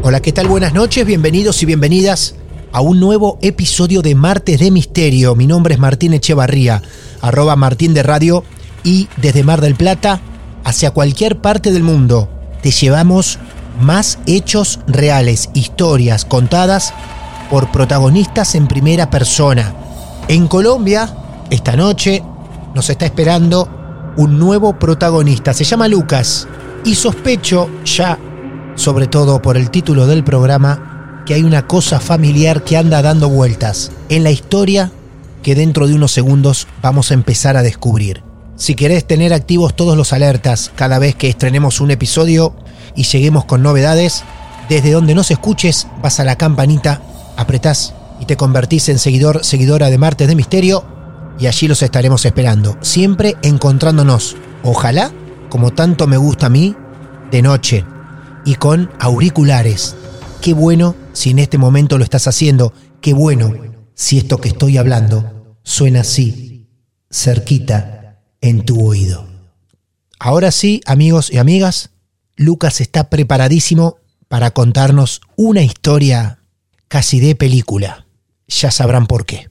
Hola, 0.00 0.20
¿qué 0.20 0.32
tal? 0.32 0.46
Buenas 0.46 0.74
noches, 0.74 1.04
bienvenidos 1.04 1.60
y 1.62 1.66
bienvenidas 1.66 2.36
a 2.72 2.80
un 2.80 3.00
nuevo 3.00 3.36
episodio 3.42 4.00
de 4.00 4.14
Martes 4.14 4.60
de 4.60 4.70
Misterio. 4.70 5.34
Mi 5.34 5.48
nombre 5.48 5.74
es 5.74 5.80
Martín 5.80 6.14
Echevarría, 6.14 6.82
arroba 7.20 7.56
Martín 7.56 7.94
de 7.94 8.04
Radio 8.04 8.44
y 8.84 9.08
desde 9.16 9.42
Mar 9.42 9.60
del 9.60 9.74
Plata 9.74 10.20
hacia 10.62 10.92
cualquier 10.92 11.40
parte 11.40 11.72
del 11.72 11.82
mundo 11.82 12.30
te 12.62 12.70
llevamos 12.70 13.40
más 13.80 14.20
hechos 14.26 14.78
reales, 14.86 15.50
historias 15.52 16.24
contadas 16.24 16.94
por 17.50 17.72
protagonistas 17.72 18.54
en 18.54 18.68
primera 18.68 19.10
persona. 19.10 19.74
En 20.28 20.46
Colombia, 20.46 21.12
esta 21.50 21.74
noche, 21.74 22.22
nos 22.72 22.88
está 22.88 23.04
esperando 23.04 24.14
un 24.16 24.38
nuevo 24.38 24.78
protagonista. 24.78 25.52
Se 25.52 25.64
llama 25.64 25.88
Lucas 25.88 26.46
y 26.84 26.94
sospecho 26.94 27.68
ya 27.84 28.16
sobre 28.78 29.08
todo 29.08 29.42
por 29.42 29.56
el 29.56 29.70
título 29.70 30.06
del 30.06 30.22
programa, 30.22 31.22
que 31.26 31.34
hay 31.34 31.42
una 31.42 31.66
cosa 31.66 31.98
familiar 31.98 32.62
que 32.62 32.76
anda 32.76 33.02
dando 33.02 33.28
vueltas 33.28 33.90
en 34.08 34.22
la 34.22 34.30
historia 34.30 34.92
que 35.42 35.56
dentro 35.56 35.88
de 35.88 35.94
unos 35.94 36.12
segundos 36.12 36.68
vamos 36.80 37.10
a 37.10 37.14
empezar 37.14 37.56
a 37.56 37.62
descubrir. 37.62 38.22
Si 38.56 38.76
querés 38.76 39.04
tener 39.04 39.34
activos 39.34 39.74
todos 39.74 39.96
los 39.96 40.12
alertas 40.12 40.70
cada 40.76 40.98
vez 41.00 41.16
que 41.16 41.28
estrenemos 41.28 41.80
un 41.80 41.90
episodio 41.90 42.54
y 42.94 43.02
lleguemos 43.02 43.44
con 43.44 43.62
novedades, 43.62 44.22
desde 44.68 44.92
donde 44.92 45.14
nos 45.14 45.32
escuches 45.32 45.88
vas 46.00 46.20
a 46.20 46.24
la 46.24 46.36
campanita, 46.36 47.02
apretás 47.36 47.94
y 48.20 48.26
te 48.26 48.36
convertís 48.36 48.88
en 48.88 48.98
seguidor, 48.98 49.44
seguidora 49.44 49.90
de 49.90 49.98
Martes 49.98 50.28
de 50.28 50.36
Misterio 50.36 50.84
y 51.38 51.46
allí 51.46 51.66
los 51.66 51.82
estaremos 51.82 52.24
esperando, 52.24 52.76
siempre 52.80 53.36
encontrándonos, 53.42 54.36
ojalá, 54.62 55.10
como 55.48 55.72
tanto 55.72 56.06
me 56.06 56.16
gusta 56.16 56.46
a 56.46 56.50
mí, 56.50 56.76
de 57.30 57.42
noche, 57.42 57.84
y 58.48 58.54
con 58.54 58.90
auriculares. 58.98 59.94
Qué 60.40 60.54
bueno 60.54 60.96
si 61.12 61.28
en 61.28 61.38
este 61.38 61.58
momento 61.58 61.98
lo 61.98 62.04
estás 62.04 62.26
haciendo. 62.26 62.72
Qué 63.02 63.12
bueno 63.12 63.52
si 63.94 64.16
esto 64.16 64.38
que 64.38 64.48
estoy 64.48 64.78
hablando 64.78 65.58
suena 65.64 66.00
así, 66.00 66.66
cerquita, 67.10 68.22
en 68.40 68.64
tu 68.64 68.86
oído. 68.86 69.28
Ahora 70.18 70.50
sí, 70.50 70.80
amigos 70.86 71.30
y 71.30 71.36
amigas, 71.36 71.90
Lucas 72.36 72.80
está 72.80 73.10
preparadísimo 73.10 73.98
para 74.28 74.52
contarnos 74.52 75.20
una 75.36 75.62
historia 75.62 76.38
casi 76.88 77.20
de 77.20 77.34
película. 77.34 78.06
Ya 78.46 78.70
sabrán 78.70 79.06
por 79.06 79.26
qué. 79.26 79.50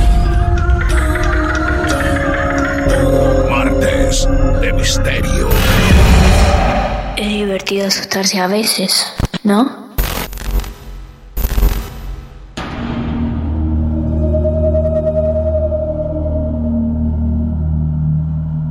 De 4.11 4.73
Misterio. 4.73 5.47
Es 7.15 7.27
divertido 7.29 7.87
asustarse 7.87 8.39
a 8.41 8.47
veces, 8.47 9.05
¿no? 9.45 9.93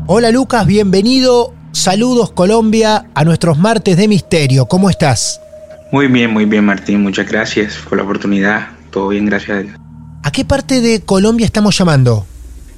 Hola 0.07 0.31
Lucas, 0.31 0.67
bienvenido. 0.67 1.55
Saludos 1.73 2.33
Colombia 2.33 3.07
a 3.15 3.25
nuestros 3.25 3.57
martes 3.59 3.97
de 3.97 4.09
misterio. 4.09 4.67
¿Cómo 4.67 4.91
estás? 4.91 5.41
Muy 5.91 6.09
bien, 6.09 6.31
muy 6.33 6.45
bien 6.45 6.67
Martín, 6.67 7.03
muchas 7.03 7.27
gracias 7.27 7.77
por 7.89 7.97
la 7.97 8.05
oportunidad. 8.05 8.69
Todo 8.91 9.09
bien, 9.09 9.25
gracias 9.25 9.57
a 9.57 9.61
Dios. 9.63 9.77
¿A 10.23 10.31
qué 10.33 10.45
parte 10.45 10.83
de 10.83 11.01
Colombia 11.01 11.47
estamos 11.47 11.79
llamando? 11.79 12.27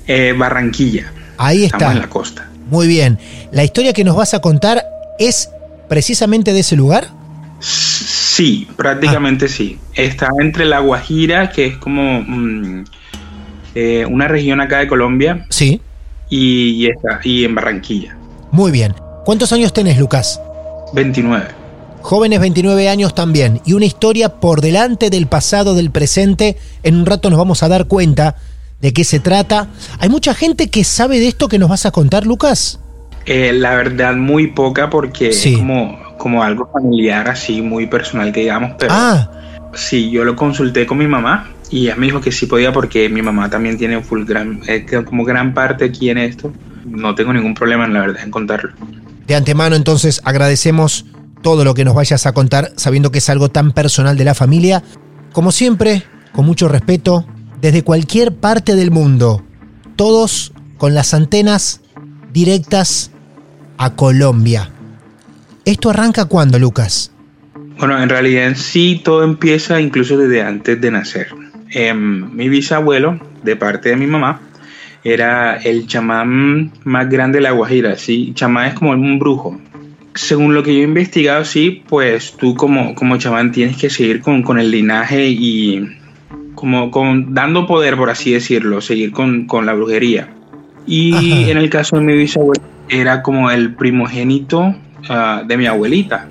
Eh, 0.06 0.32
Barranquilla. 0.38 1.12
Ahí 1.38 1.64
Estamos 1.64 1.82
está. 1.82 1.92
en 1.92 1.98
la 1.98 2.08
costa. 2.08 2.48
Muy 2.72 2.86
bien. 2.86 3.18
¿La 3.52 3.64
historia 3.64 3.92
que 3.92 4.02
nos 4.02 4.16
vas 4.16 4.32
a 4.32 4.40
contar 4.40 4.82
es 5.18 5.50
precisamente 5.88 6.54
de 6.54 6.60
ese 6.60 6.74
lugar? 6.74 7.08
Sí, 7.60 8.66
prácticamente 8.76 9.46
sí. 9.46 9.78
Está 9.94 10.30
entre 10.40 10.64
La 10.64 10.78
Guajira, 10.78 11.50
que 11.50 11.66
es 11.66 11.76
como 11.76 12.22
mm, 12.22 12.84
eh, 13.74 14.06
una 14.08 14.26
región 14.26 14.62
acá 14.62 14.78
de 14.78 14.88
Colombia, 14.88 15.44
Sí. 15.50 15.82
y, 16.30 16.88
y 17.24 17.44
en 17.44 17.54
Barranquilla. 17.54 18.16
Muy 18.52 18.72
bien. 18.72 18.94
¿Cuántos 19.26 19.52
años 19.52 19.74
tenés, 19.74 19.98
Lucas? 19.98 20.40
29. 20.94 21.44
Jóvenes 22.00 22.40
29 22.40 22.88
años 22.88 23.14
también. 23.14 23.60
Y 23.66 23.74
una 23.74 23.84
historia 23.84 24.30
por 24.40 24.62
delante 24.62 25.10
del 25.10 25.26
pasado, 25.26 25.74
del 25.74 25.90
presente. 25.90 26.56
En 26.82 26.96
un 26.96 27.04
rato 27.04 27.28
nos 27.28 27.38
vamos 27.38 27.62
a 27.62 27.68
dar 27.68 27.86
cuenta 27.86 28.36
de 28.82 28.92
qué 28.92 29.04
se 29.04 29.20
trata. 29.20 29.68
¿Hay 30.00 30.08
mucha 30.10 30.34
gente 30.34 30.68
que 30.68 30.84
sabe 30.84 31.18
de 31.20 31.28
esto 31.28 31.48
que 31.48 31.58
nos 31.58 31.70
vas 31.70 31.86
a 31.86 31.90
contar, 31.92 32.26
Lucas? 32.26 32.80
Eh, 33.24 33.52
la 33.54 33.74
verdad, 33.76 34.14
muy 34.16 34.48
poca 34.48 34.90
porque 34.90 35.32
Sí. 35.32 35.52
es 35.54 35.58
como, 35.60 35.98
como 36.18 36.42
algo 36.42 36.68
familiar, 36.72 37.28
así, 37.28 37.62
muy 37.62 37.86
personal, 37.86 38.32
que 38.32 38.40
digamos, 38.40 38.72
pero 38.78 38.92
Ah, 38.94 39.30
sí, 39.74 40.10
yo 40.10 40.24
lo 40.24 40.34
consulté 40.36 40.84
con 40.86 40.98
mi 40.98 41.06
mamá 41.06 41.48
y 41.70 41.84
ella 41.84 41.94
me 41.96 42.06
dijo 42.06 42.20
que 42.20 42.32
sí 42.32 42.46
podía 42.46 42.72
porque 42.72 43.08
mi 43.08 43.22
mamá 43.22 43.48
también 43.48 43.78
tiene 43.78 44.02
full 44.02 44.24
gran, 44.24 44.60
eh, 44.66 44.84
como 45.06 45.24
gran 45.24 45.54
parte 45.54 45.84
aquí 45.84 46.10
en 46.10 46.18
esto. 46.18 46.52
No 46.84 47.14
tengo 47.14 47.32
ningún 47.32 47.54
problema, 47.54 47.84
en 47.86 47.94
la 47.94 48.00
verdad, 48.00 48.22
en 48.24 48.30
contarlo. 48.30 48.72
de 49.28 49.36
antemano 49.36 49.76
entonces 49.76 50.20
agradecemos 50.24 51.06
todo 51.42 51.64
lo 51.64 51.74
que 51.74 51.84
nos 51.84 51.94
vayas 51.94 52.26
a 52.26 52.32
contar, 52.32 52.72
sabiendo 52.76 53.12
que 53.12 53.18
es 53.18 53.30
algo 53.30 53.48
tan 53.50 53.70
personal 53.72 54.16
de 54.18 54.24
la 54.24 54.34
familia. 54.34 54.82
Como 55.32 55.52
siempre, 55.52 56.02
con 56.32 56.44
mucho 56.44 56.68
respeto, 56.68 57.24
desde 57.62 57.84
cualquier 57.84 58.34
parte 58.34 58.74
del 58.74 58.90
mundo, 58.90 59.40
todos 59.94 60.52
con 60.78 60.94
las 60.94 61.14
antenas 61.14 61.80
directas 62.32 63.12
a 63.78 63.94
Colombia. 63.94 64.70
¿Esto 65.64 65.90
arranca 65.90 66.24
cuándo, 66.24 66.58
Lucas? 66.58 67.12
Bueno, 67.78 68.02
en 68.02 68.08
realidad 68.08 68.54
sí 68.56 69.00
todo 69.04 69.22
empieza 69.22 69.80
incluso 69.80 70.18
desde 70.18 70.42
antes 70.42 70.80
de 70.80 70.90
nacer. 70.90 71.28
Em, 71.70 72.34
mi 72.34 72.48
bisabuelo, 72.48 73.20
de 73.44 73.54
parte 73.54 73.90
de 73.90 73.96
mi 73.96 74.08
mamá, 74.08 74.40
era 75.04 75.54
el 75.56 75.86
chamán 75.86 76.72
más 76.82 77.08
grande 77.08 77.38
de 77.38 77.42
la 77.42 77.52
Guajira. 77.52 77.96
¿sí? 77.96 78.32
Chamán 78.34 78.66
es 78.66 78.74
como 78.74 78.90
un 78.90 79.20
brujo. 79.20 79.60
Según 80.14 80.52
lo 80.52 80.64
que 80.64 80.74
yo 80.74 80.80
he 80.80 80.84
investigado, 80.84 81.44
sí, 81.44 81.84
pues 81.88 82.36
tú 82.36 82.56
como, 82.56 82.96
como 82.96 83.18
chamán 83.18 83.52
tienes 83.52 83.76
que 83.76 83.88
seguir 83.88 84.20
con, 84.20 84.42
con 84.42 84.58
el 84.58 84.72
linaje 84.72 85.28
y 85.28 86.01
como 86.62 86.92
con, 86.92 87.34
dando 87.34 87.66
poder, 87.66 87.96
por 87.96 88.08
así 88.08 88.30
decirlo, 88.30 88.80
seguir 88.80 89.10
con, 89.10 89.48
con 89.48 89.66
la 89.66 89.72
brujería. 89.74 90.32
Y 90.86 91.12
Ajá. 91.12 91.50
en 91.50 91.58
el 91.58 91.68
caso 91.68 91.96
de 91.96 92.02
mi 92.02 92.12
bisabuelo, 92.14 92.62
era 92.88 93.20
como 93.20 93.50
el 93.50 93.74
primogénito 93.74 94.72
ah, 95.08 95.42
de 95.44 95.56
mi 95.56 95.66
abuelita. 95.66 96.28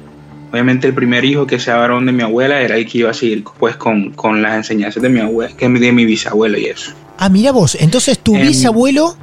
Obviamente 0.50 0.88
el 0.88 0.94
primer 0.94 1.26
hijo 1.26 1.46
que 1.46 1.60
sea 1.60 1.76
varón 1.76 2.06
de 2.06 2.14
mi 2.14 2.24
abuela 2.24 2.62
era 2.62 2.78
el 2.78 2.88
que 2.88 3.00
iba 3.00 3.10
a 3.10 3.14
seguir 3.14 3.44
pues 3.60 3.76
con, 3.76 4.12
con 4.12 4.42
las 4.42 4.56
enseñanzas 4.56 5.04
de 5.04 5.10
mi 5.10 5.20
abuela, 5.20 5.54
que 5.58 5.68
de 5.68 5.92
mi 5.92 6.06
bisabuelo 6.06 6.58
y 6.58 6.68
eso. 6.68 6.94
Ah, 7.18 7.28
mira 7.28 7.52
vos, 7.52 7.76
entonces 7.78 8.18
tu 8.20 8.34
Em. 8.34 8.48
bisabuelo 8.48 9.18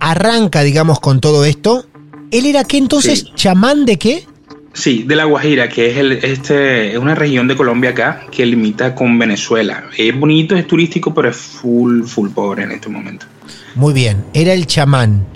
arranca, 0.00 0.62
digamos, 0.62 0.98
con 0.98 1.20
todo 1.20 1.44
esto. 1.44 1.84
¿Él 2.30 2.46
era 2.46 2.64
qué 2.64 2.78
entonces? 2.78 3.18
Sí. 3.18 3.32
¿Chamán 3.34 3.84
de 3.84 3.98
qué? 3.98 4.24
Sí, 4.78 5.02
de 5.02 5.16
La 5.16 5.24
Guajira, 5.24 5.68
que 5.68 5.90
es, 5.90 5.96
el, 5.96 6.12
este, 6.12 6.92
es 6.92 6.98
una 6.98 7.16
región 7.16 7.48
de 7.48 7.56
Colombia 7.56 7.90
acá 7.90 8.20
que 8.30 8.46
limita 8.46 8.94
con 8.94 9.18
Venezuela. 9.18 9.82
Es 9.96 10.16
bonito, 10.16 10.54
es 10.54 10.68
turístico, 10.68 11.12
pero 11.12 11.30
es 11.30 11.36
full, 11.36 12.04
full 12.04 12.30
pobre 12.30 12.62
en 12.62 12.70
este 12.70 12.88
momento. 12.88 13.26
Muy 13.74 13.92
bien, 13.92 14.24
era 14.34 14.52
el 14.52 14.68
chamán 14.68 15.26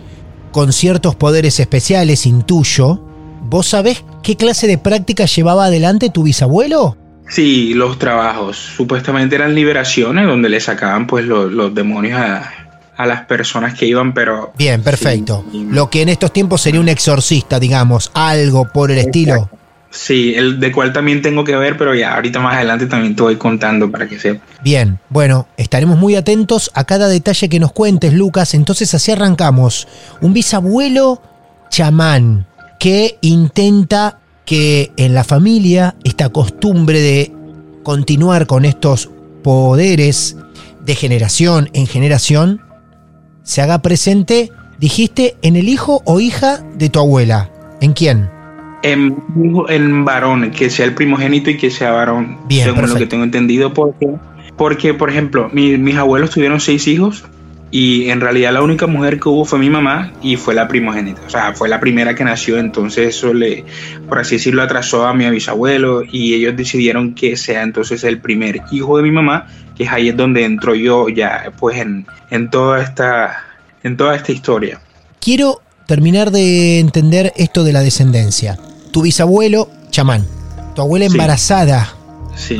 con 0.52 0.72
ciertos 0.72 1.16
poderes 1.16 1.58
especiales, 1.58 2.24
intuyo. 2.24 3.00
¿Vos 3.42 3.66
sabés 3.66 4.04
qué 4.22 4.36
clase 4.36 4.68
de 4.68 4.78
práctica 4.78 5.24
llevaba 5.24 5.64
adelante 5.64 6.10
tu 6.10 6.22
bisabuelo? 6.22 6.96
Sí, 7.28 7.74
los 7.74 7.98
trabajos 7.98 8.56
supuestamente 8.56 9.34
eran 9.34 9.56
liberaciones 9.56 10.24
donde 10.24 10.50
le 10.50 10.60
sacaban 10.60 11.08
pues 11.08 11.24
los, 11.24 11.50
los 11.50 11.74
demonios 11.74 12.20
a, 12.20 12.61
a 12.96 13.06
las 13.06 13.26
personas 13.26 13.74
que 13.74 13.86
iban, 13.86 14.12
pero... 14.12 14.52
Bien, 14.56 14.82
perfecto. 14.82 15.44
Sí, 15.50 15.66
Lo 15.70 15.88
que 15.90 16.02
en 16.02 16.08
estos 16.10 16.32
tiempos 16.32 16.60
sería 16.60 16.80
un 16.80 16.88
exorcista, 16.88 17.58
digamos, 17.58 18.10
algo 18.14 18.68
por 18.68 18.90
el 18.90 18.98
estilo. 18.98 19.48
Sí, 19.90 20.34
el 20.34 20.58
de 20.58 20.72
cual 20.72 20.92
también 20.92 21.20
tengo 21.20 21.44
que 21.44 21.54
ver, 21.54 21.76
pero 21.76 21.94
ya 21.94 22.14
ahorita 22.14 22.40
más 22.40 22.56
adelante 22.56 22.86
también 22.86 23.14
te 23.14 23.22
voy 23.22 23.36
contando 23.36 23.90
para 23.90 24.08
que 24.08 24.18
sepas. 24.18 24.42
Bien, 24.62 24.98
bueno, 25.10 25.48
estaremos 25.58 25.98
muy 25.98 26.16
atentos 26.16 26.70
a 26.74 26.84
cada 26.84 27.08
detalle 27.08 27.50
que 27.50 27.60
nos 27.60 27.72
cuentes, 27.72 28.14
Lucas. 28.14 28.54
Entonces 28.54 28.94
así 28.94 29.12
arrancamos. 29.12 29.86
Un 30.22 30.32
bisabuelo 30.32 31.20
chamán 31.68 32.46
que 32.80 33.18
intenta 33.20 34.18
que 34.46 34.92
en 34.96 35.12
la 35.14 35.24
familia 35.24 35.94
esta 36.04 36.30
costumbre 36.30 37.00
de 37.00 37.32
continuar 37.82 38.46
con 38.46 38.64
estos 38.64 39.10
poderes 39.42 40.36
de 40.84 40.94
generación 40.94 41.68
en 41.74 41.86
generación 41.86 42.62
se 43.42 43.60
haga 43.62 43.80
presente, 43.80 44.50
dijiste, 44.78 45.36
en 45.42 45.56
el 45.56 45.68
hijo 45.68 46.02
o 46.04 46.20
hija 46.20 46.62
de 46.76 46.88
tu 46.88 46.98
abuela. 47.00 47.50
¿En 47.80 47.92
quién? 47.92 48.30
En, 48.82 49.16
en 49.68 50.04
varón, 50.04 50.50
que 50.50 50.70
sea 50.70 50.86
el 50.86 50.94
primogénito 50.94 51.50
y 51.50 51.56
que 51.56 51.70
sea 51.70 51.92
varón, 51.92 52.38
Bien, 52.48 52.64
según 52.64 52.88
lo 52.90 52.96
que 52.96 53.06
tengo 53.06 53.24
entendido, 53.24 53.72
porque, 53.72 54.08
porque 54.56 54.92
por 54.94 55.08
ejemplo, 55.10 55.48
mi- 55.52 55.78
mis 55.78 55.96
abuelos 55.96 56.30
tuvieron 56.30 56.60
seis 56.60 56.86
hijos 56.88 57.24
y 57.72 58.10
en 58.10 58.20
realidad 58.20 58.52
la 58.52 58.62
única 58.62 58.86
mujer 58.86 59.18
que 59.18 59.30
hubo 59.30 59.46
fue 59.46 59.58
mi 59.58 59.70
mamá 59.70 60.12
y 60.22 60.36
fue 60.36 60.54
la 60.54 60.68
primogénita, 60.68 61.22
o 61.26 61.30
sea, 61.30 61.54
fue 61.54 61.70
la 61.70 61.80
primera 61.80 62.14
que 62.14 62.22
nació, 62.22 62.58
entonces 62.58 63.16
eso 63.16 63.32
le, 63.32 63.64
por 64.08 64.18
así 64.18 64.36
decirlo, 64.36 64.62
atrasó 64.62 65.06
a 65.06 65.14
mi 65.14 65.28
bisabuelo 65.30 66.02
y 66.04 66.34
ellos 66.34 66.54
decidieron 66.54 67.14
que 67.14 67.36
sea 67.38 67.62
entonces 67.62 68.04
el 68.04 68.20
primer 68.20 68.60
hijo 68.70 68.98
de 68.98 69.02
mi 69.02 69.10
mamá, 69.10 69.48
que 69.74 69.84
es 69.84 69.90
ahí 69.90 70.10
es 70.10 70.16
donde 70.16 70.44
entro 70.44 70.74
yo 70.74 71.08
ya, 71.08 71.50
pues 71.58 71.78
en, 71.78 72.06
en 72.30 72.50
toda 72.50 72.82
esta, 72.82 73.42
en 73.82 73.96
toda 73.96 74.16
esta 74.16 74.32
historia. 74.32 74.78
Quiero 75.18 75.62
terminar 75.86 76.30
de 76.30 76.78
entender 76.78 77.32
esto 77.36 77.64
de 77.64 77.72
la 77.72 77.80
descendencia. 77.80 78.58
Tu 78.92 79.00
bisabuelo, 79.00 79.70
chamán. 79.90 80.26
Tu 80.74 80.82
abuela 80.82 81.06
embarazada. 81.06 81.84
Sí, 81.84 82.01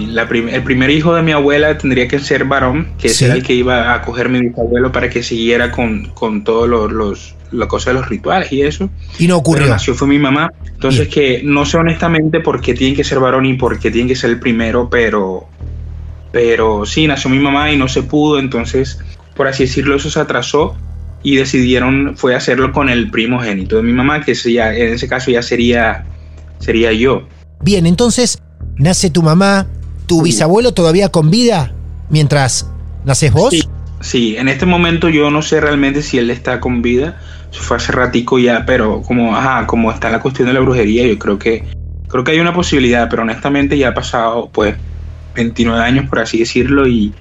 la 0.09 0.29
prim- 0.29 0.49
el 0.49 0.63
primer 0.63 0.91
hijo 0.91 1.15
de 1.15 1.23
mi 1.23 1.33
abuela 1.33 1.77
tendría 1.79 2.07
que 2.07 2.19
ser 2.19 2.45
varón, 2.45 2.89
que 2.99 3.09
Sí. 3.09 3.25
era 3.25 3.35
el 3.35 3.43
que 3.43 3.55
iba 3.55 3.95
a 3.95 4.03
coger 4.03 4.29
mi 4.29 4.41
bisabuelo 4.41 4.93
para 4.93 5.09
que 5.09 5.23
siguiera 5.23 5.71
con, 5.71 6.07
con 6.15 6.45
todos 6.45 6.69
los, 6.69 6.93
los 6.93 7.35
la 7.53 7.69
cosa 7.69 7.91
de 7.91 7.95
los 8.01 8.09
rituales 8.09 8.51
y 8.53 8.63
eso. 8.63 8.89
Y 9.19 9.27
no 9.27 9.35
Pero 9.35 9.39
ocurrió. 9.39 9.67
nació 9.69 9.95
fue 9.95 10.09
mi 10.09 10.19
mamá. 10.19 10.51
Entonces 10.67 11.09
que 11.09 11.43
no 11.45 11.65
sé 11.67 11.77
honestamente 11.79 12.41
por 12.41 12.61
qué 12.61 12.75
tiene 12.75 12.95
que 12.97 13.05
ser 13.05 13.19
varón 13.21 13.45
y 13.47 13.55
por 13.55 13.79
qué 13.79 13.91
tiene 13.91 14.09
que 14.09 14.17
ser 14.17 14.31
el 14.31 14.41
primero, 14.41 14.89
pero 14.91 15.47
pero 16.33 16.87
sí, 16.87 17.07
nació 17.07 17.29
mi 17.31 17.39
mamá 17.39 17.71
y 17.73 17.77
no 17.77 17.89
se 17.89 18.03
pudo, 18.03 18.39
entonces 18.39 18.99
por 19.37 19.49
así 19.49 19.65
decirlo 19.65 19.97
eso 19.97 20.11
se 20.11 20.19
atrasó 20.21 20.75
y 21.23 21.37
decidieron 21.37 22.15
fue 22.17 22.35
hacerlo 22.35 22.73
con 22.73 22.89
el 22.89 23.11
primogénito 23.11 23.77
de 23.77 23.83
mi 23.83 23.93
mamá, 23.93 24.23
que 24.25 24.35
ya, 24.35 24.75
en 24.75 24.95
ese 24.95 25.09
caso 25.09 25.31
ya 25.31 25.43
sería 25.43 26.05
sería 26.59 26.93
yo. 26.93 27.23
Bien, 27.61 27.87
entonces 27.87 28.39
nace 28.77 29.11
tu 29.11 29.23
mamá, 29.23 29.67
tu 30.07 30.23
bisabuelo 30.23 30.73
todavía 30.73 31.11
con 31.11 31.31
vida 31.31 31.73
mientras 32.11 32.69
naces 33.05 33.33
vos. 33.33 33.51
Sí, 33.51 33.63
sí, 34.01 34.37
en 34.37 34.49
este 34.49 34.67
momento 34.67 35.09
yo 35.09 35.31
no 35.31 35.43
sé 35.43 35.61
realmente 35.61 36.03
si 36.03 36.19
él 36.19 36.31
está 36.31 36.61
con 36.61 36.83
vida. 36.83 37.21
Eso 37.51 37.63
fue 37.63 37.77
hace 37.77 37.93
ratico 37.93 38.39
ya, 38.39 38.65
pero 38.65 39.03
como, 39.03 39.37
ajá, 39.37 39.67
como 39.67 39.93
está 39.93 40.11
la 40.11 40.21
cuestión 40.21 40.49
de 40.49 40.55
la 40.55 40.61
brujería, 40.61 41.07
yo 41.07 41.19
creo 41.19 41.39
que 41.39 41.65
creo 42.09 42.25
que 42.25 42.33
hay 42.33 42.41
una 42.41 42.53
posibilidad, 42.53 43.09
pero 43.09 43.23
honestamente 43.23 43.77
ya 43.79 43.89
ha 43.89 43.95
pasado 43.95 44.51
pues 44.53 44.77
29 45.35 45.83
años 45.83 46.09
por 46.09 46.19
así 46.19 46.39
decirlo 46.39 46.87
y, 46.87 47.13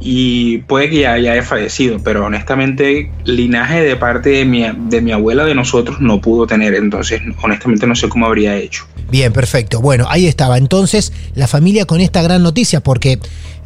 y 0.00 0.58
puede 0.58 0.88
que 0.88 1.00
ya, 1.00 1.18
ya 1.18 1.32
haya 1.32 1.42
fallecido, 1.42 1.98
pero 2.02 2.24
honestamente 2.24 3.10
linaje 3.24 3.82
de 3.82 3.96
parte 3.96 4.30
de 4.30 4.44
mi, 4.46 4.64
de 4.88 5.02
mi 5.02 5.12
abuela 5.12 5.44
de 5.44 5.54
nosotros 5.54 6.00
no 6.00 6.20
pudo 6.20 6.46
tener, 6.46 6.74
entonces 6.74 7.20
honestamente 7.42 7.86
no 7.86 7.94
sé 7.94 8.08
cómo 8.08 8.26
habría 8.26 8.56
hecho. 8.56 8.86
Bien, 9.10 9.32
perfecto. 9.32 9.80
Bueno, 9.80 10.06
ahí 10.08 10.26
estaba. 10.26 10.58
Entonces, 10.58 11.12
la 11.34 11.46
familia 11.46 11.86
con 11.86 12.00
esta 12.00 12.22
gran 12.22 12.42
noticia, 12.42 12.80
porque 12.80 13.18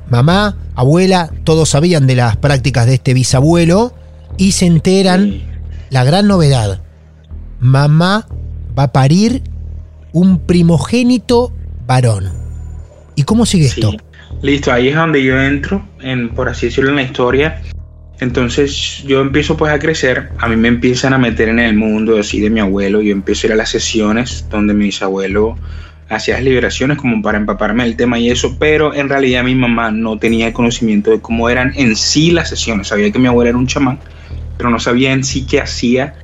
mamá, 0.09 0.57
abuela, 0.75 1.31
todos 1.45 1.71
sabían 1.71 2.07
de 2.07 2.17
las 2.17 2.37
prácticas 2.37 2.87
de 2.87 2.95
este 2.95 3.15
bisabuelo 3.15 3.95
y 4.37 4.53
se 4.53 4.67
enteran 4.67 5.43
la 5.91 6.05
gran 6.05 6.29
novedad. 6.29 6.81
Mamá 7.61 8.27
va 8.79 8.85
a 8.85 8.93
parir 8.93 9.43
un 10.13 10.39
primogénito 10.39 11.53
varón. 11.87 12.31
¿Y 13.15 13.25
cómo 13.25 13.47
sigue 13.47 13.69
Sí. 13.69 13.81
esto? 13.81 13.93
Listo, 14.41 14.73
ahí 14.73 14.89
es 14.89 14.97
donde 14.97 15.23
yo 15.23 15.41
entro, 15.41 15.87
en, 16.01 16.31
por 16.35 16.49
así 16.49 16.67
decirlo, 16.67 16.91
en 16.91 16.97
la 16.97 17.03
historia. 17.03 17.63
Entonces 18.23 19.03
yo 19.05 19.21
empiezo 19.21 19.57
pues 19.57 19.73
a 19.73 19.81
crecer, 19.81 20.29
a 20.39 20.47
mí 20.47 20.55
me 20.55 20.69
empiezan 20.69 21.13
a 21.13 21.19
meter 21.19 21.49
en 21.49 21.59
el 21.59 21.75
mundo 21.75 22.21
así 22.21 22.39
de 22.39 22.51
mi 22.51 22.61
abuelo, 22.61 23.03
yo 23.03 23.11
empiezo 23.11 23.45
a 23.45 23.49
ir 23.49 23.53
a 23.55 23.57
las 23.57 23.71
sesiones 23.71 24.47
donde 24.49 24.75
mi 24.75 24.85
bisabuelo 24.85 25.59
hacía 26.09 26.35
las 26.35 26.45
liberaciones 26.45 26.99
como 26.99 27.21
para 27.21 27.39
empaparme 27.39 27.83
del 27.83 27.97
tema 27.97 28.21
y 28.21 28.31
eso, 28.31 28.57
pero 28.61 28.95
en 28.95 29.09
realidad 29.09 29.43
mi 29.43 29.57
mamá 29.57 29.91
no 29.91 30.19
tenía 30.19 30.53
conocimiento 30.53 31.11
de 31.11 31.21
cómo 31.21 31.51
eran 31.51 31.73
en 31.75 31.97
sí 31.97 32.31
las 32.31 32.49
sesiones, 32.49 32.87
sabía 32.87 33.11
que 33.11 33.19
mi 33.19 33.27
abuelo 33.27 33.49
era 33.49 33.59
un 33.59 33.67
chamán, 33.67 33.99
pero 34.57 34.71
no 34.71 34.79
sabía 34.79 35.11
en 35.11 35.25
sí 35.25 35.45
qué 35.45 35.61
hacía 35.61 36.15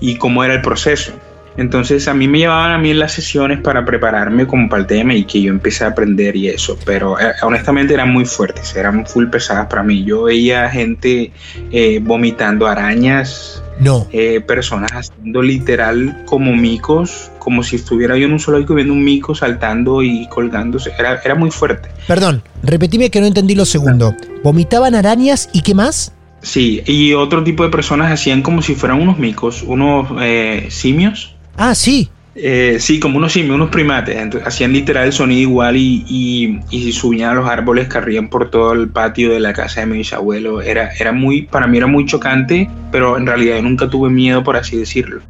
y 0.00 0.16
cómo 0.16 0.42
era 0.42 0.54
el 0.54 0.62
proceso. 0.62 1.12
Entonces 1.56 2.06
a 2.08 2.14
mí 2.14 2.28
me 2.28 2.38
llevaban 2.38 2.72
a 2.72 2.78
mí 2.78 2.90
en 2.90 2.98
las 2.98 3.12
sesiones 3.12 3.60
para 3.60 3.84
prepararme 3.84 4.46
como 4.46 4.68
para 4.68 4.82
el 4.82 4.86
tema 4.86 5.14
y 5.14 5.24
que 5.24 5.40
yo 5.42 5.50
empecé 5.50 5.84
a 5.84 5.88
aprender 5.88 6.36
y 6.36 6.48
eso, 6.48 6.78
pero 6.84 7.18
eh, 7.18 7.32
honestamente 7.42 7.94
eran 7.94 8.12
muy 8.12 8.24
fuertes, 8.26 8.74
eran 8.76 9.06
full 9.06 9.26
pesadas 9.28 9.66
para 9.66 9.82
mí. 9.82 10.04
Yo 10.04 10.24
veía 10.24 10.68
gente 10.68 11.32
eh, 11.70 12.00
vomitando 12.02 12.66
arañas, 12.66 13.62
No. 13.80 14.06
eh, 14.12 14.40
personas 14.40 14.90
haciendo 14.92 15.40
literal 15.42 16.22
como 16.26 16.54
micos, 16.54 17.30
como 17.38 17.62
si 17.62 17.76
estuviera 17.76 18.16
yo 18.18 18.26
en 18.26 18.32
un 18.32 18.40
zoológico 18.40 18.74
viendo 18.74 18.92
un 18.92 19.04
mico 19.04 19.34
saltando 19.34 20.02
y 20.02 20.28
colgándose. 20.28 20.92
Era, 20.98 21.20
era 21.24 21.34
muy 21.34 21.50
fuerte. 21.50 21.88
Perdón, 22.08 22.42
repetime 22.62 23.10
que 23.10 23.20
no 23.20 23.26
entendí 23.26 23.54
lo 23.54 23.64
segundo. 23.64 24.14
¿Vomitaban 24.42 24.94
arañas 24.94 25.48
y 25.52 25.62
qué 25.62 25.74
más? 25.74 26.12
Sí, 26.42 26.82
y 26.86 27.12
otro 27.14 27.42
tipo 27.42 27.64
de 27.64 27.70
personas 27.70 28.12
hacían 28.12 28.42
como 28.42 28.62
si 28.62 28.74
fueran 28.74 29.00
unos 29.00 29.18
micos, 29.18 29.62
unos 29.62 30.06
eh, 30.20 30.66
simios. 30.70 31.35
Ah, 31.56 31.74
sí. 31.74 32.10
Eh, 32.38 32.76
sí, 32.80 33.00
como 33.00 33.16
unos 33.16 33.32
simios, 33.32 33.54
unos 33.54 33.70
primates. 33.70 34.16
Entonces, 34.16 34.46
hacían 34.46 34.72
literal 34.72 35.06
el 35.06 35.12
sonido 35.12 35.40
igual 35.40 35.76
y, 35.76 36.04
y, 36.06 36.60
y 36.70 36.92
subían 36.92 37.30
a 37.30 37.34
los 37.34 37.48
árboles, 37.48 37.88
corrían 37.88 38.28
por 38.28 38.50
todo 38.50 38.74
el 38.74 38.88
patio 38.88 39.32
de 39.32 39.40
la 39.40 39.54
casa 39.54 39.80
de 39.80 39.86
mi 39.86 39.98
bisabuelo. 39.98 40.60
Era, 40.60 40.90
era 40.98 41.12
muy, 41.12 41.42
para 41.42 41.66
mí 41.66 41.78
era 41.78 41.86
muy 41.86 42.04
chocante, 42.04 42.68
pero 42.92 43.16
en 43.16 43.26
realidad 43.26 43.62
nunca 43.62 43.88
tuve 43.88 44.10
miedo, 44.10 44.44
por 44.44 44.56
así 44.56 44.76
decirlo. 44.76 45.22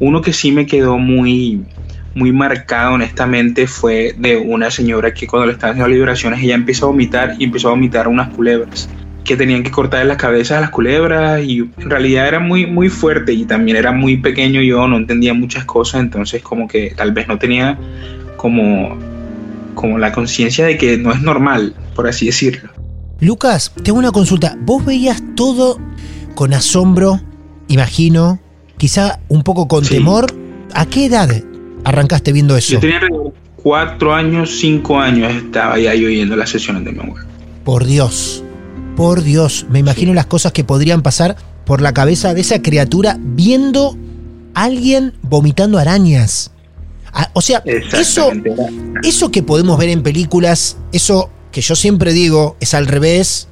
Uno 0.00 0.20
que 0.20 0.32
sí 0.32 0.50
me 0.50 0.66
quedó 0.66 0.98
muy, 0.98 1.64
muy 2.14 2.32
marcado, 2.32 2.94
honestamente, 2.94 3.68
fue 3.68 4.14
de 4.18 4.36
una 4.36 4.70
señora 4.72 5.14
que 5.14 5.28
cuando 5.28 5.46
le 5.46 5.52
estaban 5.52 5.74
haciendo 5.74 5.94
liberaciones, 5.94 6.42
ella 6.42 6.56
empezó 6.56 6.86
a 6.86 6.88
vomitar 6.88 7.36
y 7.38 7.44
empezó 7.44 7.68
a 7.68 7.70
vomitar 7.72 8.08
unas 8.08 8.30
culebras 8.30 8.88
que 9.28 9.36
tenían 9.36 9.62
que 9.62 9.70
cortar 9.70 10.04
las 10.06 10.16
cabezas 10.16 10.58
a 10.58 10.60
las 10.62 10.70
culebras 10.70 11.42
y 11.44 11.58
en 11.58 11.90
realidad 11.90 12.26
era 12.26 12.40
muy 12.40 12.66
muy 12.66 12.88
fuerte 12.88 13.32
y 13.32 13.44
también 13.44 13.76
era 13.76 13.92
muy 13.92 14.16
pequeño 14.16 14.60
yo 14.62 14.88
no 14.88 14.96
entendía 14.96 15.34
muchas 15.34 15.64
cosas 15.64 16.00
entonces 16.00 16.42
como 16.42 16.66
que 16.66 16.92
tal 16.96 17.12
vez 17.12 17.28
no 17.28 17.38
tenía 17.38 17.78
como 18.36 18.96
como 19.74 19.98
la 19.98 20.12
conciencia 20.12 20.64
de 20.66 20.76
que 20.78 20.96
no 20.96 21.12
es 21.12 21.20
normal 21.22 21.74
por 21.94 22.08
así 22.08 22.26
decirlo 22.26 22.70
Lucas, 23.20 23.72
tengo 23.82 23.98
una 23.98 24.12
consulta. 24.12 24.56
¿Vos 24.60 24.84
veías 24.84 25.20
todo 25.34 25.76
con 26.36 26.54
asombro, 26.54 27.20
imagino, 27.66 28.38
quizá 28.76 29.18
un 29.28 29.42
poco 29.42 29.66
con 29.66 29.84
Sí. 29.84 29.94
temor? 29.96 30.32
¿A 30.72 30.86
qué 30.86 31.06
edad 31.06 31.28
arrancaste 31.84 32.32
viendo 32.32 32.56
eso? 32.56 32.74
yo 32.74 32.78
tenía 32.80 33.00
cuatro 33.56 34.14
años 34.14 34.58
cinco 34.60 35.00
años 35.00 35.34
estaba 35.34 35.78
ya 35.80 35.94
yo 35.94 36.08
yendo 36.08 36.34
a 36.34 36.36
las 36.38 36.50
sesiones 36.50 36.84
de 36.84 36.92
mi 36.92 37.00
abuelo 37.00 37.26
Por 37.64 37.84
Dios, 37.86 38.44
por 38.98 39.22
Dios, 39.22 39.64
me 39.70 39.78
imagino 39.78 40.12
las 40.12 40.26
cosas 40.26 40.50
que 40.50 40.64
podrían 40.64 41.02
pasar 41.02 41.36
por 41.64 41.80
la 41.80 41.94
cabeza 41.94 42.34
de 42.34 42.40
esa 42.40 42.62
criatura 42.62 43.16
viendo 43.20 43.96
a 44.54 44.64
alguien 44.64 45.14
vomitando 45.22 45.78
arañas. 45.78 46.50
Ah, 47.12 47.30
o 47.32 47.40
sea, 47.40 47.62
eso, 47.64 48.32
eso 49.04 49.30
que 49.30 49.44
podemos 49.44 49.78
ver 49.78 49.90
en 49.90 50.02
películas, 50.02 50.78
eso 50.90 51.30
que 51.52 51.60
yo 51.60 51.76
siempre 51.76 52.12
digo 52.12 52.56
es 52.58 52.74
al 52.74 52.88
revés 52.88 53.46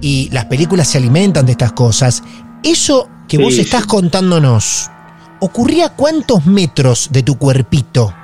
y 0.00 0.28
las 0.30 0.44
películas 0.44 0.86
se 0.86 0.98
alimentan 0.98 1.46
de 1.46 1.52
estas 1.52 1.72
cosas. 1.72 2.22
Eso 2.62 3.08
que 3.26 3.38
vos 3.38 3.58
estás 3.58 3.86
contándonos, 3.86 4.88
¿ocurría 5.40 5.88
cuántos 5.88 6.46
metros 6.46 7.08
de 7.10 7.24
tu 7.24 7.38
cuerpito? 7.38 8.14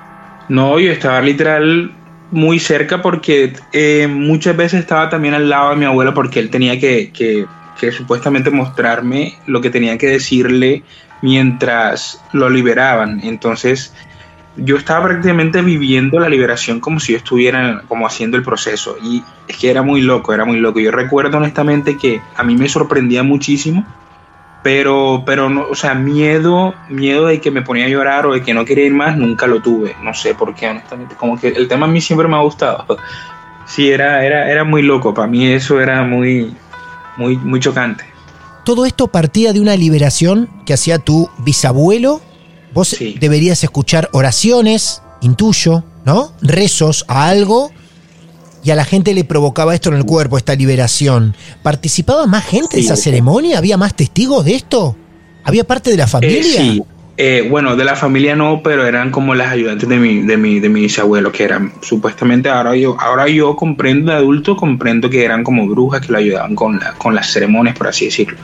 No, 0.49 0.79
yo 0.79 0.93
estaba 0.93 1.21
literal 1.23 1.93
muy 2.31 2.59
cerca 2.59 3.01
porque 3.01 3.55
eh, 3.73 4.07
muchas 4.07 4.57
veces 4.57 4.81
estaba 4.81 5.09
también 5.09 5.35
al 5.35 5.49
lado 5.49 5.71
de 5.71 5.77
mi 5.77 5.85
abuelo 5.85 6.15
porque 6.15 6.41
él 6.41 6.51
tenía 6.51 6.79
que, 6.79 7.11
que, 7.13 7.47
supuestamente 7.93 8.51
mostrarme 8.51 9.39
lo 9.47 9.61
que 9.61 9.71
tenía 9.71 9.97
que 9.99 10.09
decirle 10.09 10.83
mientras 11.23 12.23
lo 12.33 12.51
liberaban. 12.51 13.21
Entonces 13.23 13.95
yo 14.57 14.77
estaba 14.77 15.07
prácticamente 15.07 15.63
viviendo 15.63 16.19
la 16.19 16.29
liberación 16.29 16.81
como 16.81 16.99
si 16.99 17.13
yo 17.13 17.19
estuviera 17.19 17.83
como 17.87 18.07
haciendo 18.07 18.37
el 18.37 18.43
proceso 18.43 18.97
y 19.01 19.23
es 19.47 19.57
que 19.57 19.71
era 19.71 19.83
muy 19.83 20.03
loco, 20.03 20.35
era 20.35 20.45
muy 20.45 20.59
loco. 20.59 20.81
Yo 20.81 20.91
recuerdo 20.91 21.39
honestamente 21.39 21.97
que 21.97 22.21
a 22.37 22.43
mí 22.43 22.57
me 22.57 22.69
sorprendía 22.69 23.23
muchísimo 23.23 23.87
pero, 24.69 25.23
pero 25.25 25.49
no, 25.49 25.67
o 25.71 25.75
sea, 25.75 25.95
miedo, 25.95 26.75
miedo 26.91 27.25
de 27.29 27.41
que 27.41 27.51
me 27.51 27.63
ponía 27.63 27.87
a 27.87 27.89
llorar 27.89 28.27
o 28.27 28.35
de 28.35 28.43
que 28.43 28.53
no 28.53 28.67
quería 28.67 28.85
ir 28.85 28.93
más, 28.93 29.17
nunca 29.17 29.47
lo 29.47 29.63
tuve. 29.63 29.97
No 30.03 30.13
sé 30.13 30.35
por 30.35 30.55
qué, 30.55 30.69
honestamente. 30.69 31.15
Como 31.15 31.41
que 31.41 31.49
el 31.49 31.69
tema 31.69 31.87
a 31.87 31.89
mí 31.89 32.03
siempre 32.03 32.29
me 32.29 32.37
ha 32.37 32.41
gustado. 32.41 32.85
Sí, 33.67 33.91
era, 33.91 34.25
era, 34.25 34.51
era 34.51 34.65
muy 34.65 34.81
loco. 34.81 35.13
Para 35.13 35.29
mí 35.29 35.47
eso 35.47 35.79
era 35.79 36.03
muy, 36.03 36.55
muy, 37.19 37.37
muy 37.37 37.61
chocante. 37.61 38.03
Todo 38.65 38.87
esto 38.87 39.09
partía 39.09 39.53
de 39.53 39.61
una 39.61 39.77
liberación 39.77 40.49
que 40.65 40.73
hacía 40.73 40.99
tu 40.99 41.29
bisabuelo. 41.39 42.23
Vos 42.73 42.97
deberías 43.21 43.63
escuchar 43.63 44.09
oraciones, 44.13 45.03
intuyo, 45.21 45.85
¿no? 46.07 46.33
Rezos 46.41 47.05
a 47.09 47.29
algo 47.29 47.71
y 48.69 48.71
a 48.71 48.75
la 48.75 48.85
gente 48.85 49.15
le 49.15 49.25
provocaba 49.25 49.75
esto 49.75 49.89
en 49.89 49.95
el 49.95 50.05
cuerpo, 50.05 50.37
esta 50.37 50.55
liberación. 50.55 51.35
¿Participaba 51.63 52.27
más 52.27 52.45
gente 52.45 52.77
de 52.77 52.83
esa 52.83 52.97
ceremonia? 52.97 53.57
¿Había 53.57 53.79
más 53.79 53.95
testigos 53.95 54.45
de 54.45 54.57
esto? 54.57 54.95
¿Había 55.43 55.65
parte 55.65 55.91
de 55.91 55.97
la 55.97 56.07
familia? 56.07 56.43
sí. 56.43 56.83
Eh, 57.17 57.49
bueno, 57.51 57.77
de 57.77 57.85
la 57.85 57.97
familia 57.97 58.37
no, 58.37 58.61
pero 58.63 58.87
eran 58.87 59.11
como 59.11 59.35
las 59.35 59.51
ayudantes 59.51 59.89
de 59.89 59.97
mi, 59.97 60.21
de 60.21 60.37
mi, 60.37 60.61
de 60.61 60.69
mi 60.69 60.83
bisabuelo, 60.83 61.33
que 61.33 61.45
eran 61.45 61.73
supuestamente, 61.81 62.51
ahora 62.51 62.77
yo, 62.77 62.97
ahora 63.01 63.27
yo 63.27 63.57
comprendo 63.57 64.13
de 64.13 64.19
adulto, 64.19 64.55
comprendo 64.55 65.09
que 65.09 65.25
eran 65.25 65.43
como 65.43 65.67
brujas 65.67 66.03
que 66.03 66.13
lo 66.13 66.19
ayudaban 66.19 66.55
con, 66.55 66.79
la, 66.79 66.93
con 66.93 67.15
las 67.15 67.33
ceremonias, 67.33 67.77
por 67.77 67.89
así 67.89 68.05
decirlo. 68.05 68.37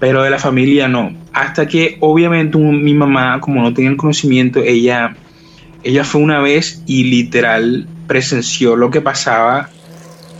Pero 0.00 0.22
de 0.22 0.30
la 0.30 0.38
familia 0.38 0.88
no. 0.88 1.12
Hasta 1.34 1.68
que 1.68 1.98
obviamente 2.00 2.56
mi 2.56 2.94
mamá, 2.94 3.38
como 3.40 3.60
no 3.60 3.74
tenía 3.74 3.90
el 3.90 3.98
conocimiento, 3.98 4.60
ella, 4.60 5.14
ella 5.84 6.04
fue 6.04 6.22
una 6.22 6.40
vez 6.40 6.82
y 6.86 7.04
literal 7.04 7.86
presenció 8.08 8.74
lo 8.74 8.90
que 8.90 9.00
pasaba 9.00 9.70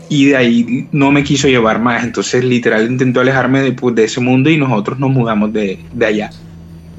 y 0.09 0.27
de 0.27 0.37
ahí 0.37 0.89
no 0.91 1.13
me 1.13 1.23
quiso 1.23 1.47
llevar 1.47 1.81
más. 1.81 2.03
Entonces, 2.03 2.43
literal, 2.43 2.91
intentó 2.91 3.21
alejarme 3.21 3.61
de, 3.61 3.73
pues, 3.73 3.95
de 3.95 4.05
ese 4.05 4.21
mundo 4.21 4.51
y 4.51 4.57
nosotros 4.57 4.99
nos 4.99 5.11
mudamos 5.11 5.53
de, 5.53 5.79
de, 5.93 6.07
allá. 6.07 6.31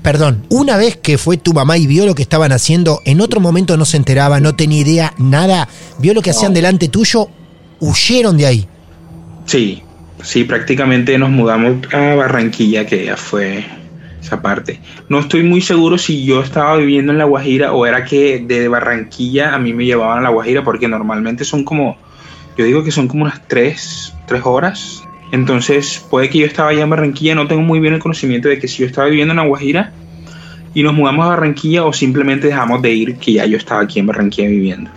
Perdón, 0.01 0.45
una 0.49 0.77
vez 0.77 0.95
que 0.95 1.17
fue 1.17 1.35
tu 1.35 1.51
mamá 1.51 1.77
y 1.77 1.87
vio 1.87 2.05
lo 2.05 2.15
que 2.15 2.21
estaban 2.21 2.53
haciendo, 2.53 3.01
en 3.03 3.19
otro 3.19 3.41
momento 3.41 3.75
no 3.75 3.83
se 3.83 3.97
enteraba, 3.97 4.39
no 4.39 4.55
tenía 4.55 4.79
idea, 4.79 5.13
nada, 5.17 5.67
vio 5.97 6.13
lo 6.13 6.21
que 6.21 6.29
hacían 6.29 6.53
delante 6.53 6.87
tuyo, 6.87 7.27
huyeron 7.79 8.37
de 8.37 8.45
ahí. 8.45 8.67
Sí, 9.45 9.81
sí, 10.23 10.45
prácticamente 10.45 11.17
nos 11.17 11.31
mudamos 11.31 11.77
a 11.91 12.15
Barranquilla, 12.15 12.85
que 12.85 13.05
ya 13.05 13.17
fue 13.17 13.65
parte. 14.37 14.79
No 15.09 15.19
estoy 15.19 15.43
muy 15.43 15.61
seguro 15.61 15.97
si 15.97 16.25
yo 16.25 16.41
estaba 16.41 16.77
viviendo 16.77 17.11
en 17.11 17.17
La 17.17 17.25
Guajira 17.25 17.73
o 17.73 17.85
era 17.85 18.05
que 18.05 18.39
de 18.39 18.67
Barranquilla 18.67 19.53
a 19.53 19.59
mí 19.59 19.73
me 19.73 19.85
llevaban 19.85 20.19
a 20.19 20.21
La 20.21 20.29
Guajira 20.29 20.63
porque 20.63 20.87
normalmente 20.87 21.43
son 21.43 21.63
como, 21.63 21.97
yo 22.57 22.65
digo 22.65 22.83
que 22.83 22.91
son 22.91 23.07
como 23.07 23.23
unas 23.23 23.47
tres, 23.47 24.13
tres 24.27 24.41
horas. 24.45 25.03
Entonces 25.31 26.05
puede 26.09 26.29
que 26.29 26.39
yo 26.39 26.45
estaba 26.45 26.69
allá 26.69 26.83
en 26.83 26.89
Barranquilla, 26.89 27.35
no 27.35 27.47
tengo 27.47 27.61
muy 27.61 27.79
bien 27.79 27.93
el 27.93 27.99
conocimiento 27.99 28.47
de 28.49 28.59
que 28.59 28.67
si 28.67 28.79
yo 28.79 28.87
estaba 28.87 29.07
viviendo 29.07 29.33
en 29.33 29.37
La 29.37 29.45
Guajira 29.45 29.91
y 30.73 30.83
nos 30.83 30.93
mudamos 30.93 31.25
a 31.25 31.29
Barranquilla 31.29 31.85
o 31.85 31.93
simplemente 31.93 32.47
dejamos 32.47 32.81
de 32.81 32.91
ir 32.91 33.15
que 33.17 33.33
ya 33.33 33.45
yo 33.45 33.57
estaba 33.57 33.81
aquí 33.81 33.99
en 33.99 34.07
Barranquilla 34.07 34.47
viviendo. 34.47 34.89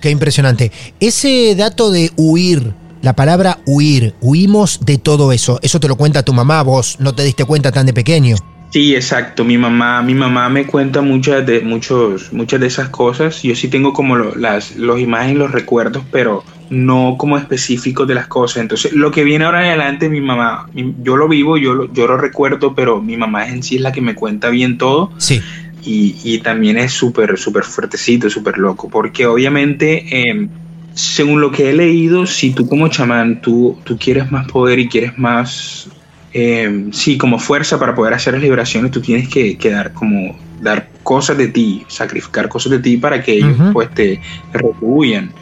Qué 0.00 0.10
impresionante. 0.10 0.72
Ese 1.00 1.54
dato 1.56 1.90
de 1.90 2.10
huir, 2.16 2.72
la 3.06 3.14
palabra 3.14 3.60
huir, 3.66 4.14
huimos 4.20 4.80
de 4.84 4.98
todo 4.98 5.30
eso. 5.30 5.60
Eso 5.62 5.78
te 5.78 5.86
lo 5.86 5.94
cuenta 5.94 6.24
tu 6.24 6.32
mamá, 6.32 6.60
vos 6.62 6.96
no 6.98 7.14
te 7.14 7.22
diste 7.22 7.44
cuenta 7.44 7.70
tan 7.70 7.86
de 7.86 7.94
pequeño. 7.94 8.34
Sí, 8.70 8.96
exacto. 8.96 9.44
Mi 9.44 9.56
mamá, 9.56 10.02
mi 10.02 10.12
mamá 10.12 10.48
me 10.48 10.66
cuenta 10.66 11.02
muchas 11.02 11.46
de 11.46 11.60
muchos, 11.60 12.32
muchas 12.32 12.58
de 12.58 12.66
esas 12.66 12.88
cosas. 12.88 13.44
Yo 13.44 13.54
sí 13.54 13.68
tengo 13.68 13.92
como 13.92 14.16
las 14.16 14.74
los 14.74 14.98
imágenes, 14.98 15.36
los 15.38 15.52
recuerdos, 15.52 16.02
pero 16.10 16.42
no 16.68 17.14
como 17.16 17.38
específicos 17.38 18.08
de 18.08 18.14
las 18.16 18.26
cosas. 18.26 18.56
Entonces, 18.62 18.92
lo 18.92 19.12
que 19.12 19.22
viene 19.22 19.44
ahora 19.44 19.60
en 19.60 19.68
adelante, 19.68 20.08
mi 20.08 20.20
mamá, 20.20 20.68
yo 20.74 21.16
lo 21.16 21.28
vivo, 21.28 21.58
yo 21.58 21.74
lo, 21.74 21.92
yo 21.92 22.08
lo 22.08 22.16
recuerdo, 22.16 22.74
pero 22.74 23.00
mi 23.00 23.16
mamá 23.16 23.46
en 23.46 23.62
sí 23.62 23.76
es 23.76 23.82
la 23.82 23.92
que 23.92 24.00
me 24.00 24.16
cuenta 24.16 24.50
bien 24.50 24.78
todo. 24.78 25.12
Sí. 25.18 25.40
Y, 25.84 26.16
y 26.24 26.38
también 26.40 26.76
es 26.76 26.90
súper, 26.90 27.38
súper 27.38 27.62
fuertecito, 27.62 28.28
súper 28.28 28.58
loco, 28.58 28.88
porque 28.88 29.26
obviamente 29.26 30.04
eh, 30.10 30.48
según 30.96 31.42
lo 31.42 31.50
que 31.50 31.68
he 31.68 31.72
leído, 31.74 32.26
si 32.26 32.52
tú 32.52 32.66
como 32.66 32.88
chamán, 32.88 33.42
tú, 33.42 33.78
tú 33.84 33.98
quieres 33.98 34.32
más 34.32 34.50
poder 34.50 34.78
y 34.78 34.88
quieres 34.88 35.18
más, 35.18 35.90
eh, 36.32 36.86
sí, 36.90 37.18
como 37.18 37.38
fuerza 37.38 37.78
para 37.78 37.94
poder 37.94 38.14
hacer 38.14 38.32
las 38.32 38.42
liberaciones, 38.42 38.92
tú 38.92 39.02
tienes 39.02 39.28
que, 39.28 39.58
dar 39.70 39.92
como, 39.92 40.34
dar 40.62 40.88
cosas 41.02 41.36
de 41.36 41.48
ti, 41.48 41.84
sacrificar 41.86 42.48
cosas 42.48 42.72
de 42.72 42.78
ti 42.78 42.96
para 42.96 43.22
que 43.22 43.34
ellos 43.34 43.58
pues 43.74 43.92
te 43.92 44.22
retribuyan. 44.54 45.34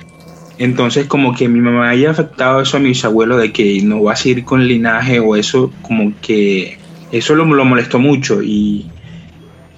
Entonces 0.58 1.06
como 1.06 1.36
que 1.36 1.48
mi 1.48 1.60
mamá 1.60 1.88
haya 1.88 2.10
afectado 2.10 2.60
eso 2.60 2.76
a 2.76 2.80
mi 2.80 2.88
bisabuelo 2.88 3.36
de 3.36 3.52
que 3.52 3.80
no 3.82 4.02
va 4.02 4.14
a 4.14 4.16
seguir 4.16 4.44
con 4.44 4.60
el 4.60 4.66
linaje 4.66 5.20
o 5.20 5.36
eso, 5.36 5.72
como 5.82 6.12
que 6.20 6.78
eso 7.12 7.36
lo, 7.36 7.44
lo 7.44 7.64
molestó 7.64 8.00
mucho 8.00 8.42
y 8.42 8.86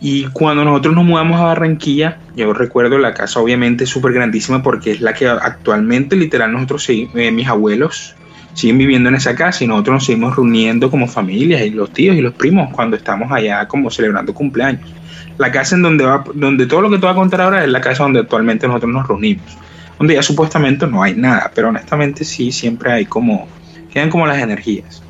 y 0.00 0.24
cuando 0.26 0.64
nosotros 0.64 0.94
nos 0.94 1.04
mudamos 1.04 1.40
a 1.40 1.44
Barranquilla, 1.44 2.18
yo 2.36 2.52
recuerdo 2.52 2.98
la 2.98 3.14
casa 3.14 3.40
obviamente 3.40 3.86
súper 3.86 4.12
grandísima 4.12 4.62
porque 4.62 4.92
es 4.92 5.00
la 5.00 5.14
que 5.14 5.26
actualmente 5.26 6.16
literal 6.16 6.52
nosotros, 6.52 6.88
eh, 6.90 7.30
mis 7.32 7.48
abuelos 7.48 8.14
siguen 8.52 8.78
viviendo 8.78 9.08
en 9.08 9.14
esa 9.14 9.34
casa 9.34 9.64
y 9.64 9.66
nosotros 9.66 9.94
nos 9.94 10.06
seguimos 10.06 10.36
reuniendo 10.36 10.90
como 10.90 11.06
familia 11.06 11.64
y 11.64 11.70
los 11.70 11.90
tíos 11.92 12.16
y 12.16 12.20
los 12.20 12.34
primos 12.34 12.70
cuando 12.72 12.96
estamos 12.96 13.32
allá 13.32 13.66
como 13.68 13.90
celebrando 13.90 14.34
cumpleaños. 14.34 14.90
La 15.38 15.50
casa 15.50 15.76
en 15.76 15.82
donde 15.82 16.66
todo 16.66 16.80
lo 16.80 16.90
que 16.90 16.96
te 16.96 17.02
voy 17.02 17.12
a 17.12 17.14
contar 17.14 17.40
ahora 17.42 17.64
es 17.64 17.70
la 17.70 17.80
casa 17.80 18.02
donde 18.02 18.20
actualmente 18.20 18.66
nosotros 18.66 18.92
nos 18.92 19.06
reunimos, 19.06 19.44
donde 19.98 20.14
ya 20.14 20.22
supuestamente 20.22 20.86
no 20.86 21.02
hay 21.02 21.14
nada, 21.14 21.50
pero 21.54 21.68
honestamente 21.68 22.24
sí 22.24 22.52
siempre 22.52 22.92
hay 22.92 23.06
como, 23.06 23.46
quedan 23.92 24.08
como 24.08 24.26
las 24.26 24.38
energías. 24.38 25.02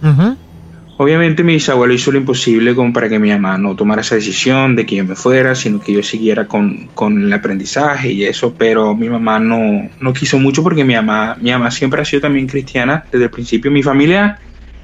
Obviamente 0.98 1.44
mi 1.44 1.54
bisabuelo 1.54 1.92
hizo 1.92 2.10
lo 2.10 2.18
imposible 2.18 2.74
como 2.74 2.92
para 2.92 3.08
que 3.08 3.18
mi 3.18 3.30
mamá 3.30 3.58
no 3.58 3.76
tomara 3.76 4.00
esa 4.00 4.14
decisión 4.14 4.76
de 4.76 4.86
que 4.86 4.96
yo 4.96 5.04
me 5.04 5.14
fuera, 5.14 5.54
sino 5.54 5.78
que 5.78 5.92
yo 5.92 6.02
siguiera 6.02 6.48
con, 6.48 6.88
con 6.94 7.22
el 7.22 7.32
aprendizaje 7.32 8.12
y 8.12 8.24
eso, 8.24 8.54
pero 8.56 8.94
mi 8.94 9.10
mamá 9.10 9.38
no, 9.38 9.90
no, 10.00 10.12
quiso 10.14 10.38
mucho 10.38 10.62
porque 10.62 10.84
mi 10.84 10.94
mamá, 10.94 11.36
mi 11.38 11.50
mamá 11.50 11.70
siempre 11.70 12.00
ha 12.00 12.04
sido 12.04 12.22
también 12.22 12.46
cristiana 12.46 13.04
desde 13.12 13.24
el 13.24 13.30
principio. 13.30 13.70
Mi 13.70 13.82
familia 13.82 14.38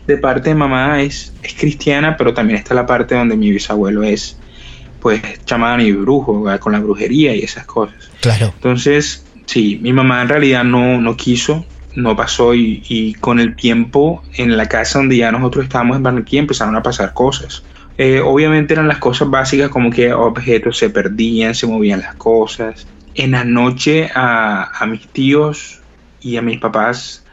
de 0.07 0.19
parte 0.19 0.50
de 0.50 0.54
mamá 0.54 1.00
es, 1.00 1.33
es 1.42 1.54
cristiana, 1.54 2.14
pero 2.19 2.35
también 2.35 2.59
está 2.59 2.75
la 2.75 2.85
parte 2.85 3.14
donde 3.14 3.37
mi 3.37 3.50
bisabuelo 3.50 4.02
es 4.02 4.37
pues 5.00 5.21
chamán 5.45 5.81
y 5.81 5.90
brujo, 5.92 6.45
con 6.61 6.73
la 6.73 6.78
brujería 6.78 7.35
y 7.35 7.40
esas 7.40 7.66
cosas. 7.66 8.11
Claro. 8.21 8.52
Entonces, 8.54 9.26
sí, 9.47 9.78
mi 9.83 9.92
mamá 9.92 10.23
en 10.23 10.28
realidad 10.28 10.62
no, 10.62 11.00
no 11.00 11.16
quiso, 11.16 11.66
no 11.94 12.16
pasó 12.16 12.54
y, 12.54 13.14
con 13.20 13.40
el 13.40 13.56
tiempo 13.56 14.22
en 14.34 14.56
la 14.56 14.66
casa 14.66 14.99
donde 14.99 15.16
ya 15.16 15.32
nosotros 15.32 15.64
estábamos 15.64 15.96
en 15.96 16.02
Barranquilla 16.02 16.40
empezaron 16.40 16.76
a 16.76 16.82
pasar 16.82 17.12
cosas. 17.12 17.62
Eh, 17.99 18.20
obviamente 18.20 18.72
eran 18.72 18.88
las 18.88 18.99
cosas 18.99 19.28
básicas 19.28 19.68
como 19.68 19.90
que 19.90 20.12
objetos 20.12 20.78
se 20.78 20.90
perdían, 20.90 21.54
se 21.54 21.66
movían 21.66 22.00
las 22.00 22.14
cosas. 22.14 22.87
En 23.14 23.32
la 23.32 23.44
noche 23.44 24.11
a, 24.14 24.87
mis 24.88 25.06
tíos 25.08 25.80
y 26.22 26.37
a 26.37 26.42
mis 26.42 26.58
papás, 26.58 27.25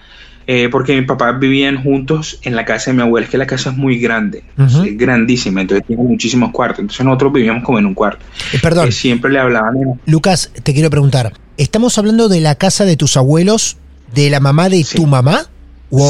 eh, 0.45 0.67
porque 0.69 0.97
mis 0.97 1.07
papás 1.07 1.39
vivían 1.39 1.81
juntos 1.81 2.39
en 2.43 2.55
la 2.55 2.65
casa 2.65 2.91
de 2.91 2.97
mi 2.97 3.03
abuela, 3.03 3.25
es 3.25 3.31
que 3.31 3.37
la 3.37 3.47
casa 3.47 3.69
es 3.69 3.77
muy 3.77 3.99
grande, 3.99 4.43
es 4.57 4.97
grandísima, 4.97 5.61
entonces 5.61 5.87
tiene 5.87 6.03
muchísimos 6.03 6.51
cuartos, 6.51 6.79
entonces 6.79 7.05
nosotros 7.05 7.31
vivíamos 7.31 7.63
como 7.63 7.79
en 7.79 7.85
un 7.85 7.93
cuarto. 7.93 8.25
Eh, 8.51 8.59
perdón. 8.61 8.91
siempre 8.91 9.31
le 9.31 9.39
hablaban. 9.39 10.01
Lucas, 10.05 10.51
te 10.63 10.73
quiero 10.73 10.89
preguntar, 10.89 11.31
¿estamos 11.55 11.97
hablando 11.97 12.27
de 12.27 12.41
la 12.41 12.55
casa 12.55 12.83
de 12.83 12.97
tus 12.97 13.15
abuelos 13.15 13.77
de 14.13 14.29
la 14.29 14.39
mamá 14.39 14.69
de 14.69 14.83
tu 14.83 15.05
mamá? 15.05 15.45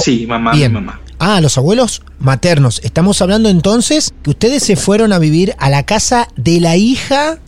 Sí, 0.04 0.26
mamá 0.28 0.54
Bien. 0.54 0.74
mamá. 0.74 1.00
Ah, 1.20 1.42
los 1.42 1.58
abuelos 1.58 2.02
maternos. 2.20 2.80
Estamos 2.84 3.22
hablando 3.22 3.50
entonces 3.50 4.14
que 4.24 4.30
ustedes 4.30 4.64
se 4.64 4.76
fueron 4.76 5.12
a 5.12 5.20
vivir 5.20 5.54
a 5.60 5.70
la 5.70 5.86
casa 5.86 6.30
de 6.38 6.62
la 6.62 6.78
hija 6.78 7.40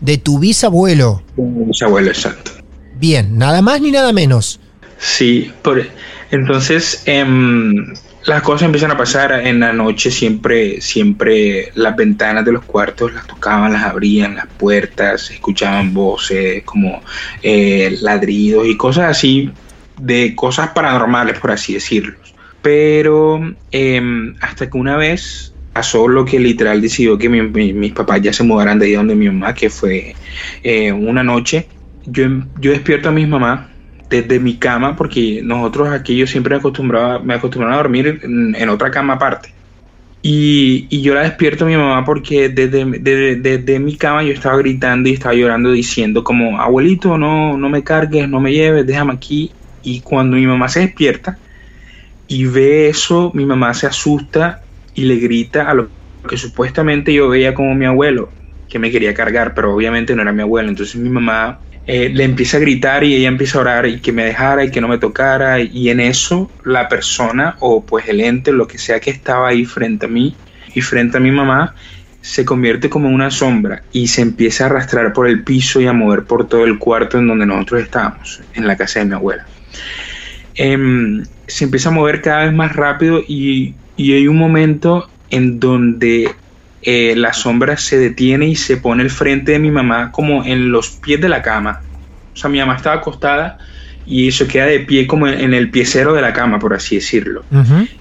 de 0.00 0.16
tu 0.16 0.38
bisabuelo. 0.38 1.22
Bisabuelo, 1.36 2.08
exacto. 2.08 2.52
Bien, 2.98 3.36
nada 3.36 3.60
más 3.62 3.80
ni 3.80 3.90
nada 3.90 4.12
menos. 4.12 4.60
Sí, 4.98 5.52
por, 5.62 5.86
entonces 6.30 7.02
em, 7.06 7.94
las 8.24 8.42
cosas 8.42 8.66
empiezan 8.66 8.90
a 8.90 8.96
pasar 8.96 9.32
en 9.46 9.60
la 9.60 9.72
noche, 9.72 10.10
siempre, 10.10 10.80
siempre 10.80 11.70
las 11.74 11.96
ventanas 11.96 12.44
de 12.44 12.52
los 12.52 12.64
cuartos 12.64 13.12
las 13.12 13.26
tocaban, 13.26 13.72
las 13.72 13.84
abrían, 13.84 14.36
las 14.36 14.46
puertas, 14.46 15.30
escuchaban 15.30 15.94
voces 15.94 16.62
como 16.64 17.02
eh, 17.42 17.96
ladridos 18.00 18.66
y 18.66 18.76
cosas 18.76 19.10
así, 19.10 19.50
de 20.00 20.34
cosas 20.34 20.70
paranormales, 20.70 21.38
por 21.38 21.50
así 21.50 21.74
decirlo. 21.74 22.16
Pero 22.62 23.40
em, 23.70 24.34
hasta 24.40 24.68
que 24.68 24.76
una 24.76 24.96
vez 24.96 25.52
pasó 25.72 26.08
lo 26.08 26.24
que 26.24 26.40
literal 26.40 26.80
decidió 26.80 27.16
que 27.16 27.28
mis 27.28 27.92
papás 27.92 28.20
ya 28.20 28.32
se 28.32 28.42
mudaran 28.42 28.78
de 28.78 28.86
ahí 28.86 28.92
donde 28.94 29.14
mi 29.14 29.26
mamá, 29.26 29.54
que 29.54 29.70
fue 29.70 30.14
eh, 30.64 30.92
una 30.92 31.22
noche, 31.22 31.68
yo, 32.04 32.26
yo 32.60 32.72
despierto 32.72 33.10
a 33.10 33.12
mi 33.12 33.26
mamá 33.26 33.70
desde 34.08 34.40
mi 34.40 34.56
cama, 34.56 34.96
porque 34.96 35.40
nosotros 35.44 35.88
aquí 35.90 36.16
yo 36.16 36.26
siempre 36.26 36.56
acostumbraba, 36.56 37.18
me 37.20 37.34
acostumbraba 37.34 37.74
a 37.74 37.82
dormir 37.82 38.20
en, 38.22 38.68
otra 38.68 38.90
cama 38.90 39.14
aparte. 39.14 39.52
Y, 40.20 40.86
y, 40.90 41.00
yo 41.02 41.14
la 41.14 41.22
despierto 41.22 41.64
a 41.64 41.68
mi 41.68 41.76
mamá 41.76 42.04
porque 42.04 42.48
desde, 42.48 42.84
desde, 43.38 43.78
mi 43.78 43.96
cama 43.96 44.24
yo 44.24 44.32
estaba 44.32 44.56
gritando 44.58 45.08
y 45.08 45.12
estaba 45.12 45.34
llorando 45.34 45.70
diciendo 45.70 46.24
como, 46.24 46.60
abuelito, 46.60 47.16
no, 47.16 47.56
no 47.56 47.68
me 47.68 47.84
cargues, 47.84 48.28
no 48.28 48.40
me 48.40 48.52
lleves, 48.52 48.84
déjame 48.84 49.12
aquí. 49.12 49.52
Y 49.82 50.00
cuando 50.00 50.36
mi 50.36 50.46
mamá 50.46 50.68
se 50.68 50.80
despierta 50.80 51.38
y 52.26 52.44
ve 52.44 52.88
eso, 52.88 53.30
mi 53.34 53.46
mamá 53.46 53.74
se 53.74 53.86
asusta 53.86 54.62
y 54.94 55.02
le 55.02 55.16
grita 55.16 55.70
a 55.70 55.74
lo 55.74 55.90
que 56.28 56.36
supuestamente 56.36 57.12
yo 57.12 57.28
veía 57.28 57.54
como 57.54 57.74
mi 57.74 57.86
abuelo, 57.86 58.30
que 58.68 58.78
me 58.78 58.90
quería 58.90 59.14
cargar, 59.14 59.54
pero 59.54 59.74
obviamente 59.74 60.14
no 60.14 60.22
era 60.22 60.32
mi 60.32 60.42
abuelo. 60.42 60.68
Entonces 60.68 60.96
mi 60.96 61.08
mamá 61.08 61.60
eh, 61.86 62.10
le 62.10 62.24
empieza 62.24 62.58
a 62.58 62.60
gritar 62.60 63.02
y 63.02 63.14
ella 63.14 63.28
empieza 63.28 63.58
a 63.58 63.60
orar 63.62 63.86
y 63.86 64.00
que 64.00 64.12
me 64.12 64.24
dejara 64.24 64.64
y 64.64 64.70
que 64.70 64.80
no 64.80 64.88
me 64.88 64.98
tocara 64.98 65.58
y 65.60 65.88
en 65.88 66.00
eso 66.00 66.50
la 66.64 66.86
persona 66.86 67.56
o 67.60 67.86
pues 67.86 68.08
el 68.08 68.20
ente, 68.20 68.52
lo 68.52 68.68
que 68.68 68.76
sea 68.76 69.00
que 69.00 69.10
estaba 69.10 69.48
ahí 69.48 69.64
frente 69.64 70.04
a 70.04 70.08
mí 70.08 70.36
y 70.74 70.82
frente 70.82 71.16
a 71.16 71.20
mi 71.20 71.30
mamá, 71.30 71.74
se 72.20 72.44
convierte 72.44 72.90
como 72.90 73.08
una 73.08 73.30
sombra 73.30 73.84
y 73.90 74.08
se 74.08 74.20
empieza 74.20 74.64
a 74.64 74.66
arrastrar 74.66 75.14
por 75.14 75.28
el 75.28 75.44
piso 75.44 75.80
y 75.80 75.86
a 75.86 75.94
mover 75.94 76.24
por 76.24 76.46
todo 76.46 76.64
el 76.66 76.78
cuarto 76.78 77.18
en 77.18 77.26
donde 77.26 77.46
nosotros 77.46 77.82
estábamos, 77.82 78.42
en 78.52 78.66
la 78.66 78.76
casa 78.76 79.00
de 79.00 79.06
mi 79.06 79.14
abuela. 79.14 79.46
Em, 80.54 81.24
se 81.46 81.64
empieza 81.64 81.88
a 81.88 81.92
mover 81.92 82.20
cada 82.20 82.44
vez 82.44 82.52
más 82.52 82.74
rápido 82.74 83.22
y, 83.26 83.74
y 83.96 84.12
hay 84.12 84.28
un 84.28 84.36
momento 84.36 85.08
en 85.30 85.60
donde 85.60 86.30
eh, 86.82 87.14
la 87.16 87.32
sombra 87.32 87.76
se 87.76 87.98
detiene 87.98 88.48
y 88.48 88.56
se 88.56 88.76
pone 88.76 89.02
el 89.02 89.10
frente 89.10 89.52
de 89.52 89.58
mi 89.58 89.70
mamá 89.70 90.12
como 90.12 90.44
en 90.44 90.70
los 90.70 90.90
pies 90.90 91.20
de 91.20 91.28
la 91.28 91.42
cama. 91.42 91.80
O 92.32 92.36
sea, 92.36 92.48
mi 92.48 92.58
mamá 92.58 92.76
estaba 92.76 92.96
acostada 92.96 93.58
y 94.06 94.28
eso 94.28 94.46
queda 94.46 94.66
de 94.66 94.80
pie 94.80 95.06
como 95.06 95.26
en, 95.26 95.52
el 95.52 95.70
piecero 95.70 96.14
de 96.14 96.22
la 96.22 96.32
cama, 96.32 96.58
por 96.58 96.72
así 96.74 96.94
decirlo. 96.94 97.44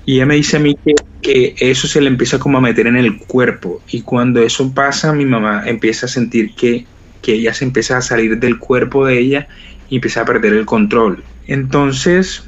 Y 0.06 0.16
ella 0.16 0.26
me 0.26 0.36
dice 0.36 0.58
a 0.58 0.60
mí 0.60 0.78
que, 1.22 1.56
eso 1.60 1.88
se 1.88 2.00
le 2.00 2.08
empieza 2.08 2.40
como 2.40 2.60
a 2.60 2.62
meter 2.62 2.88
en 2.88 2.96
el 2.96 3.18
cuerpo. 3.18 3.82
Y 3.90 4.02
cuando 4.02 4.42
eso 4.42 4.74
pasa, 4.74 5.12
mi 5.12 5.26
mamá 5.26 5.64
empieza 5.66 6.06
a 6.06 6.10
sentir 6.10 6.54
que, 6.56 6.86
que 7.22 7.34
ella 7.34 7.54
se 7.54 7.66
empieza 7.66 7.98
a 7.98 8.02
salir 8.02 8.40
del 8.40 8.60
cuerpo 8.60 9.06
de 9.06 9.20
ella 9.20 9.48
y 9.90 9.96
empieza 9.96 10.22
a 10.22 10.26
perder 10.26 10.54
el 10.54 10.66
control. 10.66 11.24
Entonces, 11.48 12.44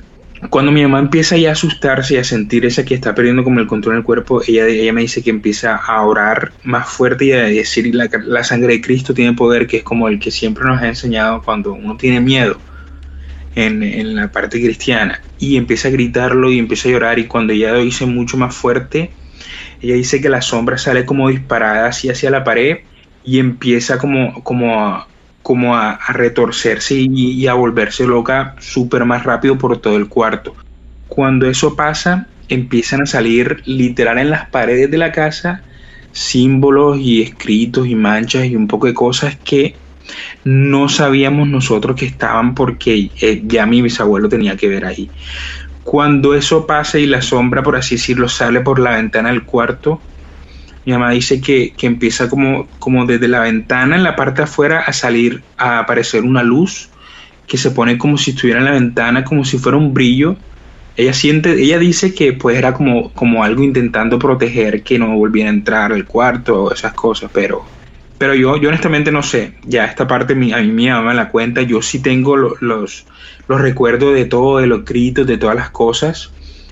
cuando 0.50 0.72
mi 0.72 0.82
mamá 0.82 1.00
empieza 1.00 1.38
ya 1.38 1.50
a 1.50 1.52
asustarse 1.54 2.14
y 2.14 2.18
a 2.18 2.24
sentir 2.24 2.66
esa 2.66 2.86
que 2.86 2.96
está 2.96 3.14
perdiendo 3.14 3.44
como 3.44 3.60
el 3.60 3.68
control 3.68 3.96
del 3.96 4.04
cuerpo, 4.04 4.42
ella, 4.46 4.94
me 4.94 5.02
dice 5.02 5.22
que 5.22 5.30
empieza 5.30 5.76
a 5.76 6.02
orar 6.04 6.54
más 6.64 6.90
fuerte 6.90 7.26
y 7.26 7.32
a 7.34 7.44
decir 7.44 7.94
la, 7.94 8.44
sangre 8.44 8.74
de 8.74 8.82
Cristo 8.82 9.14
tiene 9.14 9.34
poder, 9.34 9.68
que 9.68 9.78
es 9.78 9.84
como 9.84 10.08
el 10.08 10.20
que 10.20 10.32
siempre 10.32 10.64
nos 10.66 10.82
ha 10.82 10.88
enseñado 10.88 11.42
cuando 11.42 11.74
uno 11.74 11.98
tiene 11.98 12.22
miedo 12.22 12.58
en, 13.56 13.84
en 13.84 14.16
la 14.16 14.32
parte 14.32 14.62
cristiana. 14.62 15.22
Y 15.40 15.58
empieza 15.58 15.90
a 15.90 15.92
gritarlo 15.92 16.52
y 16.52 16.60
empieza 16.60 16.88
a 16.88 16.92
llorar 16.94 17.20
y 17.20 17.28
cuando 17.28 17.52
ella 17.52 17.74
lo 17.74 17.80
dice 17.80 18.06
mucho 18.06 18.38
más 18.38 18.56
fuerte, 18.56 19.12
ella 19.82 19.96
dice 19.96 20.22
que 20.22 20.30
la 20.30 20.42
sombra 20.42 20.78
sale 20.78 21.06
como 21.06 21.30
disparada 21.30 21.88
así 21.88 22.10
hacia 22.10 22.30
la 22.30 22.44
pared 22.44 22.80
y 23.26 23.40
empieza 23.40 23.98
como, 23.98 24.42
como 24.44 24.80
a, 24.80 25.09
como 25.42 25.76
a, 25.76 26.00
retorcerse 26.10 26.96
y, 26.96 27.48
a 27.48 27.54
volverse 27.54 28.06
loca 28.06 28.56
súper 28.60 29.06
más 29.06 29.24
rápido 29.24 29.58
por 29.58 29.78
todo 29.78 29.98
el 29.98 30.08
cuarto. 30.08 30.56
Cuando 31.08 31.48
eso 31.48 31.76
pasa, 31.76 32.28
empiezan 32.50 33.02
a 33.02 33.06
salir 33.06 33.62
literal 33.66 34.20
en 34.20 34.30
las 34.30 34.50
paredes 34.50 34.92
de 34.92 34.98
la 34.98 35.12
casa 35.12 35.64
símbolos 36.12 36.98
y 37.00 37.22
escritos 37.22 37.88
y 37.88 37.96
manchas 37.96 38.46
y 38.46 38.56
un 38.56 38.68
poco 38.68 38.88
de 38.88 38.94
cosas 38.94 39.38
que 39.44 39.76
no 40.44 40.90
sabíamos 40.90 41.48
nosotros 41.48 41.96
que 41.96 42.06
estaban 42.06 42.56
porque 42.56 43.12
eh, 43.22 43.44
ya 43.46 43.66
mi 43.66 43.82
bisabuelo 43.82 44.30
tenía 44.30 44.58
que 44.58 44.68
ver 44.68 44.86
ahí. 44.86 45.10
Cuando 45.84 46.36
eso 46.36 46.68
pasa 46.68 47.00
y 47.00 47.06
la 47.06 47.22
sombra, 47.22 47.64
por 47.64 47.76
así 47.76 47.96
decirlo, 47.96 48.28
sale 48.28 48.62
por 48.62 48.80
la 48.80 48.92
ventana 48.92 49.30
del 49.30 49.44
cuarto, 49.44 50.02
mi 50.86 50.94
mamá 50.94 51.12
dice 51.12 51.42
que, 51.42 51.74
empieza 51.82 52.30
como, 52.30 52.68
como 52.80 53.06
desde 53.06 53.28
la 53.28 53.42
ventana 53.42 53.96
en 53.96 54.04
la 54.04 54.16
parte 54.16 54.38
de 54.38 54.44
afuera 54.44 54.80
a 54.82 54.94
salir, 54.94 55.44
a 55.58 55.80
aparecer 55.80 56.24
una 56.24 56.44
luz 56.44 56.90
que 57.48 57.58
se 57.58 57.72
pone 57.72 57.98
como 57.98 58.18
si 58.18 58.32
estuviera 58.32 58.60
en 58.60 58.66
la 58.66 58.72
ventana, 58.72 59.24
como 59.24 59.44
si 59.44 59.58
fuera 59.58 59.78
un 59.78 59.94
brillo. 59.94 60.36
Ella 60.96 61.14
siente, 61.14 61.54
ella 61.54 61.80
dice 61.80 62.14
que 62.14 62.34
pues 62.34 62.58
era 62.58 62.74
como, 62.74 63.12
como 63.14 63.44
algo 63.44 63.64
intentando 63.64 64.20
proteger 64.20 64.84
que 64.84 65.00
no 65.00 65.16
volviera 65.16 65.50
a 65.50 65.54
entrar 65.54 65.92
al 65.94 66.06
cuarto 66.06 66.74
esas 66.74 66.94
cosas, 66.94 67.30
pero, 67.34 67.66
pero 68.18 68.36
yo, 68.36 68.58
yo 68.58 68.70
honestamente 68.70 69.12
no 69.12 69.24
sé. 69.24 69.54
Ya 69.64 69.86
esta 69.86 70.08
parte 70.08 70.34
a 70.34 70.36
mí 70.36 70.54
mi 70.54 70.90
mamá 70.90 71.14
la 71.14 71.30
cuenta, 71.30 71.62
yo 71.62 71.82
sí 71.82 72.00
tengo 72.00 72.36
los, 72.36 73.06
los 73.48 73.62
recuerdos 73.62 74.14
de 74.14 74.26
todo, 74.26 74.60
de 74.60 74.68
los 74.68 74.86
gritos, 74.86 75.26
de 75.26 75.38
todas 75.38 75.56
las 75.56 75.70
cosas 75.70 76.32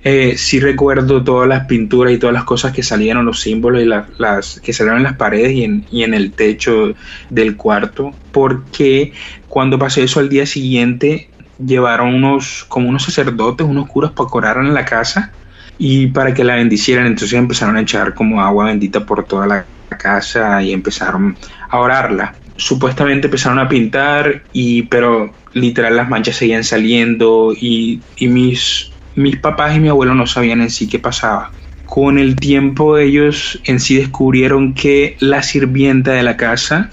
eh, 0.09 0.37
sí 0.37 0.61
recuerdo 0.61 1.21
todas 1.21 1.49
las 1.49 1.65
pinturas 1.65 2.13
y 2.13 2.17
todas 2.17 2.33
las 2.33 2.45
cosas 2.45 2.71
que 2.71 2.81
salieron, 2.81 3.25
los 3.25 3.41
símbolos 3.41 3.81
y 3.81 3.85
las 3.85 4.61
que 4.61 4.71
salieron 4.71 4.99
en 4.99 5.03
las 5.03 5.17
paredes 5.17 5.51
y 5.51 5.65
en, 6.03 6.13
el 6.13 6.31
techo 6.31 6.93
del 7.29 7.57
cuarto, 7.57 8.13
porque 8.31 9.11
cuando 9.49 9.77
pasé 9.77 10.03
eso 10.03 10.21
al 10.21 10.29
día 10.29 10.45
siguiente 10.45 11.29
llevaron 11.59 12.15
unos 12.15 12.63
como 12.69 12.87
unos 12.87 13.03
sacerdotes, 13.03 13.67
unos 13.67 13.89
curas 13.89 14.11
para 14.11 14.29
orar 14.31 14.57
en 14.59 14.73
la 14.73 14.85
casa 14.85 15.33
y 15.77 16.07
para 16.07 16.33
que 16.33 16.45
la 16.45 16.55
bendicieran, 16.55 17.05
entonces 17.05 17.37
empezaron 17.37 17.75
a 17.75 17.81
echar 17.81 18.13
como 18.13 18.41
agua 18.41 18.67
bendita 18.67 19.05
por 19.05 19.25
toda 19.25 19.45
la 19.45 19.65
casa 19.89 20.63
y 20.63 20.71
empezaron 20.71 21.35
a 21.69 21.79
orarla. 21.79 22.33
Supuestamente 22.55 23.27
empezaron 23.27 23.59
a 23.59 23.67
pintar 23.67 24.43
y 24.53 24.83
pero 24.83 25.33
literal 25.51 25.97
las 25.97 26.07
manchas 26.07 26.37
seguían 26.37 26.63
saliendo 26.63 27.51
y 27.53 27.99
mis 28.21 28.93
mis 29.17 29.35
papás 29.37 29.75
y 29.75 29.79
mi 29.79 29.89
abuelo 29.89 30.13
no 30.13 30.27
sabían 30.27 30.61
en 30.61 30.69
sí 30.69 30.87
qué 30.87 30.99
pasaba. 30.99 31.51
Con 31.85 32.19
el 32.19 32.35
tiempo 32.35 32.97
ellos 32.97 33.59
en 33.65 33.79
sí 33.79 33.95
descubrieron 33.95 34.75
que 34.75 35.17
la 35.19 35.41
sirvienta 35.41 36.11
de 36.11 36.21
la 36.21 36.37
casa 36.37 36.91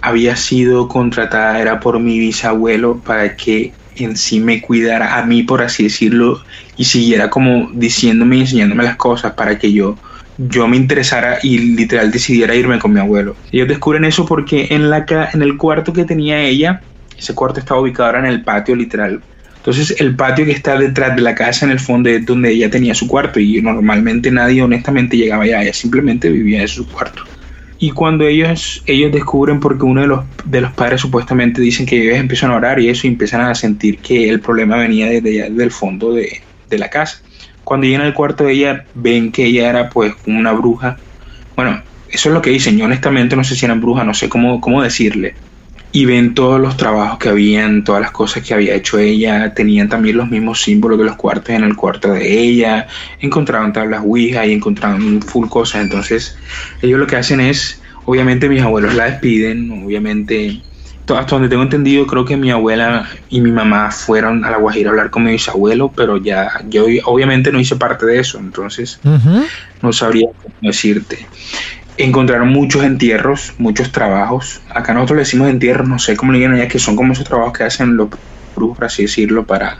había 0.00 0.36
sido 0.36 0.86
contratada, 0.86 1.60
era 1.60 1.80
por 1.80 1.98
mi 1.98 2.18
bisabuelo 2.20 2.98
para 2.98 3.36
que 3.36 3.72
en 3.96 4.16
sí 4.16 4.38
me 4.38 4.60
cuidara 4.60 5.18
a 5.18 5.26
mí, 5.26 5.42
por 5.42 5.62
así 5.62 5.84
decirlo, 5.84 6.40
y 6.76 6.84
siguiera 6.84 7.28
como 7.28 7.70
diciéndome 7.72 8.36
y 8.36 8.40
enseñándome 8.42 8.84
las 8.84 8.96
cosas 8.96 9.32
para 9.32 9.58
que 9.58 9.72
yo, 9.72 9.98
yo 10.38 10.68
me 10.68 10.76
interesara 10.76 11.38
y 11.42 11.58
literal 11.58 12.12
decidiera 12.12 12.54
irme 12.54 12.78
con 12.78 12.92
mi 12.92 13.00
abuelo. 13.00 13.34
Ellos 13.50 13.66
descubren 13.66 14.04
eso 14.04 14.24
porque 14.26 14.68
en, 14.70 14.90
la, 14.90 15.04
en 15.32 15.42
el 15.42 15.56
cuarto 15.56 15.92
que 15.92 16.04
tenía 16.04 16.40
ella, 16.40 16.82
ese 17.18 17.34
cuarto 17.34 17.58
estaba 17.58 17.80
ubicado 17.80 18.06
ahora 18.06 18.20
en 18.20 18.26
el 18.26 18.42
patio 18.42 18.76
literal 18.76 19.22
entonces 19.62 20.00
el 20.00 20.16
patio 20.16 20.44
que 20.44 20.50
está 20.50 20.76
detrás 20.76 21.14
de 21.14 21.22
la 21.22 21.36
casa 21.36 21.64
en 21.64 21.70
el 21.70 21.78
fondo 21.78 22.08
es 22.08 22.26
donde 22.26 22.50
ella 22.50 22.68
tenía 22.68 22.96
su 22.96 23.06
cuarto 23.06 23.38
y 23.38 23.62
normalmente 23.62 24.28
nadie 24.32 24.60
honestamente 24.60 25.16
llegaba 25.16 25.44
allá, 25.44 25.62
ella 25.62 25.72
simplemente 25.72 26.28
vivía 26.30 26.62
en 26.62 26.66
su 26.66 26.84
cuarto. 26.88 27.22
Y 27.78 27.92
cuando 27.92 28.26
ellos, 28.26 28.82
ellos 28.86 29.12
descubren, 29.12 29.60
porque 29.60 29.84
uno 29.84 30.00
de 30.00 30.08
los, 30.08 30.24
de 30.46 30.62
los 30.62 30.72
padres 30.72 31.00
supuestamente 31.00 31.62
dicen 31.62 31.86
que 31.86 32.02
ellos 32.02 32.16
empiezan 32.16 32.50
a 32.50 32.56
orar 32.56 32.80
y 32.80 32.88
eso 32.88 33.06
y 33.06 33.10
empiezan 33.10 33.42
a 33.42 33.54
sentir 33.54 33.98
que 33.98 34.28
el 34.28 34.40
problema 34.40 34.78
venía 34.78 35.06
desde 35.08 35.70
fondo 35.70 36.12
de, 36.12 36.42
de 36.68 36.78
la 36.78 36.90
casa. 36.90 37.22
Cuando 37.62 37.86
llegan 37.86 38.02
al 38.02 38.14
cuarto 38.14 38.42
de 38.42 38.54
ella, 38.54 38.84
ven 38.94 39.30
que 39.30 39.44
ella 39.44 39.70
era 39.70 39.90
pues 39.90 40.12
una 40.26 40.50
bruja. 40.50 40.96
Bueno, 41.54 41.80
eso 42.08 42.30
es 42.30 42.34
lo 42.34 42.42
que 42.42 42.50
dicen. 42.50 42.78
Yo 42.78 42.86
honestamente 42.86 43.36
no 43.36 43.44
sé 43.44 43.54
si 43.54 43.64
eran 43.64 43.80
brujas, 43.80 44.04
no 44.04 44.14
sé 44.14 44.28
cómo, 44.28 44.60
cómo 44.60 44.82
decirle 44.82 45.34
y 45.92 46.06
ven 46.06 46.34
todos 46.34 46.58
los 46.58 46.76
trabajos 46.78 47.18
que 47.18 47.28
habían, 47.28 47.84
todas 47.84 48.00
las 48.00 48.10
cosas 48.10 48.42
que 48.42 48.54
había 48.54 48.74
hecho 48.74 48.98
ella, 48.98 49.52
tenían 49.52 49.90
también 49.90 50.16
los 50.16 50.28
mismos 50.28 50.62
símbolos 50.62 50.98
de 50.98 51.04
los 51.04 51.16
cuartos 51.16 51.50
en 51.50 51.64
el 51.64 51.76
cuarto 51.76 52.12
de 52.12 52.40
ella, 52.40 52.88
encontraban 53.20 53.74
tablas 53.74 54.02
Ouija 54.02 54.46
y 54.46 54.52
encontraban 54.52 55.20
full 55.20 55.48
cosas, 55.48 55.82
entonces 55.82 56.36
ellos 56.80 56.98
lo 56.98 57.06
que 57.06 57.16
hacen 57.16 57.40
es, 57.40 57.82
obviamente 58.06 58.48
mis 58.48 58.62
abuelos 58.62 58.94
la 58.94 59.04
despiden, 59.04 59.84
obviamente, 59.84 60.62
hasta 61.08 61.36
donde 61.36 61.50
tengo 61.50 61.62
entendido, 61.62 62.06
creo 62.06 62.24
que 62.24 62.38
mi 62.38 62.50
abuela 62.50 63.06
y 63.28 63.42
mi 63.42 63.52
mamá 63.52 63.90
fueron 63.90 64.46
a 64.46 64.50
la 64.50 64.56
Guajira 64.56 64.88
a 64.88 64.92
hablar 64.92 65.10
con 65.10 65.24
mi 65.24 65.32
bisabuelo, 65.32 65.92
pero 65.94 66.16
ya 66.16 66.62
yo 66.70 66.86
obviamente 67.04 67.52
no 67.52 67.60
hice 67.60 67.76
parte 67.76 68.06
de 68.06 68.18
eso, 68.18 68.38
entonces 68.38 68.98
no 69.82 69.92
sabría 69.92 70.28
cómo 70.42 70.54
decirte 70.62 71.26
encontraron 72.04 72.48
muchos 72.48 72.84
entierros, 72.84 73.54
muchos 73.58 73.92
trabajos. 73.92 74.60
Acá 74.70 74.92
nosotros 74.94 75.16
le 75.16 75.22
decimos 75.22 75.48
entierros, 75.48 75.88
no 75.88 75.98
sé 75.98 76.16
cómo 76.16 76.32
le 76.32 76.40
llaman 76.40 76.58
allá, 76.58 76.68
que 76.68 76.78
son 76.78 76.96
como 76.96 77.12
esos 77.12 77.24
trabajos 77.24 77.56
que 77.56 77.64
hacen 77.64 77.96
los 77.96 78.08
brujos, 78.54 78.76
por 78.76 78.86
así 78.86 79.02
decirlo, 79.02 79.46
para, 79.46 79.78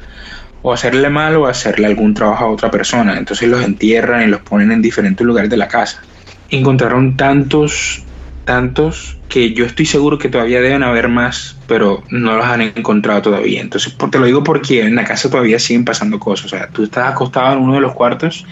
o 0.62 0.72
hacerle 0.72 1.10
mal 1.10 1.36
o 1.36 1.46
hacerle 1.46 1.86
algún 1.86 2.14
trabajo 2.14 2.44
a 2.44 2.48
otra 2.48 2.70
persona. 2.70 3.16
Entonces 3.18 3.48
los 3.48 3.64
entierran 3.64 4.22
y 4.22 4.26
los 4.26 4.40
ponen 4.40 4.72
en 4.72 4.82
diferentes 4.82 5.26
lugares 5.26 5.50
de 5.50 5.56
la 5.56 5.68
casa. 5.68 6.02
Encontraron 6.50 7.16
tantos, 7.16 8.04
tantos 8.44 9.18
que 9.32 9.54
yo 9.54 9.64
estoy 9.64 9.86
seguro 9.86 10.18
que 10.18 10.28
todavía 10.28 10.60
deben 10.60 10.82
haber 10.82 11.08
más, 11.08 11.56
pero 11.66 12.04
no 12.10 12.36
los 12.36 12.44
han 12.44 12.60
encontrado 12.60 13.22
todavía. 13.22 13.62
Entonces 13.62 13.96
te 14.10 14.18
lo 14.18 14.26
digo 14.26 14.44
porque 14.44 14.82
en 14.82 14.94
la 14.94 15.04
casa 15.04 15.30
todavía 15.30 15.58
siguen 15.58 15.86
pasando 15.86 16.18
cosas. 16.18 16.44
O 16.44 16.48
sea, 16.50 16.68
tú 16.68 16.84
estás 16.84 17.10
acostado 17.10 17.54
en 17.54 17.62
uno 17.62 17.76
de 17.76 17.80
los 17.80 17.94
cuartos 17.94 18.44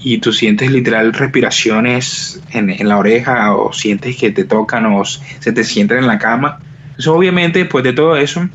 y 0.00 0.18
tú 0.18 0.32
sientes 0.32 0.72
literal 0.72 1.12
respiraciones 1.12 2.42
en, 2.50 2.70
en 2.70 2.88
la 2.88 2.98
oreja 2.98 3.54
o 3.54 3.72
sientes 3.72 4.16
que 4.16 4.32
te 4.32 4.42
tocan 4.42 4.86
o 4.86 5.04
se 5.04 5.52
te 5.52 5.62
sienten 5.62 5.98
en 5.98 6.08
la 6.08 6.18
cama. 6.18 6.58
Entonces 6.86 7.06
obviamente 7.06 7.60
después 7.60 7.84
de 7.84 7.92
todo 7.92 8.16
eso 8.16 8.48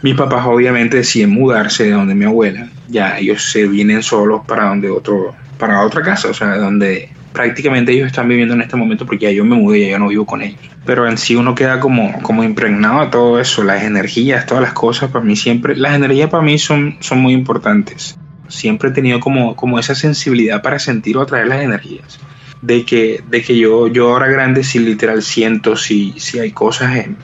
mis 0.00 0.14
papás 0.14 0.46
obviamente 0.46 0.96
deciden 0.96 1.32
mudarse 1.32 1.84
de 1.84 1.90
donde 1.90 2.14
mi 2.14 2.24
abuela. 2.24 2.66
Ya 2.88 3.18
ellos 3.18 3.42
se 3.52 3.68
vienen 3.68 4.02
solos 4.02 4.40
para 4.46 4.70
donde 4.70 4.88
otro, 4.88 5.34
para 5.58 5.82
otra 5.82 6.00
casa, 6.00 6.28
o 6.30 6.34
sea, 6.34 6.56
donde 6.56 7.10
prácticamente 7.32 7.92
ellos 7.92 8.06
están 8.06 8.28
viviendo 8.28 8.54
en 8.54 8.62
este 8.62 8.76
momento 8.76 9.06
porque 9.06 9.26
ya 9.26 9.30
yo 9.30 9.44
me 9.44 9.56
mudé 9.56 9.80
ya 9.80 9.88
yo 9.90 9.98
no 9.98 10.08
vivo 10.08 10.26
con 10.26 10.42
ellos. 10.42 10.60
Pero 10.84 11.08
en 11.08 11.18
sí 11.18 11.36
uno 11.36 11.54
queda 11.54 11.80
como, 11.80 12.20
como 12.22 12.44
impregnado 12.44 13.00
a 13.00 13.10
todo 13.10 13.40
eso, 13.40 13.62
las 13.62 13.82
energías, 13.82 14.46
todas 14.46 14.62
las 14.62 14.72
cosas, 14.72 15.10
para 15.10 15.24
mí 15.24 15.36
siempre, 15.36 15.76
las 15.76 15.94
energías 15.94 16.30
para 16.30 16.42
mí 16.42 16.58
son, 16.58 16.96
son 17.00 17.20
muy 17.20 17.32
importantes. 17.32 18.18
Siempre 18.48 18.90
he 18.90 18.92
tenido 18.92 19.20
como, 19.20 19.54
como 19.54 19.78
esa 19.78 19.94
sensibilidad 19.94 20.62
para 20.62 20.78
sentir 20.78 21.16
o 21.16 21.22
atraer 21.22 21.46
las 21.46 21.62
energías. 21.62 22.18
De 22.62 22.84
que, 22.84 23.22
de 23.30 23.42
que 23.42 23.56
yo, 23.56 23.88
yo 23.88 24.10
ahora 24.10 24.26
grande 24.26 24.64
si 24.64 24.80
literal 24.80 25.22
siento 25.22 25.76
si, 25.76 26.14
si 26.18 26.40
hay 26.40 26.50
cosas 26.50 26.94
en, 26.94 27.16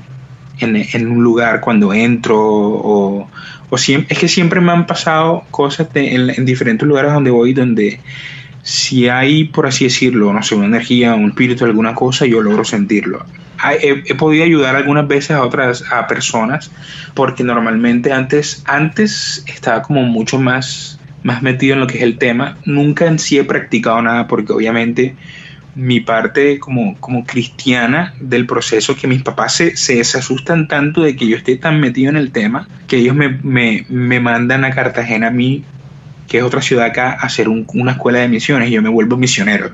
en, 0.60 1.10
un 1.10 1.22
lugar 1.22 1.60
cuando 1.60 1.92
entro 1.92 2.38
o, 2.38 3.28
o 3.68 3.78
siempre, 3.78 4.14
es 4.14 4.18
que 4.18 4.28
siempre 4.28 4.60
me 4.60 4.72
han 4.72 4.86
pasado 4.86 5.44
cosas 5.50 5.88
en, 5.94 6.44
diferentes 6.44 6.86
lugares 6.86 7.12
donde 7.12 7.30
voy 7.30 7.52
donde 7.52 8.00
si 8.66 9.08
hay, 9.08 9.44
por 9.44 9.68
así 9.68 9.84
decirlo, 9.84 10.32
no 10.32 10.42
sé, 10.42 10.56
una 10.56 10.66
energía, 10.66 11.14
un 11.14 11.28
espíritu, 11.28 11.64
alguna 11.64 11.94
cosa, 11.94 12.26
yo 12.26 12.42
logro 12.42 12.64
sentirlo. 12.64 13.24
He, 13.80 14.12
podido 14.16 14.42
ayudar 14.44 14.74
algunas 14.74 15.06
veces 15.06 15.30
a 15.30 15.44
otras 15.44 15.84
a 15.92 16.08
personas 16.08 16.72
porque 17.14 17.44
normalmente 17.44 18.12
antes 18.12 18.64
antes 18.66 19.44
estaba 19.46 19.82
como 19.82 20.02
mucho 20.02 20.40
más 20.40 20.98
más 21.22 21.42
metido 21.42 21.74
en 21.74 21.80
lo 21.80 21.86
que 21.86 21.98
es 21.98 22.02
el 22.02 22.18
tema 22.18 22.58
nunca 22.66 23.06
en 23.06 23.18
sí 23.18 23.38
he 23.38 23.44
practicado 23.44 24.02
nada 24.02 24.26
porque 24.26 24.52
obviamente 24.52 25.16
mi 25.74 26.00
parte 26.00 26.58
como, 26.58 26.96
como 27.00 27.24
cristiana 27.24 28.14
del 28.20 28.46
proceso, 28.46 28.96
que 28.96 29.06
mis 29.06 29.22
papás 29.22 29.54
se, 29.54 29.76
se, 29.76 30.00
asustan 30.00 30.68
tanto 30.68 31.02
de 31.02 31.14
que 31.14 31.28
yo 31.28 31.36
esté 31.36 31.56
tan 31.56 31.80
metido 31.80 32.08
en 32.08 32.16
el 32.16 32.32
tema, 32.32 32.66
que 32.86 32.96
ellos 32.96 33.14
me, 33.14 33.28
me, 33.28 33.84
me 33.90 34.18
mandan 34.18 34.64
a 34.64 34.70
Cartagena 34.70 35.28
a 35.28 35.30
mí, 35.30 35.64
que 36.28 36.38
es 36.38 36.44
otra 36.44 36.62
ciudad 36.62 36.86
acá, 36.86 37.12
a 37.12 37.26
hacer 37.26 37.48
una 37.48 37.92
escuela 37.92 38.20
de 38.20 38.28
misiones 38.28 38.68
y 38.68 38.72
yo 38.72 38.82
me 38.82 38.88
vuelvo 38.88 39.16
misionero. 39.16 39.70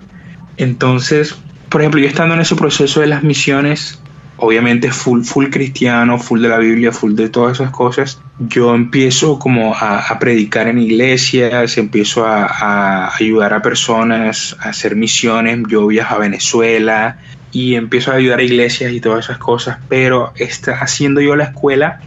Entonces, 0.56 1.36
por 1.68 1.80
ejemplo, 1.80 2.00
yo 2.00 2.06
estando 2.06 2.34
en 2.34 2.40
ese 2.40 2.54
proceso 2.54 3.00
de 3.00 3.06
las 3.06 3.22
misiones, 3.22 4.02
obviamente 4.36 4.90
full, 4.90 5.22
full 5.22 5.46
cristiano, 5.46 6.18
full 6.18 6.42
de 6.42 6.48
la 6.48 6.58
Biblia, 6.58 6.92
full 6.92 7.14
de 7.14 7.28
todas 7.28 7.60
esas 7.60 7.70
cosas, 7.70 8.20
yo 8.40 8.74
empiezo 8.74 9.38
como 9.38 9.74
a, 9.74 10.18
predicar 10.18 10.68
en 10.68 10.78
iglesias, 10.78 11.78
empiezo 11.78 12.26
a, 12.26 13.14
ayudar 13.14 13.54
a 13.54 13.62
personas, 13.62 14.56
a 14.60 14.70
hacer 14.70 14.96
misiones, 14.96 15.60
yo 15.68 15.86
viajo 15.86 16.16
a 16.16 16.18
Venezuela 16.18 17.18
y 17.52 17.76
empiezo 17.76 18.10
a 18.10 18.16
ayudar 18.16 18.40
a 18.40 18.42
iglesias 18.42 18.92
y 18.92 19.00
todas 19.00 19.26
esas 19.26 19.38
cosas, 19.38 19.78
pero 19.88 20.32
está 20.36 20.72
haciendo 20.80 21.20
yo 21.20 21.36
la 21.36 21.44
escuela 21.44 22.00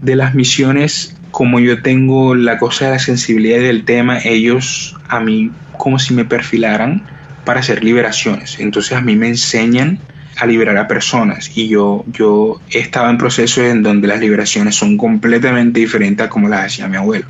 de 0.00 0.14
las 0.16 0.34
misiones, 0.34 1.16
como 1.30 1.60
yo 1.60 1.82
tengo 1.82 2.34
la 2.34 2.58
cosa 2.58 2.86
de 2.86 2.90
la 2.92 2.98
sensibilidad 2.98 3.58
del 3.58 3.84
tema, 3.84 4.18
ellos 4.18 4.96
a 5.08 5.20
mí 5.20 5.50
como 5.76 5.98
si 5.98 6.14
me 6.14 6.24
perfilaran 6.24 7.04
para 7.44 7.60
hacer 7.60 7.84
liberaciones, 7.84 8.58
entonces 8.58 8.92
a 8.92 9.00
mí 9.00 9.16
me 9.16 9.28
enseñan 9.28 9.98
a 10.36 10.46
liberar 10.46 10.76
a 10.76 10.86
personas 10.86 11.50
y 11.56 11.68
yo, 11.68 12.04
yo 12.12 12.60
estaba 12.70 13.10
en 13.10 13.18
procesos 13.18 13.64
en 13.64 13.82
donde 13.82 14.06
las 14.06 14.20
liberaciones 14.20 14.76
son 14.76 14.96
completamente 14.96 15.80
diferentes 15.80 16.26
a 16.26 16.28
como 16.28 16.48
las 16.48 16.66
hacía 16.66 16.88
mi 16.88 16.96
abuelo. 16.96 17.26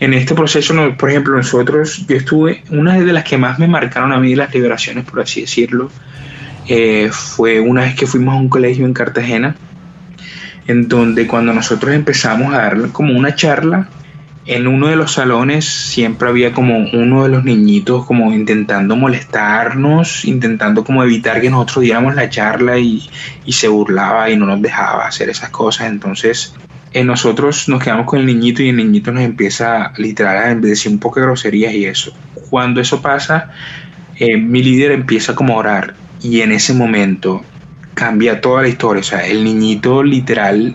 En 0.00 0.14
este 0.14 0.34
proceso, 0.34 0.74
por 0.96 1.10
ejemplo, 1.10 1.36
nosotros, 1.36 2.06
yo 2.08 2.16
estuve, 2.16 2.64
una 2.70 2.98
de 2.98 3.12
las 3.12 3.22
que 3.22 3.36
más 3.36 3.58
me 3.58 3.68
marcaron 3.68 4.12
a 4.12 4.18
mí 4.18 4.34
las 4.34 4.52
liberaciones, 4.52 5.04
por 5.04 5.20
así 5.20 5.42
decirlo, 5.42 5.90
eh, 6.66 7.10
fue 7.12 7.60
una 7.60 7.82
vez 7.82 7.94
que 7.94 8.06
fuimos 8.06 8.34
a 8.34 8.38
un 8.38 8.48
colegio 8.48 8.86
en 8.86 8.94
Cartagena, 8.94 9.56
en 10.70 10.88
donde 10.88 11.26
cuando 11.26 11.52
nosotros 11.52 11.94
empezamos 11.94 12.54
a 12.54 12.58
dar 12.58 12.90
como 12.92 13.16
una 13.16 13.34
charla, 13.34 13.88
en 14.46 14.66
uno 14.66 14.88
de 14.88 14.96
los 14.96 15.12
salones 15.12 15.64
siempre 15.64 16.28
había 16.28 16.52
como 16.52 16.78
uno 16.92 17.24
de 17.24 17.28
los 17.28 17.44
niñitos 17.44 18.06
como 18.06 18.32
intentando 18.32 18.96
molestarnos, 18.96 20.24
intentando 20.24 20.82
como 20.82 21.04
evitar 21.04 21.40
que 21.40 21.50
nosotros 21.50 21.82
diéramos 21.82 22.14
la 22.14 22.30
charla 22.30 22.78
y, 22.78 23.08
se 23.48 23.68
burlaba 23.68 24.30
y 24.30 24.36
no 24.36 24.46
nos 24.46 24.62
dejaba 24.62 25.06
hacer 25.06 25.28
esas 25.28 25.50
cosas. 25.50 25.88
Entonces 25.88 26.54
eh, 26.92 27.04
nosotros 27.04 27.68
nos 27.68 27.82
quedamos 27.82 28.06
con 28.06 28.20
el 28.20 28.26
niñito 28.26 28.62
y 28.62 28.70
el 28.70 28.76
niñito 28.76 29.12
nos 29.12 29.22
empieza 29.22 29.92
literal 29.98 30.38
a 30.38 30.54
decir 30.54 30.90
un 30.90 30.98
poco 30.98 31.20
de 31.20 31.26
groserías 31.26 31.74
y 31.74 31.84
eso. 31.84 32.12
Cuando 32.48 32.80
eso 32.80 33.02
pasa, 33.02 33.50
eh, 34.16 34.36
mi 34.36 34.62
líder 34.62 34.92
empieza 34.92 35.34
como 35.34 35.54
a 35.54 35.58
orar 35.58 35.94
y 36.22 36.40
en 36.40 36.52
ese 36.52 36.74
momento 36.74 37.42
cambia 38.00 38.40
toda 38.40 38.62
la 38.62 38.68
historia. 38.68 39.02
O 39.02 39.04
sea, 39.04 39.26
el 39.26 39.44
niñito 39.44 40.02
literal 40.02 40.74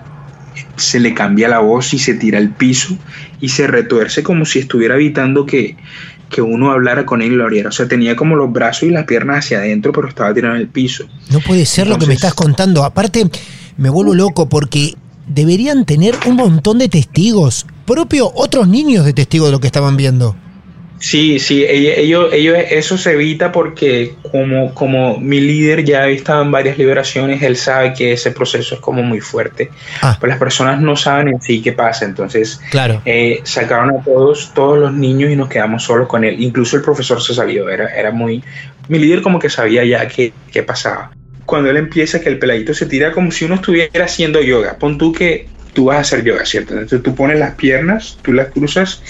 se 0.75 0.99
le 0.99 1.15
cambia 1.15 1.47
la 1.49 1.57
voz 1.57 1.91
y 1.95 1.97
se 1.97 2.13
tira 2.13 2.37
al 2.37 2.49
piso 2.49 2.95
y 3.41 3.49
se 3.49 3.65
retuerce 3.65 4.21
como 4.21 4.45
si 4.45 4.59
estuviera 4.59 4.93
evitando 4.93 5.47
que, 5.47 5.75
que 6.29 6.43
uno 6.43 6.71
hablara 6.71 7.03
con 7.07 7.23
él 7.23 7.31
y 7.31 7.35
lo 7.35 7.45
abriera. 7.45 7.69
O 7.69 7.71
sea, 7.71 7.87
tenía 7.87 8.15
como 8.15 8.35
los 8.35 8.53
brazos 8.53 8.83
y 8.83 8.91
las 8.91 9.05
piernas 9.05 9.39
hacia 9.39 9.57
adentro, 9.57 9.91
pero 9.91 10.07
estaba 10.07 10.31
tirado 10.35 10.53
en 10.53 10.61
el 10.61 10.67
piso. 10.67 11.07
No 11.31 11.39
puede 11.39 11.65
ser 11.65 11.87
lo 11.87 11.97
que 11.97 12.05
me 12.05 12.13
estás 12.13 12.35
contando. 12.35 12.83
Aparte, 12.83 13.27
me 13.75 13.89
vuelvo 13.89 14.13
loco 14.13 14.47
porque 14.47 14.93
deberían 15.25 15.85
tener 15.85 16.13
un 16.27 16.35
montón 16.35 16.77
de 16.77 16.89
testigos, 16.89 17.65
propio 17.87 18.31
otros 18.35 18.67
niños 18.67 19.03
de 19.03 19.13
testigos 19.13 19.47
de 19.47 19.51
lo 19.53 19.59
que 19.59 19.67
estaban 19.67 19.97
viendo. 19.97 20.35
Sí, 21.05 21.37
sí, 21.37 21.63
ellos, 21.63 22.33
ellos, 22.33 22.57
eso 22.71 22.97
se 22.97 23.11
evita 23.11 23.51
porque 23.51 24.15
como, 24.31 24.73
como 24.73 25.19
mi 25.19 25.39
líder 25.39 25.83
ya 25.83 26.01
ha 26.01 26.07
estado 26.07 26.41
en 26.41 26.49
varias 26.49 26.79
liberaciones, 26.79 27.43
él 27.43 27.57
sabe 27.57 27.93
que 27.93 28.13
ese 28.13 28.31
proceso 28.31 28.73
es 28.73 28.81
como 28.81 29.03
muy 29.03 29.19
fuerte. 29.19 29.69
Ah. 30.01 30.17
Pues 30.19 30.31
las 30.31 30.39
personas 30.39 30.81
no 30.81 30.95
saben 30.95 31.27
en 31.27 31.39
sí 31.39 31.61
qué 31.61 31.73
pasa. 31.73 32.05
Entonces, 32.05 32.59
claro. 32.71 33.03
Eh, 33.05 33.41
sacaron 33.43 33.91
a 33.91 34.03
todos, 34.03 34.51
todos 34.55 34.79
los 34.79 34.93
niños 34.93 35.29
y 35.29 35.35
nos 35.35 35.47
quedamos 35.47 35.83
solos 35.83 36.07
con 36.07 36.23
él. 36.23 36.41
Incluso 36.41 36.75
el 36.75 36.81
profesor 36.81 37.21
se 37.21 37.35
salió, 37.35 37.69
era, 37.69 37.93
era 37.95 38.09
muy... 38.09 38.43
Mi 38.87 38.97
líder 38.97 39.21
como 39.21 39.37
que 39.37 39.51
sabía 39.51 39.85
ya 39.85 40.07
qué, 40.07 40.33
qué 40.51 40.63
pasaba. 40.63 41.11
Cuando 41.45 41.69
él 41.69 41.77
empieza, 41.77 42.19
que 42.19 42.29
el 42.29 42.39
peladito 42.39 42.73
se 42.73 42.87
tira 42.87 43.11
como 43.11 43.29
si 43.29 43.45
uno 43.45 43.53
estuviera 43.55 44.05
haciendo 44.05 44.41
yoga. 44.41 44.79
Pon 44.79 44.97
tú 44.97 45.13
que 45.13 45.49
tú 45.75 45.85
vas 45.85 45.97
a 45.97 45.99
hacer 45.99 46.23
yoga, 46.23 46.45
¿cierto? 46.45 46.73
Entonces 46.73 47.03
tú 47.03 47.13
pones 47.13 47.37
las 47.37 47.53
piernas, 47.53 48.17
tú 48.23 48.33
las 48.33 48.47
cruzas 48.47 49.03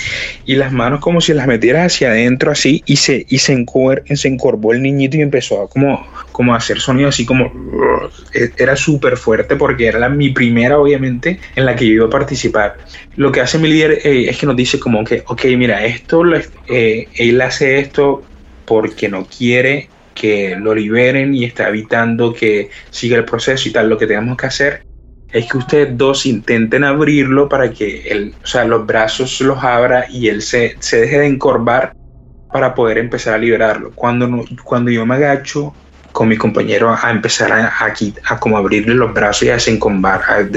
y 0.45 0.56
las 0.56 0.73
manos 0.73 0.99
como 0.99 1.21
si 1.21 1.34
las 1.34 1.47
metieras 1.47 1.93
hacia 1.93 2.10
adentro 2.10 2.51
así 2.51 2.84
y 2.86 2.97
se, 2.97 3.25
y 3.30 3.38
se, 3.38 3.54
encorvó 3.54 4.73
el 4.73 4.82
niñito 4.82 5.15
y 5.15 5.21
empezó 5.21 5.62
a 5.62 5.69
como, 5.69 6.06
como 6.34 6.54
a 6.54 6.58
hacer 6.58 6.80
sonido 6.82 7.08
así 7.08 7.25
como... 7.25 7.51
E, 8.34 8.51
era 8.58 8.75
súper 8.75 9.15
fuerte 9.15 9.56
porque 9.56 9.88
era 9.88 9.99
la, 9.99 10.10
mi 10.10 10.32
primera, 10.32 10.80
obviamente, 10.80 11.39
en 11.56 11.65
la 11.65 11.75
que 11.75 11.86
yo 11.86 11.93
iba 11.93 12.08
a 12.08 12.10
participar. 12.10 12.78
Lo 13.15 13.32
que 13.32 13.41
hace 13.41 13.60
mi 13.60 13.69
líder 13.69 13.99
eh, 14.04 14.30
es 14.30 14.38
que 14.38 14.45
nos 14.45 14.56
dice 14.56 14.80
como 14.80 15.04
que, 15.06 15.23
ok, 15.28 15.45
mira, 15.58 15.86
esto, 15.86 16.23
eh, 16.67 17.08
él 17.15 17.41
hace 17.41 17.80
esto 17.80 18.23
porque 18.65 19.08
no 19.08 19.25
quiere 19.25 19.89
que 20.15 20.56
lo 20.58 20.73
liberen 20.73 21.36
y 21.36 21.43
está 21.43 21.69
evitando 21.69 22.34
que 22.34 22.69
siga 22.89 23.17
el 23.17 23.25
proceso 23.25 23.69
y 23.69 23.71
tal. 23.71 23.89
Lo 23.89 23.97
que 23.97 24.08
tenemos 24.08 24.36
que 24.38 24.47
hacer 24.47 24.85
es 25.36 25.52
que 25.52 25.58
ustedes 25.58 25.98
dos 25.98 26.26
intenten 26.26 26.86
abrirlo 26.86 27.50
para 27.50 27.69
que 27.69 28.08
él, 28.08 28.34
o 28.41 28.48
sea, 28.48 28.63
los 28.63 28.86
brazos 28.86 29.41
los 29.41 29.62
abra 29.62 30.06
y 30.10 30.30
él 30.30 30.41
se, 30.41 30.78
se 30.80 31.02
deje 31.02 31.19
de 31.19 31.28
encorvar 31.28 31.93
para 32.54 32.74
poder 32.74 33.00
empezar 33.00 33.34
a 33.34 33.38
liberarlo. 33.38 33.91
Cuando, 33.93 34.45
cuando 34.63 34.91
yo 34.91 35.06
me 35.06 35.15
agacho 35.15 35.76
con 36.13 36.30
mi 36.30 36.38
compañero 36.38 36.95
a 36.98 37.12
empezar 37.12 37.52
a, 37.52 37.74
a, 37.78 38.39
como 38.39 38.58
abrirle 38.58 38.95
los 38.95 39.13
brazos 39.13 39.43
y 39.43 39.50
a 39.50 39.56
desencorvar, 39.56 40.21
a 40.26 40.48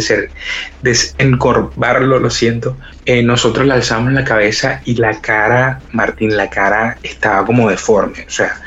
desencorvarlo, 0.81 2.21
lo 2.21 2.31
siento, 2.31 2.77
eh, 3.05 3.25
nosotros 3.25 3.67
le 3.67 3.75
alzamos 3.75 4.12
la 4.12 4.23
cabeza 4.23 4.81
y 4.85 4.95
la 4.95 5.21
cara, 5.21 5.81
Martín, 5.91 6.37
la 6.37 6.49
cara 6.49 6.99
estaba 7.03 7.45
como 7.45 7.69
deforme, 7.69 8.27
o 8.29 8.31
sea, 8.31 8.61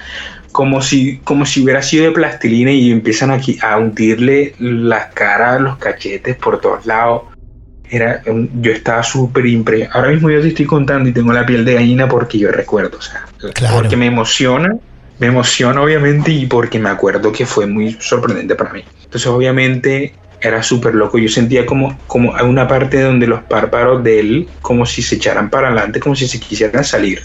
como 0.51 0.81
si, 0.81 1.17
como 1.23 1.45
si 1.45 1.63
hubiera 1.63 1.81
sido 1.81 2.05
de 2.05 2.11
plastilina 2.11 2.71
y 2.71 2.91
empiezan 2.91 3.31
aquí 3.31 3.57
a 3.61 3.77
hundirle 3.77 4.53
las 4.59 5.07
caras, 5.13 5.61
los 5.61 5.77
cachetes 5.77 6.35
por 6.35 6.59
todos 6.59 6.85
lados. 6.85 7.23
Era, 7.89 8.21
yo 8.25 8.71
estaba 8.71 9.03
súper 9.03 9.45
impre. 9.45 9.89
Ahora 9.91 10.09
mismo 10.11 10.29
yo 10.29 10.41
te 10.41 10.49
estoy 10.49 10.65
contando 10.65 11.09
y 11.09 11.11
tengo 11.11 11.33
la 11.33 11.45
piel 11.45 11.65
de 11.65 11.73
gallina 11.73 12.07
porque 12.07 12.37
yo 12.37 12.49
recuerdo, 12.49 12.97
o 12.97 13.01
sea, 13.01 13.25
porque 13.73 13.97
me 13.97 14.05
emociona, 14.05 14.77
me 15.19 15.27
emociona 15.27 15.81
obviamente 15.81 16.31
y 16.31 16.45
porque 16.45 16.79
me 16.79 16.89
acuerdo 16.89 17.33
que 17.33 17.45
fue 17.45 17.67
muy 17.67 17.97
sorprendente 17.99 18.55
para 18.55 18.71
mí. 18.71 18.83
Entonces 19.03 19.27
obviamente 19.27 20.13
era 20.41 20.63
súper 20.63 20.95
loco. 20.95 21.17
Yo 21.17 21.29
sentía 21.29 21.65
como, 21.65 21.97
como 22.07 22.33
una 22.43 22.67
parte 22.67 23.01
donde 23.01 23.27
los 23.27 23.43
párpados 23.43 24.03
de 24.03 24.19
él, 24.19 24.49
como 24.61 24.85
si 24.85 25.01
se 25.01 25.15
echaran 25.15 25.49
para 25.49 25.67
adelante, 25.67 25.99
como 25.99 26.15
si 26.15 26.27
se 26.27 26.39
quisieran 26.39 26.83
salir. 26.83 27.21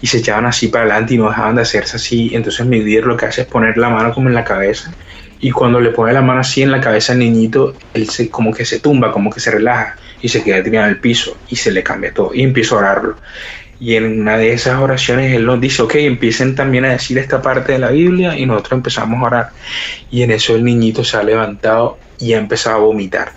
Y 0.00 0.06
se 0.06 0.18
echaban 0.18 0.46
así 0.46 0.68
para 0.68 0.84
adelante 0.84 1.14
y 1.14 1.18
no 1.18 1.28
dejaban 1.28 1.56
de 1.56 1.62
hacerse 1.62 1.96
así. 1.96 2.30
Entonces 2.34 2.66
mi 2.66 2.82
líder 2.82 3.06
lo 3.06 3.16
que 3.16 3.26
hace 3.26 3.42
es 3.42 3.46
poner 3.46 3.76
la 3.78 3.88
mano 3.88 4.12
como 4.12 4.28
en 4.28 4.34
la 4.34 4.44
cabeza. 4.44 4.92
Y 5.40 5.50
cuando 5.50 5.80
le 5.80 5.90
pone 5.90 6.12
la 6.12 6.22
mano 6.22 6.40
así 6.40 6.62
en 6.62 6.70
la 6.70 6.80
cabeza 6.80 7.12
al 7.12 7.18
niñito, 7.18 7.74
él 7.94 8.08
se, 8.08 8.30
como 8.30 8.52
que 8.52 8.64
se 8.64 8.80
tumba, 8.80 9.12
como 9.12 9.30
que 9.30 9.40
se 9.40 9.50
relaja 9.50 9.96
y 10.20 10.28
se 10.28 10.42
queda 10.42 10.62
tirado 10.62 10.86
en 10.86 10.94
el 10.94 11.00
piso 11.00 11.36
y 11.48 11.56
se 11.56 11.70
le 11.70 11.82
cambia 11.82 12.12
todo. 12.12 12.34
Y 12.34 12.42
empiezo 12.42 12.76
a 12.76 12.78
orarlo. 12.78 13.16
Y 13.78 13.94
en 13.94 14.20
una 14.20 14.38
de 14.38 14.52
esas 14.52 14.80
oraciones 14.80 15.34
él 15.34 15.44
nos 15.44 15.60
dice, 15.60 15.82
ok, 15.82 15.96
empiecen 15.96 16.54
también 16.54 16.86
a 16.86 16.90
decir 16.90 17.18
esta 17.18 17.42
parte 17.42 17.72
de 17.72 17.78
la 17.78 17.90
Biblia 17.90 18.38
y 18.38 18.46
nosotros 18.46 18.78
empezamos 18.78 19.22
a 19.22 19.26
orar. 19.26 19.50
Y 20.10 20.22
en 20.22 20.30
eso 20.30 20.56
el 20.56 20.64
niñito 20.64 21.04
se 21.04 21.18
ha 21.18 21.22
levantado 21.22 21.98
y 22.18 22.32
ha 22.32 22.38
empezado 22.38 22.76
a 22.76 22.80
vomitar. 22.80 23.32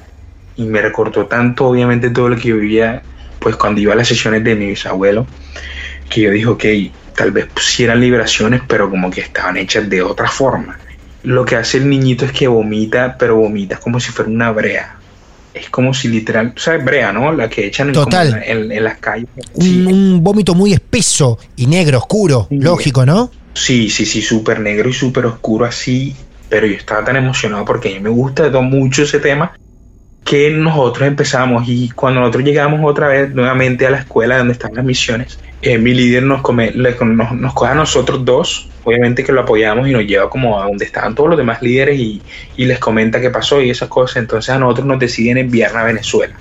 Y 0.56 0.63
me 0.63 0.82
recortó 0.82 1.26
tanto, 1.26 1.67
obviamente, 1.67 2.10
todo 2.10 2.30
lo 2.30 2.38
que 2.38 2.54
vivía, 2.54 3.02
pues 3.39 3.56
cuando 3.58 3.82
iba 3.82 3.93
a 3.93 3.95
las 3.98 4.08
sesiones 4.08 4.43
de 4.43 4.56
mi 4.56 4.67
bisabuelo, 4.67 5.28
que 6.10 6.22
yo 6.22 6.32
dije, 6.32 6.48
ok, 6.48 6.65
tal 7.15 7.32
vez 7.32 7.48
sí 7.60 7.84
eran 7.84 8.02
liberaciones, 8.02 8.62
pero 8.67 8.89
como 8.89 9.10
que 9.12 9.22
estaban 9.22 9.58
hechas 9.58 9.89
de 9.89 10.02
otra 10.02 10.28
forma. 10.28 10.80
Lo 11.24 11.45
que 11.45 11.56
hace 11.56 11.78
el 11.78 11.89
niñito 11.89 12.26
es 12.26 12.32
que 12.32 12.48
vomita, 12.48 13.17
pero 13.17 13.36
vomita 13.36 13.78
como 13.78 14.00
si 14.00 14.12
fuera 14.12 14.32
una 14.32 14.52
brea 14.52 15.00
es 15.54 15.69
como 15.69 15.93
si 15.93 16.08
literal, 16.08 16.54
¿sabes? 16.56 16.84
Brea, 16.84 17.12
¿no? 17.12 17.32
La 17.32 17.50
que 17.50 17.65
echan 17.65 17.91
Total. 17.91 18.41
En, 18.45 18.84
las 18.84 18.98
calles. 18.98 19.28
Un, 19.54 20.19
vómito 20.24 20.54
muy 20.56 20.74
espeso 20.74 21.38
y 21.56 21.65
negro, 21.65 21.98
oscuro, 21.98 22.48
lógico, 22.50 23.06
¿no? 23.06 23.32
Sí, 23.54 23.89
sí, 23.89 24.06
sí, 24.06 24.22
súper 24.22 24.60
negro 24.60 24.89
y 24.89 24.93
súper 24.93 25.26
oscuro 25.26 25.65
así, 25.65 26.15
pero 26.48 26.67
yo 26.67 26.76
estaba 26.76 27.04
tan 27.04 27.15
emocionado 27.15 27.65
porque 27.65 27.89
a 27.89 27.93
mí 27.93 28.00
me 28.00 28.10
gusta 28.10 28.50
mucho 28.62 29.04
ese 29.04 29.19
tema 29.19 29.54
que 30.24 30.52
nosotros 30.52 31.08
empezamos 31.08 31.63
y 31.67 31.89
cuando 31.89 32.19
nosotros 32.19 32.43
llegamos 32.43 32.82
otra 32.84 33.08
vez 33.08 33.34
nuevamente 33.34 33.88
a 33.88 33.89
la 33.89 34.00
escuela 34.00 34.38
donde 34.38 34.54
están 34.54 34.76
las 34.76 34.86
misiones, 34.86 35.39
eh, 35.62 35.78
mi 35.78 35.93
líder 35.93 36.24
nos, 36.24 36.41
come, 36.41 36.72
nos, 36.72 37.32
nos 37.34 37.54
coge 37.54 37.72
a 37.72 37.76
nosotros 37.76 38.24
dos, 38.24 38.69
obviamente 38.84 39.24
que 39.24 39.32
lo 39.32 39.41
apoyamos 39.41 39.88
y 39.88 39.91
nos 39.91 40.04
lleva 40.04 40.30
como 40.30 40.62
a 40.62 40.65
donde 40.65 40.86
estaban 40.86 41.15
todos 41.15 41.30
los 41.30 41.38
demás 41.38 41.62
líderes 41.62 42.00
y, 42.00 42.22
y 42.56 42.65
les 42.65 42.80
comenta 42.80 43.19
qué 43.19 43.30
pasó 43.30 43.62
y 43.62 43.69
esas 43.69 43.89
cosas, 43.89 44.17
entonces 44.17 44.50
a 44.50 44.60
nosotros 44.60 44.88
nos 44.88 45.00
deciden 45.00 45.38
enviar 45.38 45.76
a 45.76 45.84
Venezuela 45.84 46.36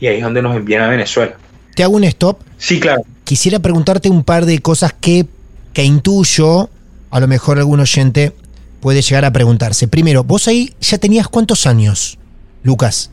y 0.00 0.08
ahí 0.08 0.16
es 0.16 0.22
donde 0.24 0.42
nos 0.42 0.56
envían 0.56 0.82
a 0.82 0.88
Venezuela. 0.88 1.36
¿Te 1.74 1.84
hago 1.84 1.96
un 1.96 2.04
stop? 2.04 2.40
Sí, 2.58 2.80
claro. 2.80 3.02
Quisiera 3.24 3.60
preguntarte 3.60 4.10
un 4.10 4.24
par 4.24 4.46
de 4.46 4.58
cosas 4.58 4.92
que, 5.00 5.26
que 5.72 5.84
intuyo, 5.84 6.68
a 7.10 7.20
lo 7.20 7.28
mejor 7.28 7.58
algún 7.58 7.80
oyente 7.80 8.32
puede 8.80 9.00
llegar 9.00 9.24
a 9.24 9.32
preguntarse. 9.32 9.86
Primero, 9.86 10.24
vos 10.24 10.48
ahí 10.48 10.74
ya 10.80 10.98
tenías 10.98 11.28
cuántos 11.28 11.66
años, 11.66 12.18
Lucas? 12.64 13.10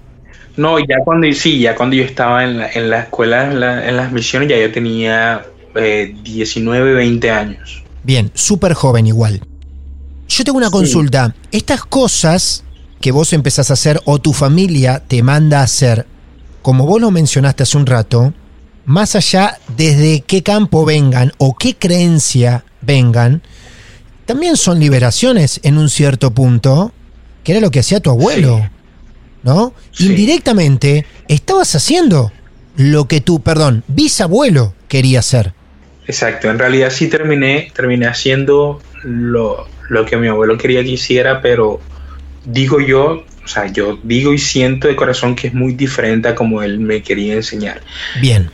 No, 0.60 0.78
ya 0.78 0.98
cuando 1.06 1.32
sí, 1.32 1.62
ya 1.62 1.74
cuando 1.74 1.96
yo 1.96 2.04
estaba 2.04 2.44
en 2.44 2.58
la, 2.58 2.70
en 2.70 2.90
la 2.90 3.00
escuela, 3.00 3.50
en, 3.88 3.96
las 3.96 4.12
misiones, 4.12 4.50
ya 4.50 4.58
yo 4.58 4.70
tenía 4.74 5.46
eh, 5.74 6.14
19, 6.22 6.96
20 6.96 7.32
años. 7.32 7.82
Bien, 8.04 8.30
súper 8.34 8.74
joven 8.74 9.08
igual. 9.08 9.40
Yo 10.28 10.44
tengo 10.44 10.58
una 10.58 10.70
consulta. 10.70 11.34
Estas 11.54 11.86
cosas 11.86 12.66
que 13.00 13.14
vos 13.14 13.32
empezás 13.32 13.70
a 13.70 13.74
hacer 13.74 14.02
o 14.04 14.20
tu 14.20 14.34
familia 14.34 15.02
te 15.08 15.24
manda 15.24 15.62
a 15.62 15.64
hacer, 15.64 16.06
como 16.62 16.86
vos 16.86 17.00
lo 17.00 17.10
mencionaste 17.10 17.64
hace 17.64 17.78
un 17.78 17.86
rato, 17.86 18.34
más 18.84 19.16
allá 19.16 19.58
desde 19.78 20.20
qué 20.28 20.44
campo 20.44 20.84
vengan 20.84 21.32
o 21.38 21.56
qué 21.56 21.78
creencia 21.78 22.66
vengan, 22.82 23.44
también 24.26 24.58
son 24.58 24.78
liberaciones 24.82 25.62
en 25.64 25.78
un 25.78 25.90
cierto 25.90 26.32
punto, 26.32 26.92
que 27.46 27.54
era 27.54 27.62
lo 27.62 27.72
que 27.72 27.80
hacía 27.80 28.02
tu 28.02 28.10
abuelo. 28.10 28.70
¿No? 29.44 29.74
Indirectamente 30.00 31.06
estabas 31.28 31.76
haciendo 31.76 32.32
lo 32.76 33.08
que 33.08 33.22
tu, 33.22 33.42
perdón, 33.42 33.84
bisabuelo 33.88 34.74
quería 34.88 35.20
hacer. 35.20 35.54
Exacto, 36.08 36.50
en 36.50 36.58
realidad 36.58 36.90
sí 36.90 37.08
terminé, 37.08 37.72
terminé 37.76 38.08
haciendo 38.08 38.82
lo, 39.04 39.68
lo 39.90 40.06
que 40.06 40.18
mi 40.18 40.28
abuelo 40.28 40.58
quería 40.58 40.84
que 40.84 40.92
hiciera, 40.92 41.42
pero 41.42 41.80
digo 42.46 42.80
yo, 42.80 43.24
o 43.44 43.48
sea, 43.48 43.68
yo 43.68 44.00
digo 44.04 44.34
y 44.34 44.38
siento 44.38 44.88
de 44.88 44.96
corazón 44.96 45.36
que 45.36 45.48
es 45.48 45.54
muy 45.54 45.74
diferente 45.74 46.28
a 46.30 46.36
como 46.36 46.62
él 46.64 46.80
me 46.80 47.02
quería 47.02 47.34
enseñar. 47.34 47.82
Bien. 48.22 48.50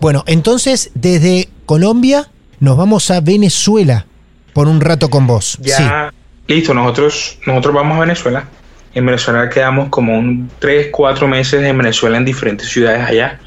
Bueno, 0.00 0.24
entonces 0.26 0.90
desde 0.94 1.48
Colombia 1.66 2.28
nos 2.60 2.76
vamos 2.76 3.10
a 3.10 3.20
Venezuela 3.20 4.06
por 4.52 4.68
un 4.68 4.80
rato 4.80 5.10
con 5.10 5.26
vos. 5.26 5.58
Ya, 5.60 6.12
listo, 6.46 6.74
nosotros, 6.74 7.38
nosotros 7.46 7.74
vamos 7.74 7.96
a 7.96 8.00
Venezuela. 8.00 8.48
En 8.94 9.06
Venezuela 9.06 9.48
quedamos 9.48 9.88
como 9.88 10.18
un 10.18 10.50
3, 10.58 10.88
4 10.90 11.28
meses 11.28 11.62
en 11.62 11.78
Venezuela 11.78 12.18
en 12.18 12.24
diferentes 12.24 12.68
ciudades 12.68 13.08
allá, 13.08 13.40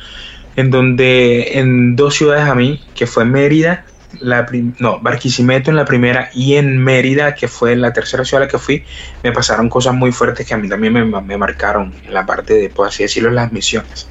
en 0.56 0.72
donde 0.72 1.60
en 1.60 1.96
dos 1.96 2.16
ciudades 2.16 2.48
a 2.48 2.56
mí, 2.56 2.84
que 2.96 3.06
fue 3.06 3.26
Mérida, 3.26 3.86
la 4.20 4.46
no, 4.80 5.00
Barquisimeto 5.00 5.70
en 5.70 5.76
la 5.76 5.86
primera 5.86 6.30
y 6.34 6.56
en 6.56 6.78
Mérida, 6.82 7.36
que 7.36 7.48
fue 7.48 7.76
la 7.76 7.94
tercera 7.94 8.24
ciudad 8.24 8.44
a 8.44 8.46
la 8.46 8.52
que 8.52 8.60
fui, 8.60 8.84
me 9.24 9.32
pasaron 9.32 9.70
cosas 9.70 9.94
muy 9.94 10.12
fuertes 10.12 10.48
que 10.48 10.54
a 10.54 10.58
mí 10.58 10.70
también 10.70 10.94
me, 10.94 11.38
marcaron 11.38 11.94
en 12.06 12.14
la 12.14 12.26
parte 12.26 12.54
de, 12.54 12.70
por 12.70 12.88
así 12.88 13.04
decirlo, 13.04 13.30
las 13.32 13.52
misiones. 13.52 14.08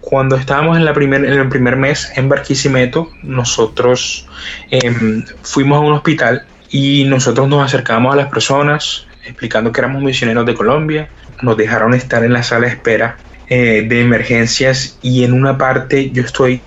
Cuando 0.00 0.36
estábamos 0.36 0.76
en, 0.76 0.84
la 0.84 0.92
primer, 0.92 1.24
en 1.24 1.32
el 1.32 1.48
primer 1.48 1.76
mes 1.76 2.12
en 2.16 2.28
Barquisimeto, 2.28 3.10
nosotros 3.22 4.26
em, 4.70 5.24
fuimos 5.42 5.78
a 5.78 5.80
un 5.80 5.92
hospital 5.92 6.44
y 6.70 7.04
nosotros 7.04 7.48
nos 7.48 7.64
acercamos 7.64 8.12
a 8.12 8.16
las 8.16 8.28
personas, 8.28 9.06
explicando 9.24 9.72
que 9.72 9.80
éramos 9.80 10.02
misioneros 10.02 10.46
de 10.46 10.54
Colombia. 10.54 11.08
Nos 11.42 11.56
dejaron 11.56 11.94
estar 11.94 12.24
en 12.24 12.32
la 12.32 12.42
sala 12.42 12.66
de 12.66 12.72
espera 12.72 13.16
eh, 13.48 13.84
de 13.88 14.00
emergencias 14.00 14.98
y 15.02 15.24
en 15.24 15.32
una 15.32 15.58
parte 15.58 16.10
yo 16.10 16.22
estoy 16.22 16.60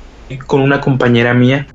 con 0.45 0.61
una 0.61 0.81
compañera 0.81 1.33
mía 1.33 1.67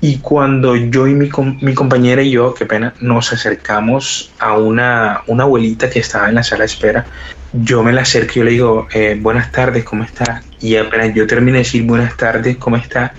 y 0.00 0.18
cuando 0.18 0.74
yo 0.74 1.06
y 1.06 1.14
mi, 1.14 1.30
mi, 1.60 1.74
compañera 1.74 2.22
y 2.22 2.32
yo, 2.32 2.54
qué 2.54 2.66
pena, 2.66 2.92
nos 3.00 3.32
acercamos 3.32 4.32
a 4.40 4.58
una, 4.58 5.22
una, 5.28 5.44
abuelita 5.44 5.88
que 5.88 6.00
estaba 6.00 6.28
en 6.28 6.34
la 6.34 6.42
sala 6.42 6.60
de 6.60 6.66
espera, 6.66 7.06
yo 7.52 7.84
me 7.84 7.92
la 7.92 8.02
acerco 8.02 8.32
y 8.34 8.38
yo 8.38 8.44
le 8.44 8.50
digo, 8.50 8.88
eh, 8.92 9.16
buenas 9.20 9.52
tardes, 9.52 9.84
¿cómo 9.84 10.02
está? 10.02 10.42
Y 10.60 10.74
apenas 10.74 11.14
yo 11.14 11.24
terminé 11.28 11.58
de 11.58 11.58
decir 11.58 11.84
buenas 11.84 12.16
tardes, 12.16 12.56
¿cómo 12.56 12.76
está? 12.76 13.14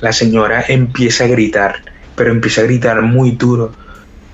La 0.00 0.12
señora 0.12 0.62
empieza 0.68 1.24
a 1.24 1.28
gritar, 1.28 1.76
pero 2.14 2.32
empieza 2.32 2.60
a 2.60 2.64
gritar 2.64 3.00
muy 3.00 3.30
duro 3.30 3.72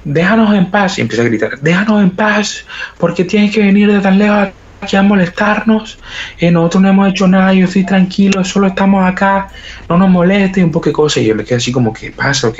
déjanos 0.04 0.54
en 0.54 0.70
paz. 0.70 0.98
Y 0.98 1.02
empieza 1.02 1.22
a 1.22 1.26
gritar, 1.26 1.60
déjanos 1.60 2.02
en 2.02 2.10
paz, 2.10 2.64
porque 2.98 3.24
tienes 3.24 3.54
que 3.54 3.60
venir 3.60 3.92
de 3.92 4.00
tan 4.00 4.18
lejos 4.18 4.48
aquí 4.80 4.96
a 4.96 5.02
molestarnos. 5.02 5.98
Eh, 6.38 6.50
nosotros 6.50 6.82
no 6.82 6.88
hemos 6.88 7.08
hecho 7.08 7.28
nada, 7.28 7.52
yo 7.52 7.66
estoy 7.66 7.84
tranquilo, 7.84 8.44
solo 8.44 8.68
estamos 8.68 9.04
acá, 9.04 9.48
no 9.88 9.96
nos 9.96 10.10
moleste, 10.10 10.62
un 10.62 10.72
poco 10.72 10.86
de 10.86 10.92
cosas. 10.92 11.22
Y 11.22 11.26
yo 11.26 11.34
me 11.34 11.44
quedé 11.44 11.56
así 11.56 11.72
como, 11.72 11.92
¿qué 11.92 12.10
pasa? 12.10 12.48
Ok, 12.48 12.58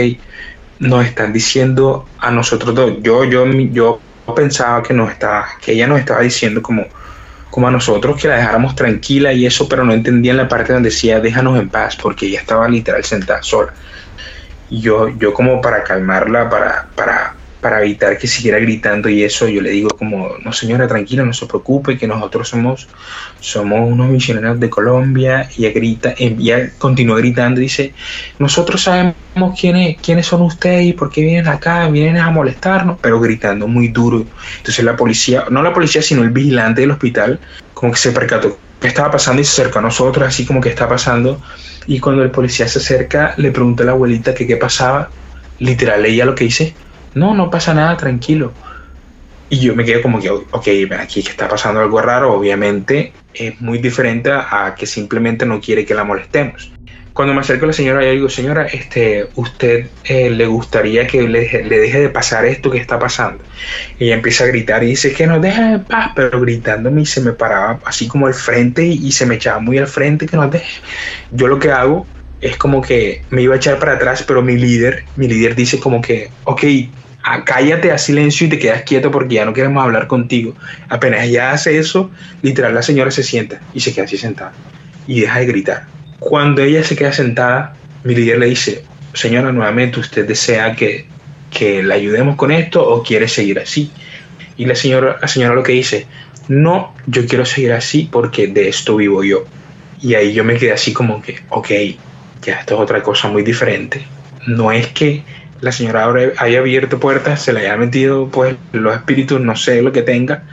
nos 0.78 1.04
están 1.04 1.32
diciendo 1.32 2.06
a 2.18 2.30
nosotros 2.30 2.74
dos. 2.74 2.92
Yo, 3.02 3.24
yo, 3.24 3.46
yo 3.50 4.00
pensaba 4.34 4.82
que, 4.82 4.94
nos 4.94 5.10
estaba, 5.10 5.46
que 5.60 5.72
ella 5.72 5.86
nos 5.86 6.00
estaba 6.00 6.20
diciendo 6.20 6.62
como, 6.62 6.86
como 7.50 7.68
a 7.68 7.70
nosotros 7.70 8.20
que 8.20 8.28
la 8.28 8.36
dejáramos 8.36 8.74
tranquila 8.74 9.32
y 9.32 9.46
eso, 9.46 9.68
pero 9.68 9.84
no 9.84 9.92
entendía 9.92 10.30
en 10.30 10.38
la 10.38 10.48
parte 10.48 10.72
donde 10.72 10.90
decía 10.90 11.20
déjanos 11.20 11.58
en 11.58 11.68
paz, 11.68 11.96
porque 11.96 12.26
ella 12.26 12.40
estaba 12.40 12.68
literal 12.68 13.04
sentada 13.04 13.42
sola 13.42 13.74
yo, 14.80 15.08
yo 15.08 15.32
como 15.34 15.60
para 15.60 15.82
calmarla, 15.84 16.48
para, 16.48 16.88
para, 16.94 17.34
para 17.60 17.80
evitar 17.82 18.18
que 18.18 18.26
siguiera 18.26 18.58
gritando 18.58 19.08
y 19.08 19.22
eso, 19.22 19.46
yo 19.48 19.60
le 19.60 19.70
digo 19.70 19.90
como, 19.90 20.30
no 20.42 20.52
señora, 20.52 20.88
tranquila, 20.88 21.24
no 21.24 21.32
se 21.32 21.46
preocupe, 21.46 21.96
que 21.96 22.08
nosotros 22.08 22.48
somos, 22.48 22.88
somos 23.38 23.90
unos 23.90 24.08
misioneros 24.08 24.58
de 24.58 24.68
Colombia. 24.68 25.48
Y 25.56 25.66
ella 25.66 25.74
grita, 25.74 26.14
ella 26.18 26.70
continúa 26.78 27.18
gritando 27.18 27.60
y 27.60 27.64
dice, 27.64 27.94
nosotros 28.38 28.82
sabemos 28.82 29.14
quiénes, 29.60 29.96
quiénes 30.00 30.26
son 30.26 30.42
ustedes 30.42 30.86
y 30.86 30.92
por 30.92 31.10
qué 31.10 31.22
vienen 31.22 31.48
acá, 31.48 31.88
vienen 31.88 32.18
a 32.18 32.30
molestarnos, 32.30 32.98
pero 33.00 33.20
gritando 33.20 33.68
muy 33.68 33.88
duro. 33.88 34.24
Entonces 34.56 34.84
la 34.84 34.96
policía, 34.96 35.44
no 35.50 35.62
la 35.62 35.72
policía, 35.72 36.02
sino 36.02 36.22
el 36.22 36.30
vigilante 36.30 36.80
del 36.80 36.90
hospital, 36.90 37.38
como 37.74 37.92
que 37.92 37.98
se 37.98 38.12
percató 38.12 38.58
qué 38.80 38.88
estaba 38.88 39.12
pasando 39.12 39.40
y 39.40 39.44
se 39.44 39.62
acercó 39.62 39.78
a 39.78 39.82
nosotros, 39.82 40.26
así 40.26 40.44
como 40.44 40.60
que 40.60 40.68
está 40.68 40.88
pasando 40.88 41.40
y 41.86 42.00
cuando 42.00 42.22
el 42.22 42.30
policía 42.30 42.68
se 42.68 42.78
acerca, 42.78 43.34
le 43.36 43.50
pregunta 43.50 43.82
a 43.82 43.86
la 43.86 43.92
abuelita 43.92 44.34
que 44.34 44.46
qué 44.46 44.56
pasaba. 44.56 45.10
Literal, 45.58 46.04
ella 46.04 46.24
lo 46.24 46.34
que 46.34 46.44
dice, 46.44 46.74
no, 47.14 47.34
no 47.34 47.50
pasa 47.50 47.74
nada, 47.74 47.96
tranquilo. 47.96 48.52
Y 49.48 49.60
yo 49.60 49.74
me 49.76 49.84
quedo 49.84 50.02
como 50.02 50.18
que, 50.18 50.30
ok, 50.30 50.68
aquí 50.98 51.20
está 51.20 51.48
pasando 51.48 51.80
algo 51.80 52.00
raro, 52.00 52.32
obviamente 52.32 53.12
es 53.34 53.60
muy 53.60 53.78
diferente 53.78 54.30
a 54.32 54.74
que 54.76 54.86
simplemente 54.86 55.44
no 55.44 55.60
quiere 55.60 55.84
que 55.84 55.94
la 55.94 56.04
molestemos. 56.04 56.72
Cuando 57.12 57.34
me 57.34 57.40
acerco 57.40 57.66
a 57.66 57.68
la 57.68 57.74
señora, 57.74 58.02
yo 58.02 58.12
digo, 58.12 58.28
señora, 58.30 58.66
este, 58.66 59.28
¿usted 59.34 59.88
eh, 60.04 60.30
le 60.30 60.46
gustaría 60.46 61.06
que 61.06 61.28
le, 61.28 61.40
deje 61.40 62.00
de 62.00 62.08
pasar 62.08 62.46
esto 62.46 62.70
que 62.70 62.78
está 62.78 62.98
pasando? 62.98 63.44
Y 63.98 64.06
ella 64.06 64.14
empieza 64.14 64.44
a 64.44 64.46
gritar 64.46 64.82
y 64.82 64.88
dice 64.88 65.12
que 65.12 65.26
no 65.26 65.38
deja 65.38 65.72
de 65.72 65.78
paz, 65.80 66.12
pero 66.16 66.40
gritándome 66.40 67.02
y 67.02 67.06
se 67.06 67.20
me 67.20 67.32
paraba 67.32 67.80
así 67.84 68.08
como 68.08 68.28
al 68.28 68.34
frente 68.34 68.86
y, 68.86 69.12
se 69.12 69.26
me 69.26 69.34
echaba 69.34 69.58
muy 69.60 69.76
al 69.76 69.88
frente 69.88 70.26
que 70.26 70.36
nos 70.36 70.50
deje. 70.50 70.80
Yo 71.32 71.48
lo 71.48 71.58
que 71.58 71.70
hago 71.70 72.06
es 72.40 72.56
como 72.56 72.80
que 72.80 73.22
me 73.28 73.42
iba 73.42 73.54
a 73.54 73.58
echar 73.58 73.78
para 73.78 73.92
atrás, 73.92 74.24
pero 74.26 74.40
mi 74.40 74.56
líder, 74.56 75.04
mi 75.16 75.28
líder 75.28 75.54
dice 75.54 75.78
como 75.78 76.00
que, 76.00 76.30
ok, 76.44 76.64
ah, 77.24 77.44
cállate 77.44 77.92
a 77.92 77.98
silencio 77.98 78.46
y 78.46 78.50
te 78.50 78.58
quedas 78.58 78.82
quieto 78.84 79.10
porque 79.10 79.34
ya 79.34 79.44
no 79.44 79.52
queremos 79.52 79.84
hablar 79.84 80.06
contigo. 80.06 80.54
Apenas 80.88 81.24
ella 81.24 81.52
hace 81.52 81.76
eso, 81.76 82.10
literal 82.40 82.74
la 82.74 82.82
señora 82.82 83.10
se 83.10 83.22
sienta 83.22 83.60
y 83.74 83.80
se 83.80 83.92
queda 83.92 84.06
así 84.06 84.16
sentada 84.16 84.54
y 85.06 85.20
deja 85.20 85.38
de 85.40 85.46
gritar. 85.46 86.01
Cuando 86.22 86.62
ella 86.62 86.84
se 86.84 86.94
queda 86.94 87.12
sentada, 87.12 87.74
mi 88.04 88.14
líder 88.14 88.38
le 88.38 88.46
dice, 88.46 88.84
señora, 89.12 89.50
nuevamente 89.50 89.98
usted 89.98 90.24
desea 90.24 90.76
que, 90.76 91.06
que 91.50 91.82
le 91.82 91.92
ayudemos 91.92 92.36
con 92.36 92.52
esto 92.52 92.88
o 92.88 93.02
quiere 93.02 93.26
seguir 93.26 93.58
así. 93.58 93.90
Y 94.56 94.66
la 94.66 94.76
señora, 94.76 95.18
la 95.20 95.26
señora 95.26 95.56
lo 95.56 95.64
que 95.64 95.72
dice, 95.72 96.06
no, 96.46 96.94
yo 97.08 97.26
quiero 97.26 97.44
seguir 97.44 97.72
así 97.72 98.08
porque 98.10 98.46
de 98.46 98.68
esto 98.68 98.96
vivo 98.96 99.24
yo. 99.24 99.44
Y 100.00 100.14
ahí 100.14 100.32
yo 100.32 100.44
me 100.44 100.56
quedé 100.56 100.72
así 100.72 100.92
como 100.92 101.20
que, 101.20 101.40
ok, 101.48 101.68
ya 102.40 102.60
esto 102.60 102.74
es 102.76 102.80
otra 102.80 103.02
cosa 103.02 103.26
muy 103.26 103.42
diferente. 103.42 104.06
No 104.46 104.70
es 104.70 104.86
que 104.88 105.24
la 105.60 105.72
señora 105.72 106.08
haya 106.38 106.60
abierto 106.60 107.00
puertas, 107.00 107.42
se 107.42 107.52
le 107.52 107.60
haya 107.60 107.76
metido 107.76 108.28
pues 108.28 108.54
los 108.70 108.94
espíritus, 108.94 109.40
no 109.40 109.56
sé 109.56 109.82
lo 109.82 109.90
que 109.90 110.02
tenga, 110.02 110.44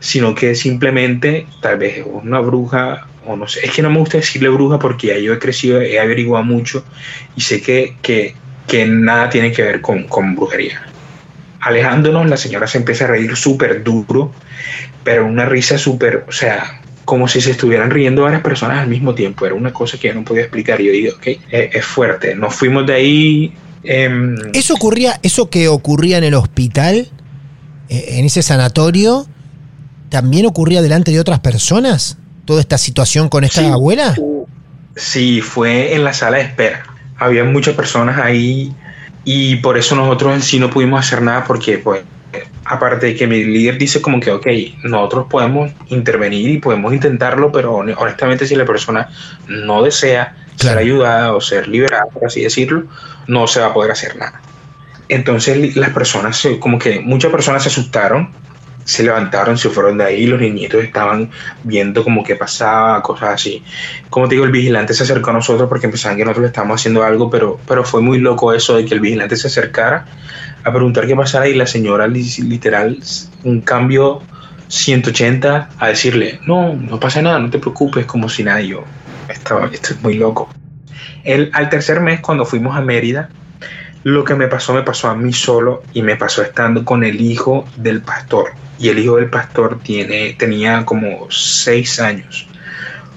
sino 0.00 0.34
que 0.34 0.54
simplemente 0.54 1.46
tal 1.60 1.76
vez 1.76 2.02
una 2.06 2.40
bruja 2.40 3.08
o 3.26 3.36
no 3.36 3.46
sé, 3.46 3.64
es 3.64 3.72
que 3.72 3.82
no 3.82 3.90
me 3.90 3.98
gusta 3.98 4.18
decirle 4.18 4.48
bruja 4.48 4.78
porque 4.78 5.08
ya 5.08 5.18
yo 5.18 5.32
he 5.32 5.38
crecido, 5.38 5.80
he 5.80 5.98
averiguado 5.98 6.44
mucho 6.44 6.84
y 7.36 7.40
sé 7.40 7.60
que, 7.60 7.96
que, 8.02 8.34
que 8.66 8.86
nada 8.86 9.28
tiene 9.28 9.52
que 9.52 9.62
ver 9.62 9.80
con, 9.80 10.04
con 10.04 10.34
brujería. 10.34 10.82
Alejándonos, 11.60 12.28
la 12.28 12.36
señora 12.36 12.66
se 12.66 12.78
empieza 12.78 13.04
a 13.04 13.08
reír 13.08 13.36
súper 13.36 13.84
duro, 13.84 14.32
pero 15.04 15.26
una 15.26 15.46
risa 15.46 15.78
súper, 15.78 16.24
o 16.28 16.32
sea, 16.32 16.80
como 17.04 17.28
si 17.28 17.40
se 17.40 17.52
estuvieran 17.52 17.90
riendo 17.90 18.22
varias 18.22 18.42
personas 18.42 18.78
al 18.78 18.88
mismo 18.88 19.14
tiempo. 19.14 19.46
Era 19.46 19.54
una 19.54 19.72
cosa 19.72 19.98
que 19.98 20.08
yo 20.08 20.14
no 20.14 20.24
podía 20.24 20.42
explicar. 20.42 20.80
Yo 20.80 20.92
digo, 20.92 21.14
ok, 21.16 21.26
es, 21.50 21.84
fuerte. 21.84 22.34
Nos 22.34 22.54
fuimos 22.54 22.86
de 22.86 22.94
ahí. 22.94 23.52
Em, 23.84 24.36
eso 24.52 24.74
ocurría, 24.74 25.18
eso 25.22 25.50
que 25.50 25.68
ocurría 25.68 26.18
en 26.18 26.24
el 26.24 26.34
hospital, 26.34 27.08
eh, 27.88 28.04
en 28.18 28.24
ese 28.24 28.42
sanatorio, 28.42 29.26
también 30.08 30.46
ocurría 30.46 30.82
delante 30.82 31.10
de 31.10 31.20
otras 31.20 31.40
personas. 31.40 32.18
Toda 32.44 32.60
esta 32.60 32.78
situación 32.78 33.28
con 33.28 33.44
esta 33.44 33.72
abuela. 33.72 34.14
Sí, 34.96 35.40
fue 35.40 35.94
en 35.94 36.04
la 36.04 36.12
sala 36.12 36.38
de 36.38 36.44
espera. 36.44 36.84
Había 37.16 37.44
muchas 37.44 37.74
personas 37.74 38.18
ahí 38.18 38.74
y 39.24 39.56
por 39.56 39.78
eso 39.78 39.94
nosotros 39.94 40.34
en 40.34 40.42
sí 40.42 40.58
no 40.58 40.70
pudimos 40.70 41.00
hacer 41.00 41.22
nada 41.22 41.44
porque 41.44 41.78
pues 41.78 42.02
aparte 42.64 43.06
de 43.06 43.14
que 43.14 43.26
mi 43.26 43.44
líder 43.44 43.78
dice 43.78 44.00
como 44.00 44.20
que, 44.20 44.30
ok, 44.30 44.46
nosotros 44.84 45.26
podemos 45.28 45.70
intervenir 45.88 46.50
y 46.50 46.58
podemos 46.58 46.92
intentarlo, 46.92 47.52
pero 47.52 47.74
honestamente 47.76 48.46
si 48.46 48.56
la 48.56 48.64
persona 48.64 49.08
no 49.48 49.82
desea 49.82 50.36
ser 50.56 50.78
ayudada 50.78 51.34
o 51.34 51.40
ser 51.40 51.68
liberada, 51.68 52.06
por 52.06 52.26
así 52.26 52.42
decirlo, 52.42 52.84
no 53.26 53.46
se 53.46 53.60
va 53.60 53.66
a 53.66 53.74
poder 53.74 53.92
hacer 53.92 54.16
nada. 54.16 54.40
Entonces 55.08 55.76
las 55.76 55.90
personas, 55.90 56.46
como 56.60 56.78
que 56.78 57.00
muchas 57.00 57.30
personas 57.30 57.62
se 57.62 57.68
asustaron, 57.68 58.30
se 58.84 59.02
levantaron, 59.02 59.56
se 59.58 59.68
fueron 59.68 59.98
de 59.98 60.04
ahí, 60.04 60.26
los 60.26 60.40
niñitos 60.40 60.82
estaban 60.82 61.30
viendo 61.62 62.02
como 62.04 62.24
que 62.24 62.36
pasaba, 62.36 63.02
cosas 63.02 63.30
así. 63.30 63.62
Como 64.10 64.28
te 64.28 64.34
digo, 64.34 64.44
el 64.44 64.52
vigilante 64.52 64.94
se 64.94 65.04
acercó 65.04 65.30
a 65.30 65.34
nosotros 65.34 65.68
porque 65.68 65.88
pensaban 65.88 66.16
que 66.16 66.24
nosotros 66.24 66.42
le 66.42 66.48
estábamos 66.48 66.80
haciendo 66.80 67.02
algo, 67.02 67.30
pero, 67.30 67.60
pero 67.66 67.84
fue 67.84 68.00
muy 68.00 68.18
loco 68.18 68.52
eso 68.52 68.76
de 68.76 68.84
que 68.84 68.94
el 68.94 69.00
vigilante 69.00 69.36
se 69.36 69.48
acercara 69.48 70.06
a 70.64 70.72
preguntar 70.72 71.06
qué 71.06 71.16
pasara 71.16 71.48
y 71.48 71.54
la 71.54 71.66
señora 71.66 72.06
literal 72.06 72.98
un 73.44 73.60
cambio 73.60 74.22
180 74.68 75.70
a 75.78 75.88
decirle, 75.88 76.40
no, 76.46 76.74
no 76.74 76.98
pasa 76.98 77.20
nada, 77.20 77.38
no 77.38 77.50
te 77.50 77.58
preocupes, 77.58 78.06
como 78.06 78.28
si 78.28 78.42
nada, 78.42 78.60
yo 78.60 78.84
estaba, 79.28 79.66
esto 79.66 79.94
es 79.94 80.02
muy 80.02 80.14
loco. 80.14 80.48
El, 81.24 81.50
al 81.52 81.68
tercer 81.68 82.00
mes, 82.00 82.20
cuando 82.20 82.44
fuimos 82.44 82.76
a 82.76 82.80
Mérida, 82.80 83.28
lo 84.04 84.24
que 84.24 84.34
me 84.34 84.48
pasó 84.48 84.74
me 84.74 84.82
pasó 84.82 85.08
a 85.08 85.14
mí 85.14 85.32
solo 85.32 85.82
y 85.92 86.02
me 86.02 86.16
pasó 86.16 86.42
estando 86.42 86.84
con 86.84 87.04
el 87.04 87.20
hijo 87.20 87.64
del 87.76 88.02
pastor. 88.02 88.52
Y 88.78 88.88
el 88.88 88.98
hijo 88.98 89.16
del 89.16 89.30
pastor 89.30 89.78
tiene, 89.82 90.34
tenía 90.38 90.84
como 90.84 91.30
seis 91.30 92.00
años. 92.00 92.48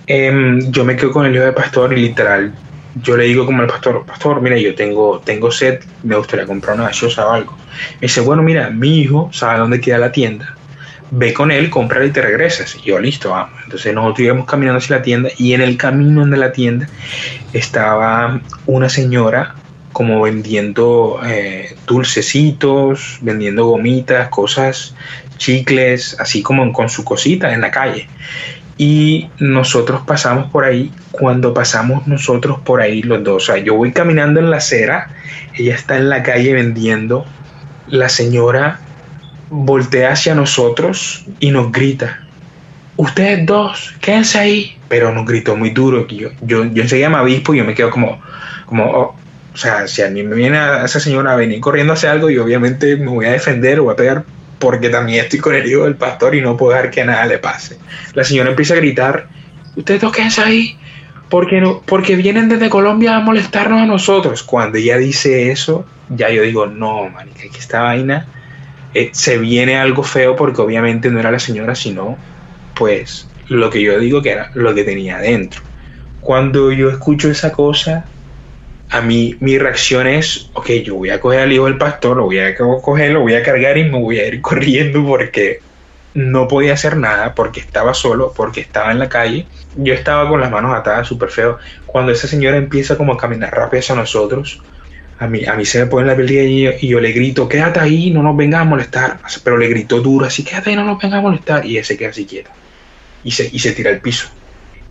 Em, 0.08 0.72
yo 0.72 0.86
me 0.86 0.96
quedo 0.96 1.12
con 1.12 1.26
el 1.26 1.34
hijo 1.34 1.44
del 1.44 1.54
pastor 1.54 1.94
y 1.94 2.02
literal 2.02 2.54
yo 3.02 3.18
le 3.18 3.26
digo 3.26 3.46
como 3.46 3.62
al 3.62 3.68
pastor, 3.68 4.06
pastor, 4.06 4.42
mira, 4.42 4.58
yo 4.58 4.74
tengo, 4.74 5.20
tengo 5.20 5.52
sed, 5.52 5.82
me 6.04 6.16
gustaría 6.16 6.46
comprar 6.46 6.76
una 6.76 6.86
gaseosa 6.86 7.28
o 7.28 7.32
algo. 7.32 7.58
Me 7.96 8.02
dice, 8.08 8.22
bueno, 8.22 8.42
mira, 8.42 8.70
mi 8.70 9.02
hijo 9.02 9.30
sabe 9.34 9.60
dónde 9.60 9.82
queda 9.82 9.98
la 9.98 10.12
tienda. 10.12 10.56
Ve 11.12 11.34
con 11.34 11.52
él, 11.52 11.70
compra 11.70 12.04
y 12.06 12.12
te 12.12 12.22
regresas. 12.22 12.76
Y 12.76 12.88
yo, 12.88 13.00
listo, 13.00 13.32
vamos. 13.32 13.60
Entonces 13.66 13.94
nosotros 13.94 14.22
íbamos 14.22 14.46
caminando 14.46 14.78
hacia 14.78 14.98
la 14.98 15.02
tienda 15.02 15.30
y 15.38 15.54
en 15.54 15.62
el 15.62 15.78
camino 15.78 16.26
de 16.26 16.38
la 16.38 16.52
tienda 16.52 16.88
estaba 17.52 18.40
una 18.66 18.88
señora 18.88 19.56
como 19.96 20.22
vendiendo 20.22 21.22
eh, 21.26 21.74
dulcecitos, 21.88 23.20
vendiendo 23.22 23.66
gomitas, 23.66 24.28
cosas, 24.28 24.94
chicles, 25.38 26.18
así 26.20 26.44
como 26.44 26.70
con 26.74 26.90
su 26.90 27.06
cosita 27.06 27.54
en 27.54 27.62
la 27.62 27.72
calle 27.72 28.10
y 28.78 29.30
nosotros 29.40 30.02
pasamos 30.06 30.52
por 30.52 30.66
ahí. 30.66 30.92
Cuando 31.12 31.54
pasamos 31.54 32.08
nosotros 32.08 32.60
por 32.60 32.82
ahí 32.82 33.02
los 33.04 33.24
dos, 33.24 33.44
o 33.44 33.54
sea, 33.54 33.64
yo 33.64 33.76
voy 33.76 33.94
caminando 33.94 34.42
en 34.42 34.52
la 34.52 34.58
acera, 34.58 35.12
ella 35.54 35.76
está 35.76 35.96
en 35.96 36.10
la 36.10 36.24
calle 36.24 36.52
vendiendo, 36.52 37.26
la 37.88 38.10
señora 38.10 38.82
voltea 39.50 40.12
hacia 40.12 40.36
nosotros 40.36 41.24
y 41.40 41.52
nos 41.52 41.72
grita, 41.72 42.26
ustedes 42.98 43.46
dos, 43.46 43.96
quédense 44.02 44.40
ahí, 44.40 44.78
pero 44.90 45.14
nos 45.14 45.26
gritó 45.26 45.56
muy 45.56 45.70
duro, 45.70 46.06
yo, 46.08 46.32
yo, 46.42 46.66
yo 46.66 46.84
enseguida 46.84 47.08
me 47.08 47.18
avispo 47.18 47.54
y 47.54 47.60
yo 47.60 47.64
me 47.64 47.76
quedo 47.76 47.92
como, 47.92 48.20
como 48.66 48.92
oh, 48.92 49.16
o 49.56 49.58
sea, 49.58 49.88
si 49.88 50.02
a 50.02 50.10
mí 50.10 50.22
me 50.22 50.36
viene 50.36 50.58
a 50.58 50.84
esa 50.84 51.00
señora 51.00 51.32
a 51.32 51.38
venir 51.38 51.62
corriendo 51.62 51.94
hacia 51.94 52.12
algo, 52.12 52.30
y 52.30 52.38
obviamente 52.38 52.98
me 52.98 53.08
voy 53.08 53.26
a 53.26 53.32
defender 53.32 53.80
o 53.80 53.86
voy 53.86 53.94
a 53.94 53.96
pegar 53.96 54.26
porque 54.60 54.90
también 54.90 55.24
estoy 55.24 55.40
con 55.40 55.56
el 55.56 55.66
hijo 55.66 55.86
del 55.86 55.96
pastor 55.96 56.36
y 56.36 56.42
no 56.42 56.58
puedo 56.58 56.74
dejar 56.74 56.92
que 56.92 57.06
nada 57.06 57.26
le 57.26 57.38
pase. 57.38 57.78
La 58.14 58.26
señora 58.26 58.50
empieza 58.50 58.74
a 58.74 58.78
gritar, 58.78 59.30
ustedes 59.78 60.02
dos 60.02 60.12
quédense 60.12 60.42
ahí, 60.42 60.78
porque, 61.30 61.62
no, 61.62 61.82
porque 61.86 62.18
vienen 62.18 62.50
desde 62.50 62.70
Colombia 62.70 63.16
a 63.16 63.22
molestarnos 63.22 63.82
a 63.82 63.86
nosotros. 63.86 64.44
Cuando 64.44 64.78
ella 64.78 64.98
dice 64.98 65.52
eso, 65.52 65.86
ya 66.10 66.30
yo 66.30 66.42
digo, 66.42 66.66
no, 66.66 67.10
manica, 67.10 67.44
que 67.50 67.58
esta 67.58 67.82
vaina 67.82 68.28
eh, 68.94 69.12
se 69.14 69.38
viene 69.38 69.78
algo 69.78 70.04
feo 70.04 70.36
porque 70.36 70.62
obviamente 70.62 71.10
no 71.10 71.22
era 71.22 71.32
la 71.32 71.40
señora, 71.40 71.76
sino 71.76 72.18
pues 72.76 73.30
lo 73.48 73.70
que 73.70 73.82
yo 73.82 73.98
digo 74.00 74.22
que 74.22 74.32
era 74.32 74.52
lo 74.54 74.76
que 74.76 74.84
tenía 74.84 75.16
adentro. 75.16 75.62
Cuando 76.20 76.74
yo 76.74 76.90
escucho 76.90 77.32
esa 77.32 77.54
cosa, 77.54 78.04
a 78.96 79.02
mí 79.02 79.36
mi 79.42 79.58
reacción 79.58 80.08
es, 80.08 80.50
ok, 80.54 80.70
yo 80.86 80.96
voy 80.96 81.10
a 81.10 81.20
coger 81.20 81.42
al 81.42 81.52
hijo 81.52 81.66
del 81.66 81.78
pastor, 81.78 82.16
lo 82.16 82.24
voy 82.24 82.40
a 82.40 82.56
coger, 82.56 83.12
lo 83.12 83.20
voy 83.20 83.34
a 83.34 83.44
cargar 83.44 83.78
y 83.78 83.84
me 83.84 84.00
voy 84.00 84.20
a 84.20 84.28
ir 84.28 84.42
corriendo 84.42 85.06
porque 85.06 85.60
no 86.14 86.48
podía 86.48 86.74
hacer 86.74 86.96
nada, 86.96 87.36
porque 87.36 87.60
estaba 87.60 87.94
solo, 87.94 88.32
porque 88.34 88.62
estaba 88.62 88.94
en 88.94 89.00
la 89.00 89.10
calle. 89.10 89.48
Yo 89.76 89.94
estaba 89.94 90.30
con 90.30 90.40
las 90.40 90.50
manos 90.50 90.74
atadas, 90.74 91.10
súper 91.10 91.28
feo. 91.28 91.58
Cuando 91.86 92.14
esa 92.14 92.30
señora 92.30 92.56
empieza 92.56 92.96
como 92.96 93.12
a 93.12 93.18
caminar 93.18 93.54
rápido 93.54 93.82
hacia 93.82 93.96
nosotros, 93.96 94.62
a 95.20 95.28
mí, 95.28 95.46
a 95.46 95.56
mí 95.56 95.66
se 95.66 95.80
me 95.80 95.88
pone 95.88 96.08
la 96.08 96.16
piel 96.16 96.32
y, 96.32 96.66
y 96.66 96.88
yo 96.88 97.02
le 97.02 97.12
grito, 97.12 97.50
quédate 97.50 97.82
ahí, 97.82 98.12
no 98.12 98.24
nos 98.24 98.38
vengas 98.38 98.62
a 98.62 98.64
molestar. 98.64 99.20
Pero 99.44 99.58
le 99.58 99.68
grito 99.68 100.00
duro, 100.00 100.26
así, 100.26 100.46
quédate 100.46 100.70
ahí, 100.70 100.78
no 100.78 100.86
nos 100.86 101.02
vengas 101.02 101.20
a 101.20 101.22
molestar. 101.22 101.66
Y 101.66 101.72
ella 101.72 101.84
se 101.84 101.98
queda 101.98 102.12
así 102.12 102.26
quieta. 102.26 102.52
Y 103.26 103.32
se, 103.32 103.50
y 103.52 103.60
se 103.60 103.74
tira 103.74 103.92
al 103.92 104.00
piso 104.00 104.30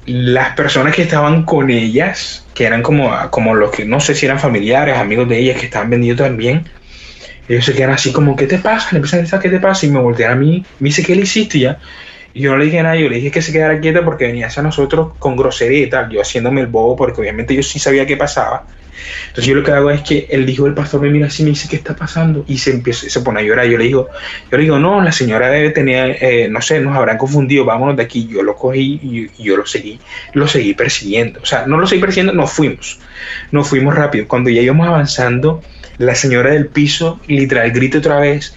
las 0.06 0.54
personas 0.54 0.94
que 0.94 1.02
estaban 1.02 1.44
con 1.44 1.70
ellas, 1.70 2.44
que 2.54 2.64
eran 2.64 2.82
como, 2.82 3.10
como 3.30 3.54
los 3.54 3.70
que 3.70 3.84
no 3.84 4.00
sé 4.00 4.14
si 4.14 4.26
eran 4.26 4.38
familiares, 4.38 4.96
amigos 4.96 5.28
de 5.28 5.38
ellas 5.38 5.58
que 5.58 5.66
estaban 5.66 5.90
vendiendo 5.90 6.24
también, 6.24 6.68
ellos 7.48 7.64
se 7.64 7.74
quedan 7.74 7.90
así 7.90 8.12
como, 8.12 8.36
¿qué 8.36 8.46
te 8.46 8.58
pasa? 8.58 8.88
Le 8.92 8.98
empiezan 8.98 9.20
a 9.20 9.22
decir, 9.22 9.38
¿qué 9.40 9.50
te 9.50 9.60
pasa? 9.60 9.86
Y 9.86 9.90
me 9.90 10.00
voltean 10.00 10.32
a 10.32 10.34
mí, 10.34 10.64
me 10.78 10.88
dice, 10.88 11.02
¿qué 11.02 11.14
le 11.14 11.22
hiciste 11.22 11.58
ya? 11.58 11.78
Y 12.34 12.42
yo 12.42 12.50
no 12.50 12.58
le 12.58 12.64
dije 12.66 12.82
nada, 12.82 12.96
yo 12.96 13.08
le 13.08 13.16
dije 13.16 13.30
que 13.30 13.40
se 13.40 13.52
quedara 13.52 13.80
quieta 13.80 14.04
porque 14.04 14.26
venía 14.26 14.48
hacia 14.48 14.62
nosotros 14.62 15.12
con 15.20 15.36
grosería 15.36 15.86
y 15.86 15.88
tal, 15.88 16.10
yo 16.10 16.20
haciéndome 16.20 16.60
el 16.60 16.66
bobo 16.66 16.96
porque 16.96 17.20
obviamente 17.20 17.54
yo 17.54 17.62
sí 17.62 17.78
sabía 17.78 18.04
qué 18.06 18.16
pasaba. 18.16 18.66
Entonces 19.28 19.46
yo 19.46 19.54
lo 19.54 19.62
que 19.62 19.72
hago 19.72 19.90
es 19.90 20.02
que 20.02 20.26
el 20.30 20.48
hijo 20.48 20.64
del 20.64 20.74
pastor 20.74 21.00
me 21.00 21.10
mira 21.10 21.26
así 21.26 21.42
y 21.42 21.44
me 21.44 21.50
dice, 21.50 21.68
¿qué 21.68 21.76
está 21.76 21.94
pasando? 21.94 22.44
Y 22.46 22.58
se 22.58 22.72
empieza, 22.72 23.08
se 23.08 23.20
pone 23.20 23.40
a 23.40 23.42
llorar. 23.42 23.66
Yo 23.66 23.78
le 23.78 23.84
digo, 23.84 24.08
yo 24.50 24.58
le 24.58 24.64
digo, 24.64 24.78
no, 24.78 25.00
la 25.02 25.12
señora 25.12 25.48
debe 25.48 25.70
tener, 25.70 26.18
eh, 26.20 26.48
no 26.48 26.60
sé, 26.60 26.80
nos 26.80 26.96
habrán 26.96 27.18
confundido, 27.18 27.64
vámonos 27.64 27.96
de 27.96 28.02
aquí. 28.02 28.28
Yo 28.28 28.42
lo 28.42 28.56
cogí 28.56 29.00
y, 29.02 29.42
yo 29.42 29.56
lo 29.56 29.66
seguí, 29.66 30.00
lo 30.32 30.46
seguí 30.46 30.74
persiguiendo. 30.74 31.40
O 31.40 31.46
sea, 31.46 31.66
no 31.66 31.78
lo 31.78 31.86
seguí 31.86 32.00
persiguiendo, 32.00 32.32
nos 32.32 32.52
fuimos. 32.52 32.98
Nos 33.50 33.68
fuimos 33.68 33.94
rápido. 33.94 34.26
Cuando 34.28 34.50
ya 34.50 34.60
íbamos 34.62 34.86
avanzando, 34.86 35.62
la 35.98 36.14
señora 36.14 36.50
del 36.50 36.66
piso 36.66 37.20
literal 37.26 37.70
grita 37.70 37.98
otra 37.98 38.18
vez, 38.18 38.54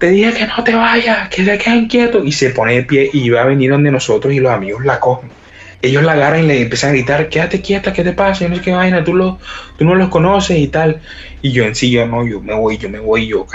te 0.00 0.10
dije 0.10 0.32
que 0.32 0.46
no 0.48 0.64
te 0.64 0.74
vayas, 0.74 1.28
que 1.28 1.44
se 1.44 1.58
queden 1.58 1.86
quietos. 1.86 2.26
Y 2.26 2.32
se 2.32 2.50
pone 2.50 2.74
de 2.74 2.82
pie 2.82 3.10
y 3.12 3.30
va 3.30 3.42
a 3.42 3.46
venir 3.46 3.70
donde 3.70 3.92
nosotros 3.92 4.34
y 4.34 4.40
los 4.40 4.50
amigos 4.50 4.84
la 4.84 4.98
cogen 4.98 5.30
ellos 5.82 6.02
la 6.02 6.12
agarran 6.12 6.44
y 6.44 6.46
le 6.46 6.62
empiezan 6.62 6.90
a 6.90 6.92
gritar, 6.92 7.28
quédate 7.28 7.60
quieta, 7.60 7.92
¿qué 7.92 8.04
te 8.04 8.12
pasa? 8.12 8.44
Yo 8.44 8.50
no 8.50 8.56
sé 8.56 8.62
qué 8.62 8.72
vaina, 8.72 9.02
tú, 9.02 9.14
lo, 9.14 9.38
tú 9.78 9.84
no 9.84 9.94
los 9.94 10.10
conoces 10.10 10.58
y 10.58 10.68
tal. 10.68 11.00
Y 11.40 11.52
yo 11.52 11.64
en 11.64 11.74
sí, 11.74 11.90
yo 11.90 12.06
no, 12.06 12.26
yo 12.26 12.40
me 12.40 12.54
voy, 12.54 12.76
yo 12.76 12.90
me 12.90 12.98
voy, 12.98 13.26
yo 13.26 13.46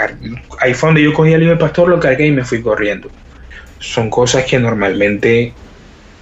Ahí 0.58 0.74
fue 0.74 0.88
donde 0.88 1.02
yo 1.02 1.14
cogí 1.14 1.32
al 1.32 1.40
libro 1.40 1.54
del 1.54 1.64
pastor, 1.64 1.88
lo 1.88 2.00
cargué 2.00 2.26
y 2.26 2.32
me 2.32 2.44
fui 2.44 2.62
corriendo. 2.62 3.10
Son 3.78 4.10
cosas 4.10 4.44
que 4.44 4.58
normalmente, 4.58 5.52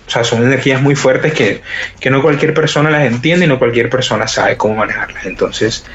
o 0.07 0.11
sea, 0.11 0.25
son 0.25 0.45
energías 0.45 0.83
muy 0.83 0.95
fuertes 0.95 1.33
que, 1.33 1.63
que 1.99 2.11
no 2.11 2.21
cualquier 2.21 2.53
persona 2.53 2.91
las 2.91 3.07
entiende 3.07 3.47
y 3.47 3.49
no 3.49 3.59
cualquier 3.59 3.89
persona 3.89 4.27
sabe 4.27 4.59
cómo 4.59 4.75
manejarlas. 4.77 5.25
Entonces, 5.25 5.87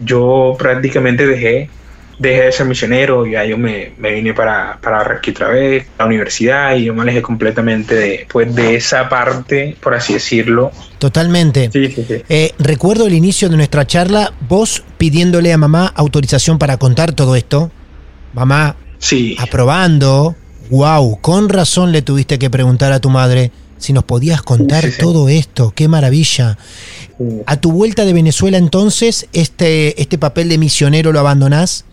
yo 0.00 0.56
prácticamente 0.58 1.26
dejé 1.26 1.68
dejé 2.22 2.42
de 2.44 2.52
ser 2.52 2.66
misionero, 2.66 3.26
ya 3.26 3.44
yo 3.44 3.58
me, 3.58 3.92
me 3.98 4.12
vine 4.12 4.32
para, 4.32 4.78
para 4.80 5.16
aquí 5.16 5.32
otra 5.32 5.48
vez, 5.48 5.86
la 5.98 6.06
universidad, 6.06 6.74
y 6.76 6.84
yo 6.84 6.94
me 6.94 7.02
alejé 7.02 7.20
completamente 7.22 7.94
de, 7.94 8.26
pues, 8.32 8.54
de 8.54 8.76
esa 8.76 9.08
parte, 9.08 9.76
por 9.82 9.94
así 9.94 10.14
decirlo. 10.14 10.70
Totalmente. 10.98 11.70
Sí, 11.72 11.88
sí, 11.90 12.04
sí. 12.06 12.22
Eh, 12.28 12.52
recuerdo 12.58 13.06
el 13.06 13.14
inicio 13.14 13.48
de 13.48 13.56
nuestra 13.56 13.86
charla, 13.86 14.32
vos 14.48 14.82
pidiéndole 14.98 15.52
a 15.52 15.58
mamá 15.58 15.92
autorización 15.94 16.58
para 16.58 16.76
contar 16.78 17.12
todo 17.12 17.36
esto. 17.36 17.70
Mamá 18.32 18.76
Sí, 18.98 19.36
aprobando. 19.40 20.36
Wow, 20.70 21.18
con 21.20 21.48
razón 21.48 21.90
le 21.92 22.02
tuviste 22.02 22.38
que 22.38 22.48
preguntar 22.48 22.92
a 22.92 23.00
tu 23.00 23.10
madre 23.10 23.50
si 23.78 23.92
nos 23.92 24.04
podías 24.04 24.42
contar 24.42 24.84
Sí, 24.84 24.92
sí. 24.92 25.00
todo 25.00 25.28
esto. 25.28 25.72
Qué 25.74 25.88
maravilla. 25.88 26.56
A 27.46 27.56
tu 27.56 27.72
vuelta 27.72 28.04
de 28.04 28.12
Venezuela 28.12 28.58
entonces, 28.58 29.26
este, 29.32 30.00
este 30.00 30.18
papel 30.18 30.48
de 30.48 30.56
misionero 30.58 31.12
lo 31.12 31.18
abandonás, 31.18 31.84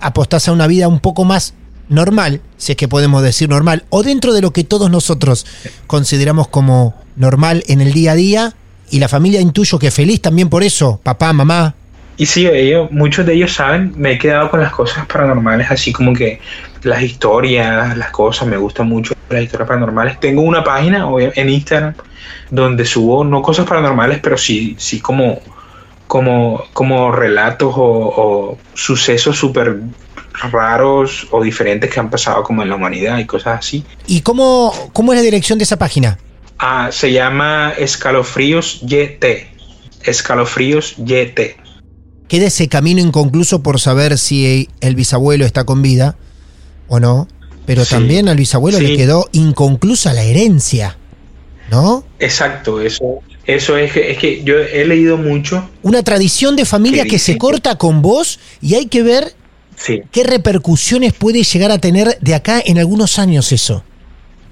apostás 0.00 0.48
a 0.48 0.52
una 0.52 0.66
vida 0.66 0.88
un 0.88 1.00
poco 1.00 1.24
más 1.24 1.54
normal, 1.88 2.40
si 2.56 2.72
es 2.72 2.76
que 2.76 2.88
podemos 2.88 3.22
decir 3.22 3.48
normal, 3.48 3.84
o 3.90 4.02
dentro 4.02 4.32
de 4.32 4.40
lo 4.40 4.52
que 4.52 4.64
todos 4.64 4.90
nosotros 4.90 5.46
consideramos 5.86 6.48
como 6.48 6.94
normal 7.16 7.62
en 7.68 7.80
el 7.80 7.92
día 7.92 8.12
a 8.12 8.14
día, 8.14 8.54
y 8.90 8.98
la 8.98 9.08
familia 9.08 9.40
intuyo 9.40 9.78
que 9.78 9.90
feliz 9.90 10.20
también 10.20 10.48
por 10.48 10.62
eso, 10.62 11.00
papá, 11.02 11.32
mamá. 11.32 11.74
Y 12.16 12.26
sí, 12.26 12.46
ellos, 12.46 12.90
muchos 12.92 13.26
de 13.26 13.34
ellos 13.34 13.52
saben, 13.52 13.92
me 13.96 14.12
he 14.12 14.18
quedado 14.18 14.50
con 14.50 14.60
las 14.60 14.72
cosas 14.72 15.04
paranormales, 15.06 15.70
así 15.70 15.92
como 15.92 16.12
que 16.12 16.40
las 16.84 17.02
historias, 17.02 17.96
las 17.96 18.10
cosas, 18.10 18.46
me 18.46 18.56
gustan 18.56 18.88
mucho 18.88 19.14
las 19.30 19.42
historias 19.42 19.66
paranormales. 19.66 20.20
Tengo 20.20 20.42
una 20.42 20.62
página 20.62 21.08
en 21.34 21.48
Instagram 21.48 21.94
donde 22.50 22.84
subo 22.84 23.24
no 23.24 23.42
cosas 23.42 23.66
paranormales, 23.66 24.20
pero 24.20 24.38
sí, 24.38 24.76
sí 24.78 25.00
como, 25.00 25.40
como, 26.06 26.62
como 26.72 27.10
relatos 27.12 27.74
o, 27.76 27.82
o 27.82 28.58
sucesos 28.74 29.36
súper 29.36 29.80
raros 30.50 31.26
o 31.30 31.42
diferentes 31.42 31.90
que 31.92 32.00
han 32.00 32.10
pasado 32.10 32.42
como 32.42 32.62
en 32.62 32.68
la 32.68 32.76
humanidad 32.76 33.18
y 33.18 33.24
cosas 33.26 33.58
así. 33.60 33.84
¿Y 34.06 34.22
cómo, 34.22 34.72
cómo 34.92 35.12
es 35.12 35.18
la 35.18 35.22
dirección 35.22 35.58
de 35.58 35.64
esa 35.64 35.78
página? 35.78 36.18
Ah, 36.58 36.88
se 36.92 37.12
llama 37.12 37.72
Escalofríos 37.78 38.80
YT. 38.82 39.24
Escalofríos 40.02 40.96
YT. 40.98 41.56
Queda 42.28 42.46
ese 42.46 42.68
camino 42.68 43.00
inconcluso 43.00 43.62
por 43.62 43.80
saber 43.80 44.18
si 44.18 44.68
el 44.80 44.94
bisabuelo 44.96 45.44
está 45.44 45.64
con 45.64 45.82
vida 45.82 46.16
o 46.88 47.00
no, 47.00 47.28
pero 47.66 47.84
Sí. 47.84 47.90
también 47.90 48.28
al 48.28 48.36
bisabuelo 48.36 48.78
le 48.80 48.96
quedó 48.96 49.28
inconclusa 49.32 50.12
la 50.12 50.22
herencia, 50.22 50.98
¿no? 51.70 52.04
Exacto, 52.24 52.80
eso, 52.80 53.20
eso 53.46 53.76
es 53.76 53.92
que, 53.92 54.10
es 54.12 54.18
que 54.18 54.42
yo 54.44 54.58
he 54.58 54.84
leído 54.86 55.16
mucho. 55.16 55.68
Una 55.82 56.02
tradición 56.02 56.56
de 56.56 56.64
familia 56.64 57.04
Que 57.04 57.10
que 57.10 57.18
se 57.18 57.36
corta 57.38 57.76
con 57.76 58.02
vos 58.02 58.38
y 58.60 58.74
hay 58.74 58.86
que 58.86 59.02
ver 59.02 59.34
Sí, 59.76 60.02
qué 60.12 60.22
repercusiones 60.22 61.12
puede 61.12 61.42
llegar 61.42 61.70
a 61.72 61.78
tener 61.78 62.16
de 62.20 62.34
acá 62.34 62.62
en 62.64 62.78
algunos 62.78 63.18
años 63.18 63.50
eso. 63.52 63.82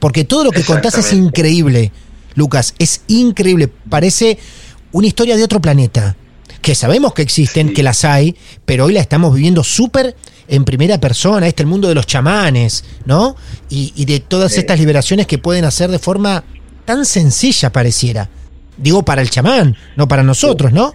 Porque 0.01 0.25
todo 0.25 0.43
lo 0.45 0.51
que 0.51 0.65
contás 0.65 0.99
es 0.99 1.13
increíble, 1.13 1.93
Lucas, 2.35 2.75
es 2.81 3.03
increíble. 3.07 3.69
Parece 3.89 4.37
una 4.91 5.07
historia 5.07 5.37
de 5.37 5.45
otro 5.45 5.61
planeta. 5.61 6.17
Que 6.61 6.75
sabemos 6.75 7.15
que 7.15 7.23
existen, 7.23 7.69
Sí. 7.69 7.75
que 7.75 7.83
las 7.85 8.05
hay, 8.05 8.37
pero 8.65 8.85
hoy 8.87 8.93
la 8.95 9.01
estamos 9.01 9.33
viviendo 9.35 9.63
súper 9.65 10.17
en 10.49 10.65
primera 10.65 10.99
persona. 10.99 11.47
Este 11.47 11.63
el 11.63 11.69
mundo 11.69 11.89
de 11.89 11.95
los 11.95 12.07
chamanes, 12.07 12.85
¿no? 13.05 13.37
Y, 13.71 13.93
y 13.95 14.05
de 14.07 14.19
todas 14.21 14.53
Sí. 14.53 14.59
estas 14.61 14.79
liberaciones 14.79 15.27
que 15.29 15.39
pueden 15.39 15.65
hacer 15.65 15.91
de 15.91 15.99
forma 16.01 16.43
tan 16.85 17.05
sencilla, 17.05 17.71
pareciera. 17.71 18.29
Digo 18.77 19.03
para 19.03 19.23
el 19.23 19.31
chamán, 19.31 19.77
no 19.97 20.09
para 20.09 20.23
nosotros, 20.23 20.73
¿no? 20.73 20.95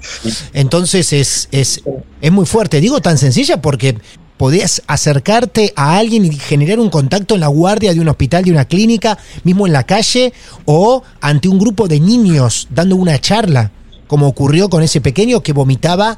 Entonces 0.53 1.13
es, 1.13 1.47
es, 1.51 1.83
es 2.21 2.31
muy 2.31 2.45
fuerte. 2.45 2.81
Digo 2.81 3.01
tan 3.01 3.17
sencilla 3.17 3.61
porque 3.61 3.97
podías 4.37 4.83
acercarte 4.87 5.73
a 5.75 5.97
alguien 5.97 6.25
y 6.25 6.31
generar 6.33 6.79
un 6.79 6.89
contacto 6.89 7.35
en 7.35 7.41
la 7.41 7.47
guardia 7.47 7.93
de 7.93 7.99
un 7.99 8.07
hospital, 8.07 8.45
de 8.45 8.51
una 8.51 8.65
clínica, 8.65 9.17
mismo 9.43 9.67
en 9.67 9.73
la 9.73 9.83
calle, 9.83 10.33
o 10.65 11.03
ante 11.21 11.49
un 11.49 11.59
grupo 11.59 11.87
de 11.87 11.99
niños 11.99 12.67
dando 12.69 12.95
una 12.95 13.19
charla, 13.19 13.71
como 14.07 14.27
ocurrió 14.27 14.69
con 14.69 14.83
ese 14.83 15.01
pequeño 15.01 15.41
que 15.41 15.53
vomitaba 15.53 16.17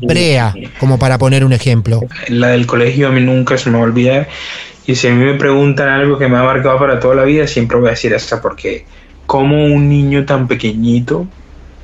brea, 0.00 0.54
como 0.80 0.98
para 0.98 1.18
poner 1.18 1.44
un 1.44 1.52
ejemplo. 1.52 2.00
la 2.28 2.48
del 2.48 2.66
colegio 2.66 3.08
a 3.08 3.10
mí 3.10 3.20
nunca 3.20 3.58
se 3.58 3.70
me 3.70 3.78
va. 3.78 4.26
Y 4.86 4.94
si 4.96 5.06
a 5.08 5.14
mí 5.14 5.24
me 5.24 5.34
preguntan 5.34 5.88
algo 5.88 6.18
que 6.18 6.28
me 6.28 6.36
ha 6.38 6.42
marcado 6.42 6.78
para 6.78 6.98
toda 6.98 7.14
la 7.14 7.22
vida, 7.24 7.46
siempre 7.46 7.78
voy 7.78 7.88
a 7.88 7.90
decir 7.90 8.12
esa 8.12 8.40
porque 8.42 8.84
como 9.26 9.64
un 9.64 9.88
niño 9.88 10.24
tan 10.26 10.48
pequeñito 10.48 11.26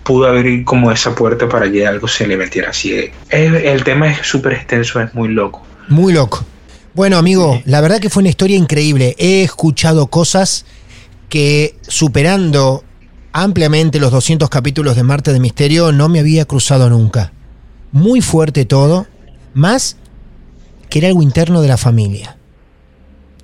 pudo 0.02 0.26
abrir 0.26 0.64
como 0.64 0.90
esa 0.90 1.14
puerta 1.14 1.48
para 1.48 1.70
que 1.70 1.86
algo 1.86 2.08
se 2.08 2.26
le 2.26 2.36
metiera 2.36 2.70
así. 2.70 2.92
es- 2.94 3.12
el 3.30 3.84
tema 3.84 4.08
es 4.10 4.26
súper 4.26 4.54
extenso, 4.54 5.00
es 5.00 5.14
muy 5.14 5.28
loco. 5.28 5.62
Muy 5.88 6.12
loco. 6.12 6.44
Bueno, 6.94 7.16
amigo, 7.18 7.62
la 7.66 7.80
verdad 7.80 8.00
que 8.00 8.10
fue 8.10 8.22
una 8.22 8.30
historia 8.30 8.56
increíble. 8.56 9.14
He 9.18 9.42
escuchado 9.44 10.08
cosas 10.08 10.64
que 11.28 11.76
superando 11.86 12.82
ampliamente 13.32 14.00
los 14.00 14.10
200 14.10 14.48
capítulos 14.50 14.96
de 14.96 15.02
Marte 15.04 15.32
de 15.32 15.38
Misterio 15.38 15.92
no 15.92 16.08
me 16.08 16.18
había 16.18 16.46
cruzado 16.46 16.90
nunca. 16.90 17.32
Muy 17.92 18.20
fuerte 18.22 18.64
todo, 18.64 19.06
más 19.54 19.96
que 20.88 20.98
era 20.98 21.08
algo 21.08 21.22
interno 21.22 21.60
de 21.60 21.68
la 21.68 21.76
familia. 21.76 22.37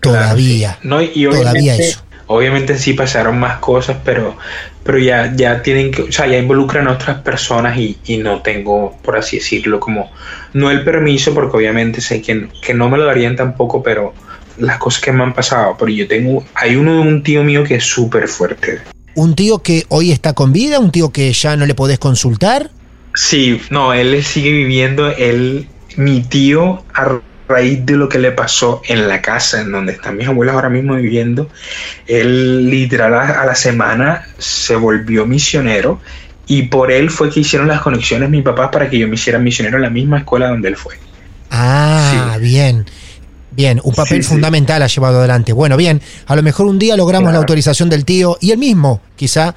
Todavía. 0.05 0.79
No, 0.83 1.03
y 1.03 1.25
Todavía 1.25 1.51
obviamente, 1.51 1.89
eso. 1.89 2.01
obviamente 2.27 2.79
sí 2.79 2.93
pasaron 2.93 3.39
más 3.39 3.59
cosas, 3.59 3.97
pero, 4.05 4.37
pero 4.83 4.99
ya, 4.99 5.33
ya 5.35 5.63
tienen 5.63 5.91
que, 5.91 6.03
o 6.03 6.13
sea, 6.13 6.27
ya 6.27 6.39
involucran 6.39 6.89
a 6.89 6.93
otras 6.93 7.21
personas 7.23 7.77
y, 7.79 7.99
y 8.07 8.19
no 8.19 8.43
tengo, 8.43 8.97
por 9.03 9.17
así 9.17 9.39
decirlo, 9.39 9.81
como, 9.81 10.11
no 10.53 10.71
el 10.71 10.85
permiso, 10.85 11.35
porque 11.35 11.57
obviamente 11.57 12.01
sé 12.01 12.23
que, 12.23 12.49
que 12.63 12.75
no 12.75 12.89
me 12.89 12.99
lo 12.99 13.05
darían 13.07 13.37
tampoco, 13.37 13.83
pero 13.83 14.15
las 14.59 14.79
cosas 14.79 15.03
que 15.03 15.13
me 15.13 15.23
han 15.23 15.35
pasado, 15.35 15.77
pero 15.79 15.91
yo 15.91 16.07
tengo, 16.07 16.45
hay 16.55 16.77
uno 16.77 16.95
de 16.95 17.01
un 17.01 17.23
tío 17.23 17.43
mío 17.43 17.65
que 17.65 17.77
es 17.77 17.85
súper 17.85 18.29
fuerte. 18.29 18.81
Un 19.15 19.35
tío 19.35 19.61
que 19.63 19.85
hoy 19.89 20.11
está 20.11 20.33
con 20.33 20.53
vida, 20.53 20.79
un 20.79 20.91
tío 20.91 21.11
que 21.11 21.33
ya 21.33 21.57
no 21.57 21.67
le 21.67 21.75
podés 21.75 21.99
consultar. 21.99 22.71
Sí, 23.15 23.61
no, 23.71 23.93
él 23.93 24.25
sigue 24.25 24.51
viviendo, 24.51 25.09
él, 25.09 25.69
mi 25.97 26.23
tío, 26.23 26.83
raíz 27.55 27.87
de 27.87 27.97
lo 27.97 28.09
que 28.09 28.19
le 28.19 28.33
pasó 28.33 28.83
en 28.89 29.07
la 29.09 29.23
casa 29.23 29.61
en 29.61 29.71
donde 29.71 29.93
están 29.93 30.17
mis 30.17 30.27
abuelas 30.27 30.55
ahora 30.55 30.69
mismo 30.69 30.95
viviendo, 30.95 31.49
él 32.07 32.69
literal 32.69 33.15
a, 33.15 33.47
la 33.47 33.55
semana 33.55 34.27
se 34.39 34.75
volvió 34.77 35.27
misionero 35.27 36.01
y 36.47 36.63
por 36.65 36.91
él 36.91 37.11
fue 37.11 37.31
que 37.31 37.41
hicieron 37.41 37.69
las 37.69 37.81
conexiones 37.81 38.29
mis 38.29 38.43
papás 38.43 38.71
para 38.73 38.91
que 38.91 38.99
yo 38.99 39.09
me 39.09 39.15
hiciera 39.15 39.39
misionero 39.39 39.77
en 39.77 39.83
la 39.83 39.91
misma 39.91 40.19
escuela 40.19 40.49
donde 40.49 40.69
él 40.69 40.77
fue. 40.77 40.95
Ah, 41.51 42.37
bien. 42.41 42.85
Bien, 43.53 43.81
un 43.85 43.95
papel 43.95 44.19
Sí, 44.19 44.23
sí. 44.25 44.29
fundamental 44.31 44.83
ha 44.83 44.89
llevado 44.89 45.19
adelante. 45.19 45.53
Bueno, 45.53 45.77
bien, 45.77 46.03
a 46.27 46.35
lo 46.35 46.43
mejor 46.43 46.67
un 46.67 46.79
día 46.81 46.97
logramos 46.97 47.33
la 47.33 47.39
autorización 47.39 47.89
del 47.89 48.05
tío 48.05 48.37
y 48.41 48.51
él 48.51 48.59
mismo, 48.59 49.01
quizá, 49.15 49.55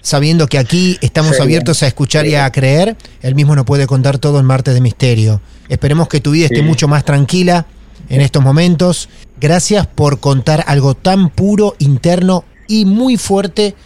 sabiendo 0.00 0.46
que 0.46 0.58
aquí 0.58 0.96
estamos 1.02 1.38
abiertos 1.38 1.82
a 1.82 1.86
escuchar 1.86 2.26
y 2.26 2.34
a 2.34 2.50
creer, 2.50 2.96
él 3.20 3.34
mismo 3.34 3.54
nos 3.54 3.66
puede 3.66 3.86
contar 3.86 4.18
todo 4.18 4.40
en 4.40 4.46
Martes 4.46 4.72
de 4.72 4.80
Misterio. 4.80 5.42
Esperemos 5.70 6.08
que 6.08 6.20
tu 6.20 6.32
vida 6.32 6.46
esté 6.46 6.62
mucho 6.62 6.88
más 6.88 7.04
tranquila 7.04 7.64
en 8.08 8.20
estos 8.20 8.42
momentos. 8.42 9.08
Gracias 9.40 9.86
por 9.86 10.18
contar 10.18 10.64
algo 10.66 10.94
tan 10.94 11.30
puro, 11.30 11.76
interno 11.78 12.44
y 12.66 12.84
muy 12.84 13.16
fuerte 13.16 13.76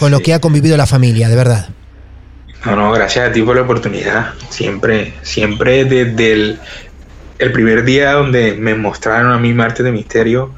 con 0.00 0.10
lo 0.10 0.18
que 0.20 0.34
ha 0.34 0.40
convivido 0.40 0.76
la 0.76 0.86
familia, 0.86 1.28
de 1.28 1.36
verdad. 1.36 1.68
No, 2.66 2.74
no, 2.74 2.90
gracias 2.90 3.30
a 3.30 3.32
ti 3.32 3.42
por 3.42 3.54
la 3.54 3.62
oportunidad. 3.62 4.34
Siempre, 4.48 5.14
siempre 5.22 5.84
desde 5.84 6.32
el, 6.32 6.58
el 7.38 7.52
primer 7.52 7.84
día 7.84 8.14
donde 8.14 8.54
me 8.54 8.74
mostraron 8.74 9.30
a 9.30 9.38
mí 9.38 9.54
Martes 9.54 9.84
de 9.84 9.92
Misterio, 9.92 10.52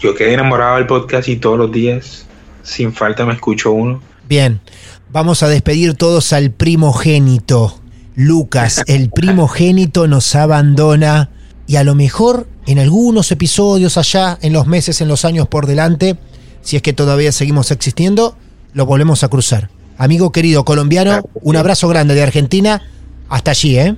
yo 0.00 0.14
quedé 0.14 0.34
enamorado 0.34 0.76
del 0.76 0.86
podcast 0.86 1.28
y 1.28 1.36
todos 1.36 1.58
los 1.58 1.72
días, 1.72 2.26
sin 2.62 2.92
falta, 2.92 3.24
me 3.24 3.32
escucho 3.32 3.72
uno. 3.72 4.02
Bien, 4.28 4.60
vamos 5.08 5.42
a 5.42 5.48
despedir 5.48 5.94
todos 5.94 6.34
al 6.34 6.50
primogénito. 6.50 7.80
Lucas, 8.18 8.82
el 8.88 9.10
primogénito 9.10 10.08
nos 10.08 10.34
abandona 10.34 11.30
y 11.68 11.76
a 11.76 11.84
lo 11.84 11.94
mejor 11.94 12.48
en 12.66 12.80
algunos 12.80 13.30
episodios 13.30 13.96
allá, 13.96 14.36
en 14.42 14.52
los 14.52 14.66
meses, 14.66 15.00
en 15.00 15.06
los 15.06 15.24
años 15.24 15.46
por 15.46 15.66
delante, 15.66 16.18
si 16.60 16.74
es 16.74 16.82
que 16.82 16.92
todavía 16.92 17.30
seguimos 17.30 17.70
existiendo, 17.70 18.36
lo 18.72 18.86
volvemos 18.86 19.22
a 19.22 19.28
cruzar. 19.28 19.70
Amigo 19.98 20.32
querido 20.32 20.64
colombiano, 20.64 21.22
un 21.42 21.54
abrazo 21.54 21.86
grande 21.86 22.16
de 22.16 22.24
Argentina. 22.24 22.82
Hasta 23.28 23.52
allí, 23.52 23.78
¿eh? 23.78 23.96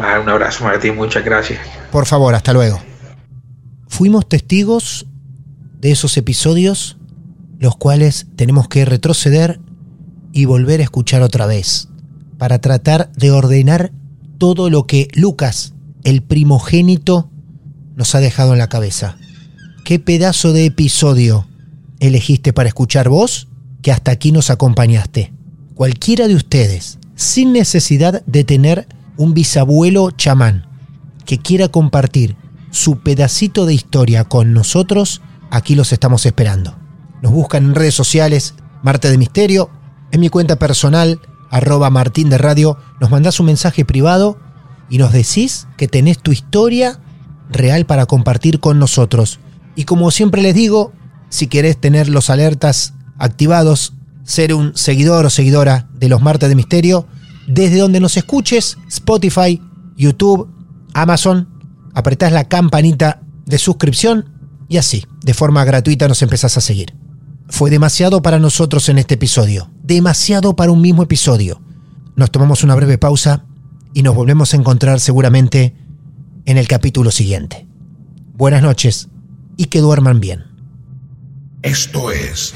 Ah, 0.00 0.18
un 0.20 0.28
abrazo, 0.28 0.64
Martín, 0.64 0.96
muchas 0.96 1.24
gracias. 1.24 1.60
Por 1.92 2.06
favor, 2.06 2.34
hasta 2.34 2.52
luego. 2.52 2.82
Fuimos 3.86 4.28
testigos 4.28 5.06
de 5.78 5.92
esos 5.92 6.16
episodios 6.16 6.96
los 7.60 7.76
cuales 7.76 8.26
tenemos 8.34 8.66
que 8.66 8.84
retroceder 8.84 9.60
y 10.32 10.44
volver 10.44 10.80
a 10.80 10.82
escuchar 10.82 11.22
otra 11.22 11.46
vez 11.46 11.88
para 12.44 12.58
tratar 12.58 13.10
de 13.12 13.30
ordenar 13.30 13.90
todo 14.36 14.68
lo 14.68 14.86
que 14.86 15.08
Lucas, 15.14 15.72
el 16.02 16.22
primogénito, 16.22 17.30
nos 17.96 18.14
ha 18.14 18.20
dejado 18.20 18.52
en 18.52 18.58
la 18.58 18.68
cabeza. 18.68 19.16
¿Qué 19.82 19.98
pedazo 19.98 20.52
de 20.52 20.66
episodio 20.66 21.48
elegiste 22.00 22.52
para 22.52 22.68
escuchar 22.68 23.08
vos 23.08 23.48
que 23.80 23.92
hasta 23.92 24.10
aquí 24.10 24.30
nos 24.30 24.50
acompañaste? 24.50 25.32
Cualquiera 25.74 26.28
de 26.28 26.34
ustedes, 26.34 26.98
sin 27.14 27.54
necesidad 27.54 28.22
de 28.26 28.44
tener 28.44 28.88
un 29.16 29.32
bisabuelo 29.32 30.10
chamán, 30.10 30.66
que 31.24 31.38
quiera 31.38 31.68
compartir 31.68 32.36
su 32.70 32.98
pedacito 32.98 33.64
de 33.64 33.72
historia 33.72 34.24
con 34.24 34.52
nosotros, 34.52 35.22
aquí 35.50 35.76
los 35.76 35.94
estamos 35.94 36.26
esperando. 36.26 36.76
Nos 37.22 37.32
buscan 37.32 37.64
en 37.64 37.74
redes 37.74 37.94
sociales, 37.94 38.54
Marte 38.82 39.10
de 39.10 39.16
Misterio, 39.16 39.70
en 40.12 40.20
mi 40.20 40.28
cuenta 40.28 40.56
personal, 40.56 41.22
arroba 41.54 41.88
Martín 41.88 42.30
de 42.30 42.36
Radio, 42.36 42.76
nos 43.00 43.12
mandás 43.12 43.38
un 43.38 43.46
mensaje 43.46 43.84
privado 43.84 44.40
y 44.90 44.98
nos 44.98 45.12
decís 45.12 45.68
que 45.76 45.86
tenés 45.86 46.18
tu 46.18 46.32
historia 46.32 46.98
real 47.48 47.86
para 47.86 48.06
compartir 48.06 48.58
con 48.58 48.80
nosotros. 48.80 49.38
Y 49.76 49.84
como 49.84 50.10
siempre 50.10 50.42
les 50.42 50.56
digo, 50.56 50.92
si 51.28 51.46
querés 51.46 51.80
tener 51.80 52.08
los 52.08 52.28
alertas 52.28 52.94
activados, 53.18 53.92
ser 54.24 54.52
un 54.52 54.76
seguidor 54.76 55.26
o 55.26 55.30
seguidora 55.30 55.88
de 55.94 56.08
los 56.08 56.20
Martes 56.20 56.48
de 56.48 56.56
Misterio, 56.56 57.06
desde 57.46 57.78
donde 57.78 58.00
nos 58.00 58.16
escuches, 58.16 58.76
Spotify, 58.88 59.62
YouTube, 59.96 60.48
Amazon, 60.92 61.48
apretás 61.94 62.32
la 62.32 62.48
campanita 62.48 63.22
de 63.46 63.58
suscripción 63.58 64.28
y 64.68 64.78
así, 64.78 65.06
de 65.22 65.34
forma 65.34 65.64
gratuita 65.64 66.08
nos 66.08 66.20
empezás 66.20 66.56
a 66.56 66.60
seguir. 66.60 67.03
Fue 67.54 67.70
demasiado 67.70 68.20
para 68.20 68.40
nosotros 68.40 68.88
en 68.88 68.98
este 68.98 69.14
episodio, 69.14 69.70
demasiado 69.80 70.56
para 70.56 70.72
un 70.72 70.80
mismo 70.80 71.04
episodio. 71.04 71.62
Nos 72.16 72.32
tomamos 72.32 72.64
una 72.64 72.74
breve 72.74 72.98
pausa 72.98 73.44
y 73.92 74.02
nos 74.02 74.16
volvemos 74.16 74.52
a 74.52 74.56
encontrar 74.56 74.98
seguramente 74.98 75.76
en 76.46 76.58
el 76.58 76.66
capítulo 76.66 77.12
siguiente. 77.12 77.68
Buenas 78.32 78.60
noches 78.60 79.08
y 79.56 79.66
que 79.66 79.78
duerman 79.78 80.18
bien. 80.18 80.46
Esto 81.62 82.10
es... 82.10 82.52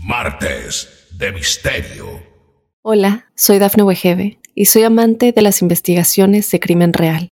Martes 0.00 0.88
de 1.18 1.32
Misterio. 1.32 2.06
Hola, 2.80 3.26
soy 3.36 3.58
Dafne 3.58 3.82
Wegebe 3.82 4.38
y 4.54 4.64
soy 4.64 4.84
amante 4.84 5.32
de 5.32 5.42
las 5.42 5.60
investigaciones 5.60 6.50
de 6.50 6.58
crimen 6.58 6.94
real. 6.94 7.31